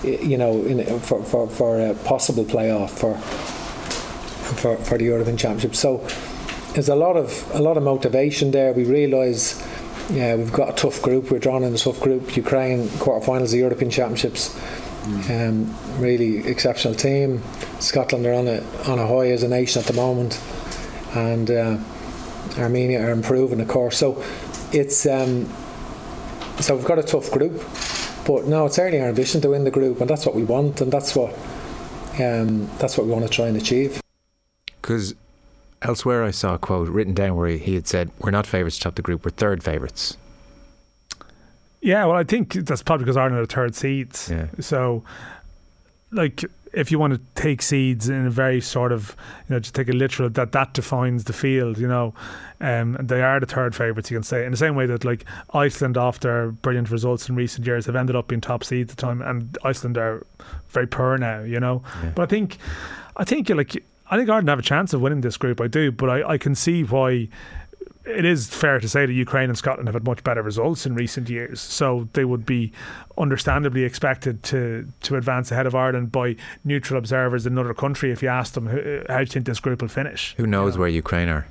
you 0.04 0.38
know 0.38 0.62
in, 0.62 1.00
for, 1.00 1.22
for, 1.24 1.48
for 1.48 1.80
a 1.80 1.94
possible 1.94 2.44
playoff 2.44 2.90
for 2.90 3.16
for, 4.56 4.76
for 4.78 4.98
the 4.98 5.04
European 5.04 5.36
Championship. 5.36 5.76
So 5.76 5.98
there's 6.72 6.88
a 6.88 6.96
lot 6.96 7.16
of 7.16 7.50
a 7.54 7.60
lot 7.60 7.76
of 7.76 7.82
motivation 7.82 8.50
there. 8.52 8.72
We 8.72 8.84
realise 8.84 9.60
yeah 10.10 10.36
we've 10.36 10.52
got 10.52 10.70
a 10.70 10.72
tough 10.72 11.02
group. 11.02 11.30
We're 11.30 11.38
drawn 11.38 11.62
in 11.62 11.74
a 11.74 11.78
tough 11.78 12.00
group. 12.00 12.36
Ukraine 12.36 12.88
quarterfinals 12.88 13.42
of 13.42 13.50
the 13.50 13.58
European 13.58 13.90
Championships 13.90 14.56
um, 15.30 15.74
really 15.98 16.46
exceptional 16.46 16.94
team. 16.94 17.42
Scotland 17.80 18.26
are 18.26 18.34
on 18.34 18.48
a 18.48 18.62
on 18.88 18.98
a 18.98 19.06
high 19.06 19.30
as 19.30 19.42
a 19.42 19.48
nation 19.48 19.80
at 19.80 19.86
the 19.86 19.94
moment, 19.94 20.40
and 21.14 21.50
uh, 21.50 21.78
Armenia 22.58 23.04
are 23.04 23.10
improving, 23.10 23.60
of 23.60 23.68
course. 23.68 23.98
So 23.98 24.22
it's 24.72 25.06
um, 25.06 25.46
so 26.60 26.76
we've 26.76 26.84
got 26.84 26.98
a 26.98 27.02
tough 27.02 27.30
group, 27.30 27.62
but 28.26 28.46
no, 28.46 28.66
it's 28.66 28.76
certainly 28.76 29.00
our 29.00 29.08
ambition 29.08 29.40
to 29.42 29.50
win 29.50 29.64
the 29.64 29.70
group, 29.70 30.00
and 30.00 30.08
that's 30.08 30.26
what 30.26 30.34
we 30.34 30.44
want, 30.44 30.80
and 30.80 30.92
that's 30.92 31.14
what 31.14 31.32
um, 32.20 32.68
that's 32.78 32.96
what 32.96 33.06
we 33.06 33.12
want 33.12 33.24
to 33.24 33.30
try 33.30 33.46
and 33.46 33.56
achieve. 33.56 34.00
Because 34.80 35.14
elsewhere 35.82 36.24
I 36.24 36.30
saw 36.30 36.54
a 36.54 36.58
quote 36.58 36.88
written 36.88 37.14
down 37.14 37.36
where 37.36 37.48
he, 37.48 37.58
he 37.58 37.74
had 37.74 37.86
said, 37.86 38.10
"We're 38.18 38.30
not 38.30 38.46
favourites 38.46 38.76
to 38.78 38.84
top 38.84 38.94
the 38.94 39.02
group. 39.02 39.24
We're 39.24 39.30
third 39.30 39.62
favourites." 39.62 40.16
Yeah, 41.80 42.04
well, 42.04 42.16
I 42.16 42.24
think 42.24 42.52
that's 42.52 42.82
probably 42.82 43.04
because 43.04 43.16
Ireland 43.16 43.40
are 43.40 43.46
third 43.46 43.74
seeds. 43.74 44.28
Yeah. 44.30 44.48
So, 44.60 45.02
like, 46.12 46.44
if 46.72 46.92
you 46.92 46.98
want 46.98 47.14
to 47.14 47.42
take 47.42 47.62
seeds 47.62 48.08
in 48.08 48.26
a 48.26 48.30
very 48.30 48.60
sort 48.60 48.92
of, 48.92 49.16
you 49.48 49.54
know, 49.54 49.60
just 49.60 49.74
take 49.74 49.88
a 49.88 49.92
literal 49.92 50.28
that 50.28 50.52
that 50.52 50.74
defines 50.74 51.24
the 51.24 51.32
field. 51.32 51.78
You 51.78 51.88
know, 51.88 52.14
um, 52.60 52.96
and 52.96 53.08
they 53.08 53.22
are 53.22 53.40
the 53.40 53.46
third 53.46 53.74
favourites. 53.74 54.10
You 54.10 54.16
can 54.16 54.22
say 54.22 54.44
in 54.44 54.50
the 54.50 54.56
same 54.56 54.74
way 54.74 54.86
that 54.86 55.04
like 55.04 55.24
Iceland, 55.54 55.96
after 55.96 56.50
brilliant 56.50 56.90
results 56.90 57.28
in 57.28 57.34
recent 57.34 57.66
years, 57.66 57.86
have 57.86 57.96
ended 57.96 58.14
up 58.14 58.28
being 58.28 58.40
top 58.40 58.62
seeds 58.62 58.92
at 58.92 58.96
the 58.98 59.00
time, 59.00 59.22
and 59.22 59.56
Iceland 59.64 59.96
are 59.96 60.26
very 60.68 60.86
poor 60.86 61.16
now. 61.16 61.40
You 61.40 61.60
know, 61.60 61.82
but 62.14 62.22
I 62.22 62.26
think, 62.26 62.58
I 63.16 63.24
think 63.24 63.48
like. 63.50 63.82
I 64.12 64.16
think 64.16 64.28
Ireland 64.28 64.48
have 64.48 64.58
a 64.58 64.62
chance 64.62 64.92
of 64.92 65.00
winning 65.00 65.20
this 65.20 65.36
group. 65.36 65.60
I 65.60 65.68
do, 65.68 65.92
but 65.92 66.10
I, 66.10 66.30
I 66.30 66.36
can 66.36 66.56
see 66.56 66.82
why 66.82 67.28
it 68.04 68.24
is 68.24 68.48
fair 68.48 68.80
to 68.80 68.88
say 68.88 69.06
that 69.06 69.12
Ukraine 69.12 69.50
and 69.50 69.58
Scotland 69.58 69.88
have 69.88 69.94
had 69.94 70.04
much 70.04 70.24
better 70.24 70.42
results 70.42 70.86
in 70.86 70.94
recent 70.94 71.28
years, 71.28 71.60
so 71.60 72.08
they 72.14 72.24
would 72.24 72.46
be 72.46 72.72
understandably 73.18 73.84
expected 73.84 74.42
to 74.44 74.86
to 75.02 75.16
advance 75.16 75.50
ahead 75.50 75.66
of 75.66 75.74
Ireland 75.74 76.10
by 76.12 76.36
neutral 76.64 76.98
observers 76.98 77.46
in 77.46 77.52
another 77.52 77.74
country. 77.74 78.10
If 78.10 78.22
you 78.22 78.28
ask 78.28 78.54
them, 78.54 78.66
how 78.66 79.18
do 79.18 79.20
you 79.20 79.26
think 79.26 79.46
this 79.46 79.60
group 79.60 79.82
will 79.82 79.88
finish? 79.88 80.34
Who 80.36 80.46
knows 80.46 80.78
where 80.78 80.88
Ukraine 80.88 81.28
are? 81.28 81.46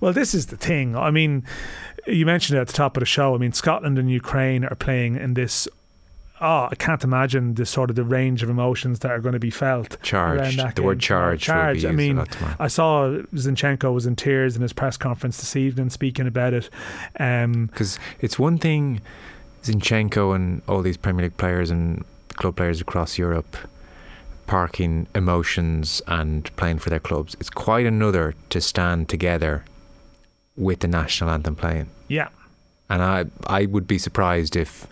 Well, 0.00 0.12
this 0.12 0.34
is 0.34 0.46
the 0.46 0.56
thing. 0.56 0.96
I 0.96 1.12
mean, 1.12 1.44
you 2.06 2.26
mentioned 2.26 2.58
it 2.58 2.62
at 2.62 2.66
the 2.66 2.72
top 2.72 2.96
of 2.96 3.00
the 3.02 3.06
show. 3.06 3.34
I 3.36 3.38
mean, 3.38 3.52
Scotland 3.52 3.98
and 3.98 4.10
Ukraine 4.10 4.64
are 4.64 4.74
playing 4.74 5.16
in 5.16 5.34
this. 5.34 5.68
Oh, 6.44 6.68
I 6.70 6.74
can't 6.74 7.04
imagine 7.04 7.54
the 7.54 7.64
sort 7.64 7.88
of 7.88 7.96
the 7.96 8.02
range 8.04 8.42
of 8.42 8.50
emotions 8.50 8.98
that 8.98 9.10
are 9.12 9.20
going 9.20 9.34
to 9.34 9.38
be 9.38 9.50
felt. 9.50 9.96
Charged. 10.02 10.58
The 10.76 10.82
word 10.82 10.94
game. 10.98 11.06
charged 11.06 11.42
be 11.42 11.46
Charged. 11.46 11.82
used 11.84 11.94
mean. 11.94 12.24
I 12.58 12.66
saw 12.68 13.08
Zinchenko 13.34 13.94
was 13.94 14.06
in 14.06 14.16
tears 14.16 14.56
in 14.56 14.62
his 14.62 14.72
press 14.72 14.96
conference 14.96 15.38
this 15.38 15.54
evening 15.56 15.90
speaking 15.90 16.26
about 16.26 16.52
it. 16.52 16.68
Um, 17.20 17.66
Because 17.66 17.98
it's 18.20 18.38
one 18.38 18.58
thing 18.58 19.00
Zinchenko 19.62 20.34
and 20.34 20.62
all 20.68 20.82
these 20.82 20.96
Premier 20.96 21.24
League 21.26 21.36
players 21.36 21.70
and 21.70 22.04
club 22.34 22.56
players 22.56 22.80
across 22.80 23.18
Europe 23.18 23.56
parking 24.46 25.06
emotions 25.14 26.02
and 26.08 26.54
playing 26.56 26.78
for 26.78 26.90
their 26.90 26.98
clubs. 27.00 27.36
It's 27.40 27.48
quite 27.50 27.86
another 27.86 28.34
to 28.50 28.60
stand 28.60 29.08
together 29.08 29.64
with 30.56 30.80
the 30.80 30.88
national 30.88 31.30
anthem 31.30 31.54
playing. 31.56 31.88
Yeah. 32.08 32.28
And 32.90 33.02
I 33.02 33.24
I 33.46 33.66
would 33.66 33.86
be 33.86 33.98
surprised 33.98 34.56
if 34.56 34.86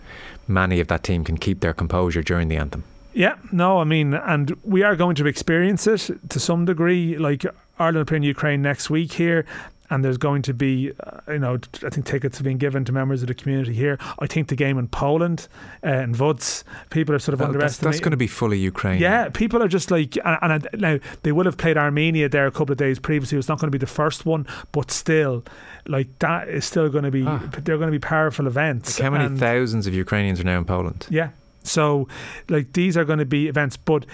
many 0.53 0.79
of 0.79 0.87
that 0.87 1.03
team 1.03 1.23
can 1.23 1.37
keep 1.37 1.59
their 1.59 1.73
composure 1.73 2.21
during 2.21 2.47
the 2.47 2.57
anthem. 2.57 2.83
Yeah, 3.13 3.35
no, 3.51 3.79
I 3.79 3.83
mean, 3.83 4.13
and 4.13 4.55
we 4.63 4.83
are 4.83 4.95
going 4.95 5.15
to 5.15 5.27
experience 5.27 5.85
it 5.85 6.29
to 6.29 6.39
some 6.39 6.65
degree. 6.65 7.17
Like 7.17 7.45
Ireland 7.77 8.07
playing 8.07 8.23
Ukraine 8.23 8.61
next 8.61 8.89
week 8.89 9.11
here, 9.13 9.45
and 9.89 10.05
there's 10.05 10.17
going 10.17 10.41
to 10.43 10.53
be, 10.53 10.93
uh, 11.05 11.19
you 11.33 11.39
know, 11.39 11.59
I 11.85 11.89
think 11.89 12.05
tickets 12.05 12.37
have 12.37 12.45
been 12.45 12.57
given 12.57 12.85
to 12.85 12.93
members 12.93 13.21
of 13.21 13.27
the 13.27 13.33
community 13.33 13.73
here. 13.73 13.97
I 14.19 14.27
think 14.27 14.47
the 14.47 14.55
game 14.55 14.77
in 14.77 14.87
Poland 14.87 15.49
uh, 15.85 15.89
in 15.89 16.15
Łódź, 16.15 16.63
people 16.89 17.13
are 17.13 17.19
sort 17.19 17.33
of 17.33 17.39
that's, 17.39 17.49
underestimating. 17.49 17.91
that's 17.91 17.99
going 17.99 18.11
to 18.11 18.17
be 18.17 18.27
fully 18.27 18.57
Ukraine. 18.57 19.01
Yeah, 19.01 19.27
people 19.27 19.61
are 19.61 19.67
just 19.67 19.91
like, 19.91 20.15
and, 20.23 20.37
and 20.41 20.53
I- 20.53 20.77
now 20.77 20.99
they 21.23 21.33
would 21.33 21.45
have 21.45 21.57
played 21.57 21.77
Armenia 21.77 22.29
there 22.29 22.47
a 22.47 22.51
couple 22.51 22.71
of 22.71 22.77
days 22.77 22.97
previously. 22.99 23.37
It's 23.37 23.49
not 23.49 23.59
going 23.59 23.67
to 23.67 23.77
be 23.77 23.85
the 23.85 23.85
first 23.87 24.25
one, 24.25 24.47
but 24.71 24.89
still, 24.89 25.43
like 25.87 26.19
that 26.19 26.47
is 26.49 26.65
still 26.65 26.89
going 26.89 27.03
to 27.05 27.11
be. 27.11 27.23
Ah. 27.25 27.39
They're 27.63 27.77
going 27.77 27.87
to 27.91 27.99
be 27.99 27.99
powerful 27.99 28.47
events. 28.47 28.99
Like 28.99 29.03
how 29.05 29.09
many 29.11 29.25
and- 29.25 29.39
thousands 29.39 29.87
of 29.87 29.93
Ukrainians 29.93 30.39
are 30.39 30.43
now 30.43 30.57
in 30.57 30.65
Poland? 30.65 31.07
yeah. 31.09 31.29
So, 31.63 32.07
like, 32.49 32.73
these 32.73 32.97
are 32.97 33.05
going 33.05 33.19
to 33.19 33.25
be 33.25 33.47
events, 33.47 33.77
but 33.77 34.07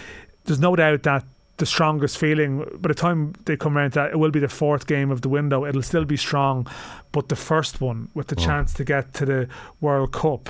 there's 0.44 0.60
no 0.60 0.76
doubt 0.76 1.04
that 1.04 1.24
the 1.56 1.66
strongest 1.66 2.18
feeling 2.20 2.60
by 2.80 2.90
the 2.90 2.94
time 2.94 3.34
they 3.46 3.58
come 3.58 3.76
around 3.78 3.90
to 3.92 3.96
that 4.00 4.12
it 4.12 4.18
will 4.20 4.30
be 4.30 4.40
the 4.40 4.48
fourth 4.48 4.86
game 4.86 5.10
of 5.10 5.22
the 5.22 5.28
window 5.30 5.66
it'll 5.66 5.82
still 5.82 6.06
be 6.06 6.16
strong 6.16 6.68
but 7.12 7.30
the 7.30 7.36
first 7.36 7.82
one 7.82 8.10
with 8.14 8.28
the 8.28 8.36
Oh. 8.38 8.46
chance 8.46 8.76
to 8.76 8.84
get 8.84 9.16
to 9.16 9.26
the 9.26 9.48
World 9.82 10.12
Cup 10.12 10.50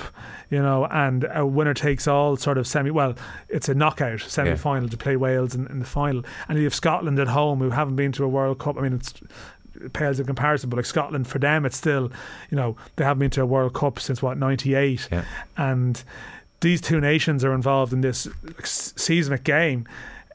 you 0.50 0.60
know 0.60 0.84
and 0.90 1.26
a 1.32 1.46
winner 1.46 1.72
takes 1.72 2.06
all 2.06 2.36
sort 2.36 2.58
of 2.58 2.66
semi 2.66 2.90
well 2.90 3.14
it's 3.48 3.70
a 3.70 3.74
knockout 3.74 4.20
semi 4.20 4.54
final 4.54 4.86
to 4.90 4.98
play 4.98 5.16
Wales 5.16 5.54
in, 5.54 5.66
in 5.68 5.78
the 5.78 5.86
final 5.86 6.22
and 6.46 6.58
you 6.58 6.64
have 6.64 6.74
Scotland 6.74 7.18
at 7.18 7.28
home 7.28 7.60
who 7.60 7.70
haven't 7.70 7.96
been 7.96 8.12
to 8.12 8.22
a 8.24 8.28
World 8.28 8.58
Cup 8.58 8.76
I 8.76 8.82
mean 8.82 8.92
it's 8.92 9.12
it 9.12 9.28
pales 9.92 10.18
in 10.20 10.26
comparison 10.26 10.68
but 10.70 10.76
like 10.76 10.86
Scotland 10.86 11.26
for 11.28 11.38
them 11.38 11.64
it's 11.66 11.76
still 11.76 12.10
you 12.50 12.56
know 12.56 12.76
they 12.96 13.04
haven't 13.04 13.20
been 13.20 13.30
to 13.30 13.42
a 13.42 13.46
World 13.46 13.74
Cup 13.74 13.98
since 14.00 14.22
what 14.22 14.36
98 14.38 15.08
Yeah. 15.10 15.24
and 15.56 16.02
these 16.60 16.80
two 16.80 17.00
nations 17.00 17.44
are 17.44 17.54
involved 17.54 17.92
in 17.92 18.00
this 18.00 18.26
seismic 18.64 19.44
game. 19.44 19.86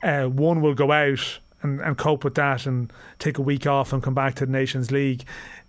Uh, 0.01 0.23
one 0.25 0.61
will 0.61 0.73
go 0.73 0.91
out 0.91 1.39
and, 1.63 1.81
and 1.81 1.97
cope 1.97 2.23
with 2.23 2.35
that 2.35 2.65
and 2.65 2.91
take 3.19 3.37
a 3.37 3.41
week 3.41 3.65
off 3.65 3.91
and 3.93 4.03
come 4.03 4.13
back 4.13 4.35
to 4.35 4.45
the 4.45 4.51
Nations 4.51 4.91
League. 4.91 5.23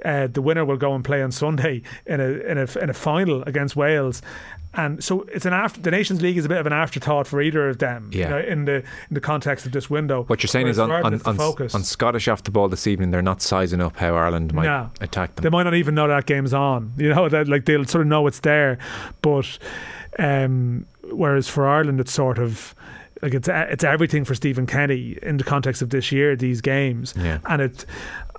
Uh, 0.04 0.26
the 0.26 0.42
winner 0.42 0.64
will 0.64 0.76
go 0.76 0.94
and 0.94 1.04
play 1.04 1.22
on 1.22 1.30
Sunday 1.32 1.82
in 2.06 2.20
a 2.20 2.24
in 2.24 2.58
a 2.58 2.66
in 2.82 2.90
a 2.90 2.94
final 2.94 3.42
against 3.44 3.76
Wales. 3.76 4.20
And 4.76 5.04
so 5.04 5.22
it's 5.32 5.46
an 5.46 5.52
after 5.52 5.80
the 5.80 5.92
Nations 5.92 6.20
League 6.20 6.36
is 6.36 6.44
a 6.44 6.48
bit 6.48 6.58
of 6.58 6.66
an 6.66 6.72
afterthought 6.72 7.28
for 7.28 7.40
either 7.40 7.68
of 7.68 7.78
them. 7.78 8.10
you 8.12 8.28
know, 8.28 8.38
in 8.40 8.64
the 8.64 8.74
in 9.08 9.12
the 9.12 9.20
context 9.20 9.66
of 9.66 9.72
this 9.72 9.88
window. 9.88 10.24
What 10.24 10.42
you're 10.42 10.48
saying 10.48 10.64
Whereas 10.64 10.76
is 10.78 10.80
on 10.80 10.90
on, 10.90 11.14
on, 11.24 11.38
on 11.40 11.84
Scottish 11.84 12.26
off 12.26 12.42
the 12.42 12.50
ball 12.50 12.68
this 12.68 12.88
evening, 12.88 13.12
they're 13.12 13.22
not 13.22 13.40
sizing 13.40 13.80
up 13.80 13.96
how 13.96 14.16
Ireland 14.16 14.52
might 14.52 14.64
No. 14.64 14.90
attack 15.00 15.36
them. 15.36 15.44
They 15.44 15.48
might 15.50 15.62
not 15.62 15.74
even 15.74 15.94
know 15.94 16.08
that 16.08 16.26
game's 16.26 16.52
on. 16.52 16.92
You 16.98 17.14
know 17.14 17.28
that 17.28 17.46
like 17.46 17.66
they'll 17.66 17.84
sort 17.84 18.02
of 18.02 18.08
know 18.08 18.26
it's 18.26 18.40
there, 18.40 18.78
but 19.22 19.58
um, 20.18 20.86
whereas 21.10 21.48
for 21.48 21.68
Ireland 21.68 22.00
it's 22.00 22.12
sort 22.12 22.38
of 22.38 22.74
like 23.24 23.34
it's 23.34 23.48
it's 23.48 23.82
everything 23.82 24.24
for 24.24 24.34
Stephen 24.36 24.66
Kenny 24.66 25.18
in 25.22 25.38
the 25.38 25.44
context 25.44 25.82
of 25.82 25.90
this 25.90 26.12
year 26.12 26.36
these 26.36 26.60
games, 26.60 27.14
Yeah. 27.16 27.38
and 27.48 27.60
it. 27.62 27.84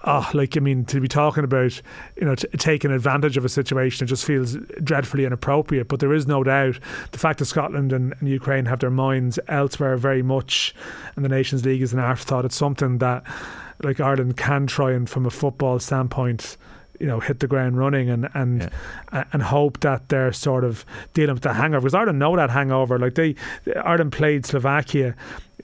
Oh, 0.07 0.29
like 0.36 0.55
I 0.55 0.59
mean, 0.59 0.86
to 0.86 1.01
be 1.01 1.07
talking 1.07 1.43
about 1.43 1.81
you 2.15 2.25
know 2.25 2.36
t- 2.36 2.47
taking 2.59 2.91
advantage 2.91 3.38
of 3.38 3.45
a 3.45 3.49
situation, 3.49 4.05
it 4.05 4.07
just 4.07 4.23
feels 4.23 4.55
dreadfully 4.83 5.25
inappropriate. 5.25 5.88
But 5.88 5.99
there 5.99 6.13
is 6.13 6.27
no 6.27 6.43
doubt 6.43 6.77
the 7.11 7.17
fact 7.17 7.39
that 7.39 7.45
Scotland 7.45 7.91
and, 7.91 8.13
and 8.19 8.29
Ukraine 8.29 8.65
have 8.65 8.79
their 8.81 8.91
minds 8.91 9.39
elsewhere 9.47 9.97
very 9.97 10.21
much, 10.21 10.75
and 11.15 11.25
the 11.25 11.29
Nations 11.29 11.65
League 11.65 11.81
is 11.81 11.91
an 11.91 11.97
afterthought. 11.99 12.45
It's 12.45 12.55
something 12.55 12.99
that 12.99 13.23
like 13.81 13.99
Ireland 13.99 14.38
can 14.38 14.67
try 14.67 14.91
and, 14.91 15.09
from 15.09 15.25
a 15.25 15.31
football 15.31 15.79
standpoint, 15.79 16.55
you 16.99 17.05
know, 17.07 17.19
hit 17.19 17.39
the 17.39 17.47
ground 17.47 17.77
running 17.77 18.09
and 18.09 18.29
and 18.33 18.69
a- 19.11 19.25
and 19.33 19.41
hope 19.43 19.79
that 19.81 20.09
they're 20.09 20.31
sort 20.33 20.63
of 20.63 20.85
dealing 21.13 21.33
with 21.35 21.43
the 21.43 21.53
hangover 21.53 21.81
because 21.81 21.93
Ireland 21.95 22.19
know 22.19 22.35
that 22.35 22.49
hangover. 22.49 22.97
Like 22.99 23.15
they, 23.15 23.35
Ireland 23.83 24.11
played 24.11 24.45
Slovakia, 24.45 25.15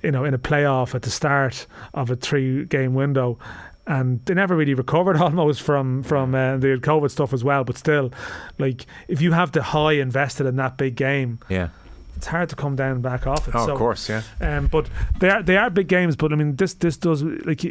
you 0.03 0.11
know, 0.11 0.23
in 0.25 0.33
a 0.33 0.39
playoff 0.39 0.93
at 0.95 1.01
the 1.03 1.09
start 1.09 1.67
of 1.93 2.09
a 2.09 2.15
three 2.15 2.65
game 2.65 2.93
window. 2.93 3.37
And 3.87 4.23
they 4.25 4.35
never 4.35 4.55
really 4.55 4.75
recovered 4.75 5.17
almost 5.21 5.61
from 5.63 6.03
from 6.03 6.35
uh, 6.35 6.57
the 6.57 6.77
COVID 6.81 7.09
stuff 7.11 7.33
as 7.33 7.43
well. 7.43 7.63
But 7.63 7.77
still, 7.77 8.11
like 8.59 8.85
if 9.07 9.21
you 9.21 9.31
have 9.31 9.51
the 9.51 9.63
high 9.63 9.93
invested 9.93 10.45
in 10.45 10.55
that 10.57 10.77
big 10.77 10.95
game, 10.95 11.39
yeah. 11.49 11.69
It's 12.21 12.27
hard 12.27 12.49
to 12.49 12.55
come 12.55 12.75
down 12.75 12.91
and 12.91 13.01
back 13.01 13.25
off 13.25 13.47
it. 13.47 13.55
Oh, 13.55 13.65
So, 13.65 13.71
of 13.73 13.77
course, 13.79 14.07
yeah. 14.09 14.21
um, 14.39 14.67
but 14.67 14.85
they 15.19 15.29
are 15.29 15.41
they 15.43 15.57
are 15.57 15.69
big 15.71 15.87
games. 15.87 16.15
But 16.15 16.31
I 16.31 16.35
mean, 16.35 16.55
this 16.55 16.75
this 16.75 16.97
does 16.97 17.23
like 17.23 17.65
uh, 17.65 17.69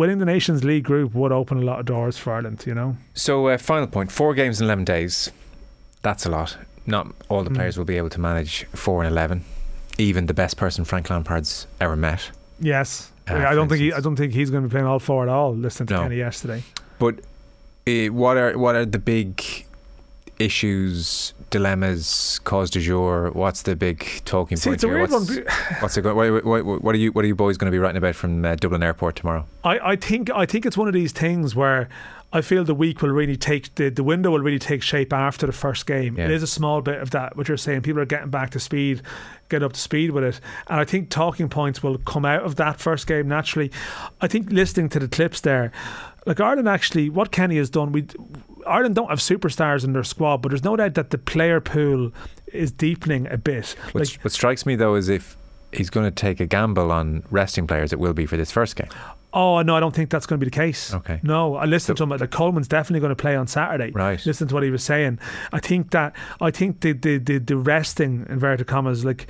winning 0.00 0.18
the 0.18 0.24
Nations 0.24 0.62
League 0.62 0.84
group 0.84 1.12
would 1.14 1.32
open 1.32 1.58
a 1.58 1.62
lot 1.62 1.80
of 1.80 1.86
doors 1.86 2.16
for 2.18 2.32
Ireland. 2.34 2.62
You 2.66 2.74
know, 2.74 2.96
So, 3.14 3.48
uh, 3.48 3.58
final 3.58 3.88
point: 3.88 4.12
four 4.12 4.34
games 4.34 4.60
in 4.60 4.66
eleven 4.66 4.84
days. 4.84 5.32
That's 6.02 6.24
a 6.26 6.30
lot. 6.30 6.56
Not 6.86 7.06
all 7.28 7.42
the 7.44 7.50
Mm. 7.50 7.56
players 7.56 7.76
will 7.76 7.84
be 7.86 7.96
able 7.98 8.10
to 8.10 8.20
manage 8.20 8.64
four 8.74 9.02
and 9.02 9.10
eleven. 9.12 9.42
Even 9.98 10.26
the 10.26 10.34
best 10.34 10.56
person 10.56 10.84
Frank 10.84 11.08
Lampard's 11.10 11.66
ever 11.80 11.96
met. 11.96 12.30
yes. 12.60 13.10
Ah, 13.26 13.34
Like, 13.34 13.46
I 13.52 13.54
don't 13.54 13.68
think 13.68 13.80
he, 13.80 13.92
I 13.92 14.00
don't 14.00 14.16
think 14.16 14.34
he's 14.34 14.50
going 14.50 14.62
to 14.64 14.68
be 14.68 14.72
playing 14.72 14.86
all 14.86 14.98
four 15.00 15.22
at 15.22 15.28
all. 15.30 15.56
Listening 15.56 15.86
to 15.88 15.94
No. 15.94 16.02
Kenny 16.02 16.16
yesterday. 16.18 16.62
But 16.98 17.14
uh, 17.86 18.12
what 18.12 18.36
are 18.36 18.58
what 18.58 18.74
are 18.76 18.86
the 18.86 18.98
big 18.98 19.42
issues, 20.38 21.32
dilemmas, 21.54 22.40
cause 22.42 22.68
du 22.68 22.80
jour? 22.80 23.30
What's 23.32 23.62
the 23.62 23.76
big 23.76 24.22
talking 24.24 24.56
See, 24.56 24.70
point 24.70 24.74
it's 24.74 24.84
a 24.84 24.88
here? 24.88 24.96
weird 24.96 25.10
what's, 25.10 25.30
one. 25.30 25.44
what's 25.80 25.96
it 25.96 26.02
go- 26.02 26.14
what, 26.14 26.44
what, 26.44 26.82
what 26.82 26.94
are 26.94 26.98
you 26.98 27.12
what 27.12 27.24
are 27.24 27.28
you 27.28 27.36
boys 27.36 27.56
going 27.56 27.70
to 27.70 27.74
be 27.74 27.78
writing 27.78 27.96
about 27.96 28.16
from 28.16 28.44
uh, 28.44 28.56
Dublin 28.56 28.82
Airport 28.82 29.16
tomorrow? 29.16 29.46
I, 29.62 29.78
I 29.92 29.96
think 29.96 30.30
I 30.30 30.46
think 30.46 30.66
it's 30.66 30.76
one 30.76 30.88
of 30.88 30.94
these 30.94 31.12
things 31.12 31.54
where 31.54 31.88
I 32.32 32.40
feel 32.40 32.64
the 32.64 32.74
week 32.74 33.00
will 33.00 33.10
really 33.10 33.36
take 33.36 33.72
the, 33.76 33.90
the 33.90 34.02
window 34.02 34.32
will 34.32 34.40
really 34.40 34.58
take 34.58 34.82
shape 34.82 35.12
after 35.12 35.46
the 35.46 35.52
first 35.52 35.86
game. 35.86 36.18
Yeah. 36.18 36.24
It 36.24 36.32
is 36.32 36.42
a 36.42 36.48
small 36.48 36.82
bit 36.82 37.00
of 37.00 37.10
that. 37.12 37.36
What 37.36 37.46
you're 37.46 37.56
saying, 37.56 37.82
people 37.82 38.02
are 38.02 38.06
getting 38.06 38.30
back 38.30 38.50
to 38.50 38.60
speed, 38.60 39.02
get 39.48 39.62
up 39.62 39.74
to 39.74 39.80
speed 39.80 40.10
with 40.10 40.24
it, 40.24 40.40
and 40.66 40.80
I 40.80 40.84
think 40.84 41.10
talking 41.10 41.48
points 41.48 41.84
will 41.84 41.98
come 41.98 42.24
out 42.24 42.42
of 42.42 42.56
that 42.56 42.80
first 42.80 43.06
game 43.06 43.28
naturally. 43.28 43.70
I 44.20 44.26
think 44.26 44.50
listening 44.50 44.88
to 44.90 44.98
the 44.98 45.06
clips 45.06 45.40
there, 45.40 45.70
like 46.26 46.40
Ireland 46.40 46.68
actually, 46.68 47.08
what 47.08 47.30
Kenny 47.30 47.56
has 47.58 47.70
done, 47.70 47.92
we 47.92 48.06
Ireland 48.66 48.94
don't 48.94 49.10
have 49.10 49.18
superstars 49.18 49.84
in 49.84 49.92
their 49.92 50.04
squad, 50.04 50.38
but 50.38 50.50
there's 50.50 50.64
no 50.64 50.76
doubt 50.76 50.94
that 50.94 51.10
the 51.10 51.18
player 51.18 51.60
pool 51.60 52.12
is 52.46 52.70
deepening 52.70 53.26
a 53.28 53.36
bit. 53.36 53.76
What, 53.92 54.06
Like 54.06 54.20
what 54.22 54.32
strikes 54.32 54.64
me 54.66 54.76
though 54.76 54.94
is 54.94 55.08
if 55.08 55.36
he's 55.72 55.90
going 55.90 56.06
to 56.06 56.10
take 56.10 56.40
a 56.40 56.46
gamble 56.46 56.92
on 56.92 57.24
resting 57.30 57.66
players, 57.66 57.92
it 57.92 57.98
will 57.98 58.12
be 58.14 58.26
for 58.26 58.36
this 58.36 58.50
first 58.50 58.76
game. 58.76 58.88
Oh 59.32 59.60
no, 59.62 59.76
I 59.76 59.80
don't 59.80 59.94
think 59.94 60.10
that's 60.10 60.26
going 60.26 60.38
to 60.38 60.44
be 60.46 60.48
the 60.48 60.54
case. 60.54 60.94
Okay. 60.94 61.18
No, 61.24 61.56
I 61.56 61.64
listened 61.64 61.98
to 61.98 62.04
him. 62.04 62.10
Like 62.10 62.30
Coleman's 62.30 62.68
definitely 62.68 63.00
going 63.00 63.10
to 63.10 63.20
play 63.20 63.34
on 63.34 63.48
Saturday. 63.48 63.90
Right. 63.90 64.24
Listen 64.24 64.46
to 64.48 64.54
what 64.54 64.62
he 64.62 64.70
was 64.70 64.84
saying. 64.84 65.18
I 65.52 65.58
think 65.58 65.90
that 65.90 66.14
I 66.40 66.52
think 66.52 66.80
the 66.80 66.92
the 66.92 67.18
the, 67.18 67.38
the 67.38 67.56
resting 67.56 68.26
inverted 68.28 68.68
commas 68.68 69.04
like 69.04 69.26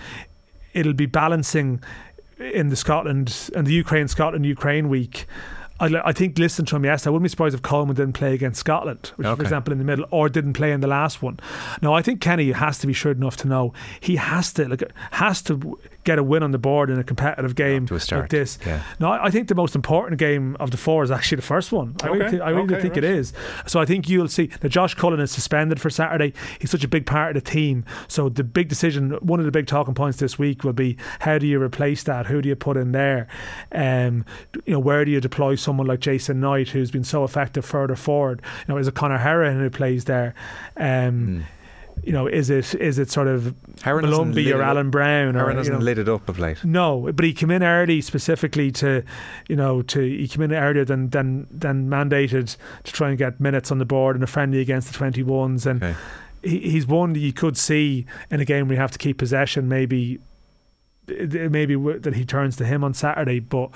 it'll 0.74 0.92
be 0.92 1.06
balancing 1.06 1.82
in 2.38 2.68
the 2.68 2.76
Scotland 2.76 3.50
and 3.56 3.66
the 3.66 3.72
Ukraine 3.72 4.08
Scotland 4.08 4.44
Ukraine 4.44 4.90
week. 4.90 5.26
I, 5.84 6.08
I 6.08 6.12
think 6.12 6.38
listening 6.38 6.66
to 6.66 6.76
him 6.76 6.84
yesterday, 6.84 7.10
I 7.10 7.12
wouldn't 7.12 7.24
be 7.24 7.28
surprised 7.28 7.54
if 7.54 7.62
Coleman 7.62 7.96
didn't 7.96 8.14
play 8.14 8.34
against 8.34 8.60
Scotland, 8.60 9.12
which 9.16 9.26
Okay. 9.26 9.36
for 9.36 9.42
example, 9.42 9.72
in 9.72 9.78
the 9.78 9.84
middle, 9.84 10.06
or 10.10 10.28
didn't 10.28 10.54
play 10.54 10.72
in 10.72 10.80
the 10.80 10.86
last 10.88 11.22
one. 11.22 11.38
Now 11.82 11.94
I 11.94 12.02
think 12.02 12.20
Kenny 12.20 12.52
has 12.52 12.78
to 12.78 12.86
be 12.86 12.92
sure 12.92 13.12
enough 13.12 13.36
to 13.38 13.48
know 13.48 13.72
he 14.00 14.16
has 14.16 14.52
to 14.54 14.68
like 14.68 14.82
has 15.12 15.42
to 15.42 15.78
get 16.04 16.18
a 16.18 16.22
win 16.22 16.42
on 16.42 16.50
the 16.50 16.58
board 16.58 16.90
in 16.90 16.98
a 16.98 17.04
competitive 17.04 17.54
game 17.54 17.86
to 17.86 17.94
a 17.94 18.00
start, 18.00 18.22
like 18.24 18.30
this. 18.30 18.58
yeah. 18.66 18.82
No, 19.00 19.10
I 19.10 19.30
think 19.30 19.48
the 19.48 19.54
most 19.54 19.74
important 19.74 20.18
game 20.18 20.56
of 20.60 20.70
the 20.70 20.76
four 20.76 21.02
is 21.02 21.10
actually 21.10 21.36
the 21.36 21.42
first 21.42 21.72
one. 21.72 21.96
I 22.02 22.06
really, 22.08 22.20
Okay, 22.24 22.30
thi- 22.36 22.40
I 22.42 22.50
really 22.50 22.74
okay, 22.74 22.80
think 22.82 22.96
it 22.96 23.04
right. 23.04 23.12
is. 23.12 23.32
So 23.66 23.80
I 23.80 23.84
think 23.86 24.08
you'll 24.08 24.28
see 24.28 24.46
that 24.60 24.68
Josh 24.68 24.94
Cullen 24.94 25.18
is 25.20 25.30
suspended 25.30 25.80
for 25.80 25.88
Saturday. 25.90 26.32
He's 26.60 26.70
such 26.70 26.84
a 26.84 26.88
big 26.88 27.06
part 27.06 27.36
of 27.36 27.42
the 27.42 27.50
team. 27.50 27.84
So 28.06 28.28
the 28.28 28.44
big 28.44 28.68
decision, 28.68 29.12
one 29.22 29.40
of 29.40 29.46
the 29.46 29.52
big 29.52 29.66
talking 29.66 29.94
points 29.94 30.18
this 30.18 30.38
week 30.38 30.62
will 30.62 30.72
be 30.74 30.96
how 31.20 31.38
do 31.38 31.46
you 31.46 31.60
replace 31.60 32.02
that? 32.04 32.26
Who 32.26 32.42
do 32.42 32.48
you 32.48 32.56
put 32.56 32.76
in 32.76 32.92
there? 32.92 33.26
Um, 33.72 34.24
you 34.66 34.74
know, 34.74 34.80
where 34.80 35.04
do 35.04 35.10
you 35.10 35.20
deploy 35.20 35.54
someone 35.54 35.86
like 35.86 36.00
Jason 36.00 36.38
Knight, 36.40 36.68
who's 36.68 36.90
been 36.90 37.04
so 37.04 37.24
effective 37.24 37.64
further 37.64 37.96
forward? 37.96 38.42
You 38.68 38.74
know, 38.74 38.78
is 38.78 38.88
it 38.88 38.94
Conor 38.94 39.18
Hourihane 39.18 39.58
who 39.58 39.70
plays 39.70 40.04
there? 40.04 40.34
Um, 40.76 41.44
You 42.02 42.12
know, 42.12 42.26
is 42.26 42.50
it 42.50 42.74
is 42.74 42.98
it 42.98 43.10
sort 43.10 43.28
of 43.28 43.54
Jayson 43.76 44.04
Molumby 44.04 44.54
or 44.54 44.62
Alan 44.62 44.90
Browne? 44.90 45.36
Aaron 45.36 45.36
or, 45.36 45.50
you 45.52 45.56
hasn't 45.56 45.78
know, 45.78 45.84
lit 45.84 45.98
it 45.98 46.08
up 46.08 46.28
of 46.28 46.38
late. 46.38 46.62
no, 46.64 47.10
but 47.12 47.24
he 47.24 47.32
came 47.32 47.50
in 47.50 47.62
early 47.62 48.00
specifically 48.02 48.70
to, 48.72 49.02
you 49.48 49.56
know, 49.56 49.80
to 49.82 50.00
he 50.00 50.28
came 50.28 50.42
in 50.42 50.52
earlier 50.52 50.84
than 50.84 51.08
than 51.10 51.46
than 51.50 51.88
mandated 51.88 52.56
to 52.84 52.92
try 52.92 53.08
and 53.08 53.16
get 53.16 53.40
minutes 53.40 53.70
on 53.70 53.78
the 53.78 53.84
board 53.84 54.16
in 54.16 54.22
a 54.22 54.26
friendly 54.26 54.60
against 54.60 54.88
the 54.92 54.94
twenty 54.94 55.22
ones, 55.22 55.66
and 55.66 55.96
he, 56.42 56.58
he's 56.70 56.86
one 56.86 57.14
that 57.14 57.20
you 57.20 57.32
could 57.32 57.56
see 57.56 58.04
in 58.30 58.40
a 58.40 58.44
game 58.44 58.68
where 58.68 58.74
you 58.74 58.80
have 58.80 58.92
to 58.92 58.98
keep 58.98 59.16
possession, 59.16 59.68
maybe 59.68 60.18
maybe 61.06 61.74
that 61.76 62.14
he 62.14 62.24
turns 62.24 62.56
to 62.56 62.64
him 62.64 62.82
on 62.84 62.94
Saturday. 62.94 63.40
But 63.40 63.70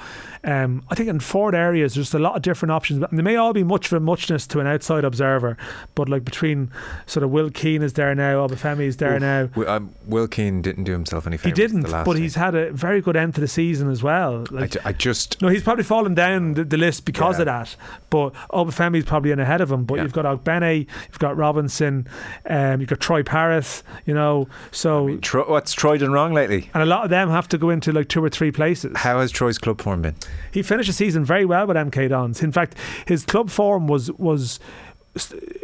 um, 0.44 0.82
I 0.90 0.94
think 0.94 1.08
in 1.08 1.20
forward 1.20 1.54
areas, 1.54 1.94
there's 1.94 2.14
a 2.14 2.18
lot 2.18 2.36
of 2.36 2.42
different 2.42 2.72
options. 2.72 3.02
And 3.02 3.18
they 3.18 3.22
may 3.22 3.36
all 3.36 3.52
be 3.52 3.62
much 3.64 3.86
of 3.86 3.92
a 3.94 4.00
muchness 4.00 4.46
to 4.48 4.60
an 4.60 4.66
outside 4.66 5.04
observer. 5.04 5.56
But 5.94 6.08
like 6.08 6.24
between 6.24 6.70
sort 7.06 7.24
of 7.24 7.30
Will 7.30 7.50
Keane 7.50 7.82
is 7.82 7.92
there 7.94 8.14
now, 8.14 8.46
Obafemi 8.46 8.84
is 8.86 8.96
there 8.98 9.14
Oof. 9.16 9.20
now. 9.56 9.66
Um, 9.76 9.94
Will 10.06 10.28
Keane 10.28 10.62
didn't 10.62 10.84
do 10.84 10.92
himself 10.92 11.26
any 11.26 11.36
favours. 11.36 11.58
He 11.58 11.62
didn't, 11.66 11.80
the 11.82 11.90
last 11.90 12.04
but 12.06 12.16
he's 12.16 12.34
had 12.34 12.54
a 12.54 12.70
very 12.72 13.00
good 13.00 13.16
end 13.16 13.34
to 13.34 13.40
the 13.40 13.48
season 13.48 13.90
as 13.90 14.02
well. 14.02 14.44
I, 14.50 14.54
Like, 14.54 14.70
ju- 14.72 14.80
I 14.84 14.92
just 14.92 15.40
no, 15.42 15.48
he's 15.48 15.62
probably 15.62 15.84
fallen 15.84 16.14
down 16.14 16.54
the, 16.54 16.64
the 16.64 16.76
list 16.78 17.04
because 17.04 17.36
Yeah. 17.36 17.42
of 17.42 17.46
that. 17.46 17.76
But 18.10 18.32
Obafemi's 18.50 19.04
probably 19.04 19.30
in 19.32 19.40
ahead 19.40 19.60
of 19.60 19.70
him. 19.70 19.84
But 19.84 19.96
Yeah. 19.96 20.02
you've 20.04 20.12
got 20.12 20.24
Ogbene, 20.24 20.86
you've 21.08 21.18
got 21.18 21.36
Robinson, 21.36 22.06
um, 22.48 22.80
you've 22.80 22.88
got 22.88 23.00
Troy 23.00 23.22
Parrott, 23.22 23.82
you 24.06 24.14
know. 24.14 24.48
So 24.70 25.16
Tro- 25.18 25.48
what's 25.48 25.72
Troy 25.72 25.98
done 25.98 26.12
wrong 26.12 26.32
lately? 26.32 26.70
and 26.74 26.82
a 26.82 26.86
lot 26.86 27.04
of 27.04 27.10
them 27.10 27.17
have 27.26 27.48
to 27.48 27.58
go 27.58 27.70
into 27.70 27.90
like 27.92 28.08
two 28.08 28.22
or 28.22 28.28
three 28.30 28.52
places. 28.52 28.96
How 28.98 29.18
has 29.20 29.32
Troy's 29.32 29.58
club 29.58 29.80
form 29.80 30.02
been? 30.02 30.14
He 30.52 30.62
finished 30.62 30.86
the 30.86 30.92
season 30.92 31.24
very 31.24 31.44
well 31.44 31.66
with 31.66 31.76
MK 31.76 32.08
Dons. 32.10 32.42
In 32.42 32.52
fact, 32.52 32.76
his 33.06 33.24
club 33.24 33.50
form 33.50 33.88
was 33.88 34.12
was 34.12 34.60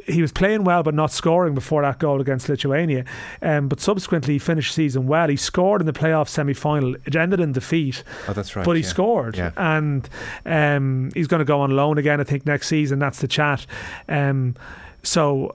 he 0.07 0.21
was 0.21 0.33
playing 0.33 0.65
well 0.65 0.83
but 0.83 0.95
not 0.95 1.13
scoring 1.13 1.55
before 1.55 1.83
that 1.83 1.99
goal 2.01 2.21
against 2.21 2.49
Lithuania. 2.49 3.05
Um, 3.41 3.69
but 3.69 3.79
subsequently, 3.81 4.35
he 4.35 4.39
finished 4.39 4.71
the 4.75 4.83
season 4.83 5.07
well. 5.07 5.29
He 5.29 5.37
scored 5.37 5.81
in 5.81 5.87
the 5.87 5.93
playoff 5.93 6.29
semi 6.29 6.55
final. 6.55 6.97
It 7.05 7.15
ended 7.15 7.39
in 7.41 7.53
defeat. 7.53 8.03
Oh, 8.27 8.33
that's 8.33 8.57
right. 8.57 8.65
But 8.65 8.77
he 8.77 8.83
yeah. 8.83 8.89
scored, 8.89 9.37
Yeah. 9.37 9.53
and 9.57 10.09
um, 10.45 11.11
he's 11.15 11.29
going 11.29 11.39
to 11.39 11.45
go 11.45 11.61
on 11.61 11.71
loan 11.71 11.99
again. 11.99 12.21
I 12.21 12.25
think 12.25 12.47
next 12.47 12.67
season. 12.67 12.99
That's 12.99 13.21
the 13.21 13.29
chat. 13.29 13.67
Um, 14.09 14.57
so. 15.03 15.55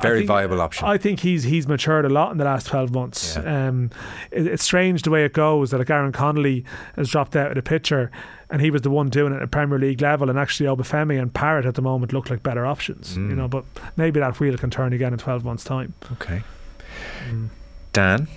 Very 0.00 0.18
think- 0.20 0.28
viable 0.28 0.60
option. 0.60 0.86
I 0.86 0.98
think 0.98 1.20
he's 1.20 1.42
he's 1.44 1.66
matured 1.66 2.04
a 2.04 2.08
lot 2.08 2.30
in 2.32 2.38
the 2.38 2.44
last 2.44 2.66
twelve 2.66 2.92
months. 2.92 3.36
Yeah. 3.36 3.68
Um, 3.68 3.90
it, 4.30 4.46
it's 4.46 4.62
strange 4.64 5.02
the 5.02 5.10
way 5.10 5.24
it 5.24 5.32
goes 5.32 5.70
that 5.70 5.78
like 5.78 5.90
Aaron 5.90 6.12
Connolly 6.12 6.64
has 6.96 7.08
dropped 7.10 7.34
out 7.34 7.48
of 7.48 7.54
the 7.56 7.62
picture, 7.62 8.10
and 8.50 8.60
he 8.62 8.70
was 8.70 8.82
the 8.82 8.90
one 8.90 9.08
doing 9.08 9.32
it 9.32 9.42
at 9.42 9.50
Premier 9.50 9.78
League 9.78 10.00
level, 10.00 10.30
and 10.30 10.38
actually 10.38 10.68
Obafemi 10.68 11.20
and 11.20 11.32
Parrott 11.34 11.66
at 11.66 11.74
the 11.74 11.82
moment 11.82 12.12
look 12.12 12.30
like 12.30 12.42
better 12.42 12.64
options. 12.66 13.16
You 13.16 13.22
Mm. 13.24 13.36
know, 13.36 13.48
but 13.48 13.64
maybe 13.96 14.20
that 14.20 14.38
wheel 14.38 14.56
can 14.56 14.70
turn 14.70 14.92
again 14.92 15.12
in 15.12 15.18
twelve 15.18 15.44
months' 15.44 15.64
time. 15.64 15.94
Okay. 16.12 16.42
Mm. 17.28 17.48
Dan, 17.92 18.28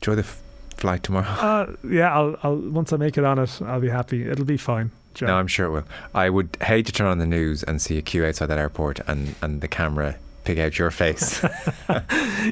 enjoy 0.00 0.14
the 0.14 0.22
f- 0.22 0.40
flight 0.76 1.02
tomorrow. 1.02 1.26
Uh, 1.26 1.74
yeah, 1.86 2.14
I'll, 2.14 2.36
I'll 2.42 2.56
once 2.56 2.92
I 2.92 2.96
make 2.96 3.18
it 3.18 3.24
on 3.24 3.38
it, 3.38 3.60
I'll 3.62 3.80
be 3.80 3.90
happy. 3.90 4.22
It'll 4.28 4.44
be 4.46 4.56
fine. 4.56 4.92
Joe. 5.14 5.26
No, 5.26 5.36
I'm 5.36 5.46
sure 5.46 5.66
it 5.66 5.70
will. 5.70 5.84
I 6.14 6.30
would 6.30 6.56
hate 6.62 6.86
to 6.86 6.92
turn 6.92 7.06
on 7.06 7.18
the 7.18 7.26
news 7.26 7.62
and 7.62 7.80
see 7.82 7.98
a 7.98 8.02
queue 8.02 8.24
outside 8.24 8.46
that 8.46 8.58
airport 8.58 9.00
and, 9.06 9.34
and 9.42 9.60
the 9.60 9.68
camera 9.68 10.16
pick 10.54 10.58
out 10.64 10.78
your 10.78 10.90
face. 10.90 11.44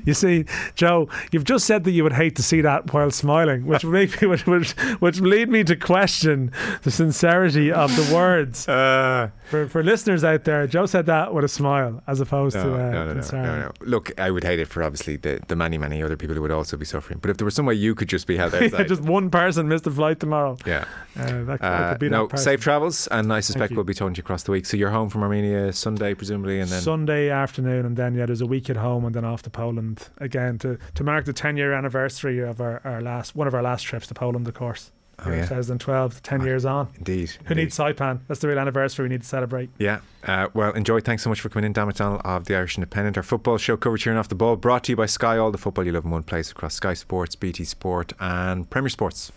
You 0.04 0.12
see, 0.14 0.44
Joe, 0.74 1.08
you've 1.32 1.44
just 1.44 1.64
said 1.66 1.84
that 1.84 1.92
you 1.92 2.02
would 2.02 2.12
hate 2.12 2.36
to 2.36 2.42
see 2.42 2.60
that 2.60 2.92
while 2.92 3.10
smiling, 3.10 3.64
which 3.66 3.84
would 3.84 3.92
make 3.92 4.20
me, 4.20 4.28
which, 4.28 4.46
which, 4.46 4.72
which 5.00 5.20
lead 5.20 5.48
me 5.48 5.64
to 5.64 5.74
question 5.76 6.52
the 6.82 6.90
sincerity 6.90 7.72
of 7.72 7.90
the 7.96 8.14
words. 8.14 8.68
Uh, 8.68 9.30
For, 9.46 9.66
for 9.66 9.82
listeners 9.82 10.24
out 10.24 10.44
there, 10.44 10.66
Joe 10.66 10.84
said 10.86 11.06
that 11.06 11.32
with 11.32 11.44
a 11.44 11.48
smile 11.48 12.02
as 12.06 12.20
opposed 12.20 12.54
no, 12.56 12.64
to 12.64 12.74
uh, 12.74 12.78
no, 12.78 12.90
no, 12.92 13.04
no, 13.06 13.12
concern. 13.14 13.42
no, 13.42 13.58
no. 13.60 13.72
Look, 13.80 14.18
I 14.20 14.30
would 14.30 14.44
hate 14.44 14.58
it 14.60 14.68
for 14.68 14.82
obviously 14.82 15.16
the, 15.16 15.40
the 15.48 15.56
many, 15.56 15.78
many 15.78 16.02
other 16.02 16.16
people 16.16 16.36
who 16.36 16.42
would 16.42 16.50
also 16.52 16.76
be 16.76 16.84
suffering. 16.84 17.18
But 17.20 17.30
if 17.30 17.38
there 17.38 17.46
was 17.46 17.54
some 17.54 17.64
way 17.66 17.74
you 17.74 17.94
could 17.94 18.08
just 18.08 18.26
be 18.26 18.36
held 18.36 18.54
outside. 18.54 18.72
Yeah, 18.72 18.84
just 18.84 19.02
one 19.02 19.30
person 19.30 19.68
missed 19.68 19.84
the 19.84 19.90
flight 19.90 20.20
tomorrow. 20.20 20.58
yeah. 20.66 20.84
Uh, 21.18 21.44
that, 21.44 21.62
I 21.64 21.66
Uh, 21.66 21.90
could 21.92 21.98
be 22.00 22.08
no, 22.10 22.26
that 22.26 22.38
safe 22.38 22.60
travels, 22.60 23.06
and 23.08 23.32
I 23.32 23.40
suspect 23.40 23.72
we'll 23.72 23.84
be 23.84 23.94
talking 23.94 24.14
to 24.14 24.18
you 24.18 24.22
across 24.22 24.42
the 24.42 24.52
week. 24.52 24.66
So 24.66 24.76
you're 24.76 24.90
home 24.90 25.08
from 25.08 25.22
Armenia 25.22 25.72
Sunday, 25.72 26.12
presumably, 26.14 26.60
and 26.60 26.70
then 26.70 26.80
Sunday 26.82 27.30
afternoon, 27.30 27.86
and 27.88 27.96
then 27.96 28.14
yeah, 28.14 28.26
there's 28.26 28.42
a 28.42 28.46
week 28.46 28.68
at 28.68 28.76
home, 28.76 29.06
and 29.06 29.14
then 29.14 29.24
off 29.24 29.40
to 29.42 29.50
Poland 29.50 30.08
again 30.18 30.58
to, 30.58 30.78
to 30.94 31.02
mark 31.02 31.24
the 31.24 31.32
10 31.32 31.56
year 31.56 31.72
anniversary 31.72 32.38
of 32.40 32.60
our, 32.60 32.82
our 32.84 33.00
last 33.00 33.34
one 33.34 33.48
of 33.48 33.54
our 33.54 33.62
last 33.62 33.82
trips 33.82 34.06
to 34.08 34.14
Poland, 34.14 34.46
of 34.46 34.52
course. 34.52 34.92
Oh, 35.24 35.30
yeah. 35.30 35.40
2012, 35.46 36.22
10 36.22 36.42
years 36.42 36.64
on. 36.64 36.90
indeed. 36.96 37.30
Who 37.30 37.38
indeed. 37.52 37.56
needs 37.64 37.78
Saipan? 37.78 38.20
That's 38.28 38.38
the 38.40 38.46
real 38.48 38.58
anniversary 38.58 39.04
we 39.04 39.08
need 39.08 39.22
to 39.22 39.26
celebrate. 39.26 39.68
Yeah. 39.78 39.98
Uh, 40.22 40.46
well, 40.54 40.70
enjoy. 40.72 41.00
Thanks 41.00 41.24
so 41.24 41.28
much 41.28 41.40
for 41.40 41.48
coming 41.48 41.64
in, 41.64 41.72
Dan 41.72 41.88
McDonnell 41.90 42.20
of 42.24 42.44
the 42.44 42.54
Irish 42.54 42.76
Independent. 42.76 43.16
Our 43.16 43.24
football 43.24 43.58
show 43.58 43.76
coverage 43.76 44.04
here 44.04 44.12
and 44.12 44.20
off 44.20 44.28
the 44.28 44.36
ball, 44.36 44.54
brought 44.54 44.84
to 44.84 44.92
you 44.92 44.96
by 44.96 45.06
Sky. 45.06 45.36
All 45.36 45.50
the 45.50 45.58
football 45.58 45.84
you 45.84 45.90
love 45.90 46.04
in 46.04 46.12
one 46.12 46.22
place 46.22 46.52
across 46.52 46.74
Sky 46.74 46.94
Sports, 46.94 47.34
BT 47.34 47.64
Sport, 47.64 48.12
and 48.20 48.70
Premier 48.70 48.90
Sports. 48.90 49.32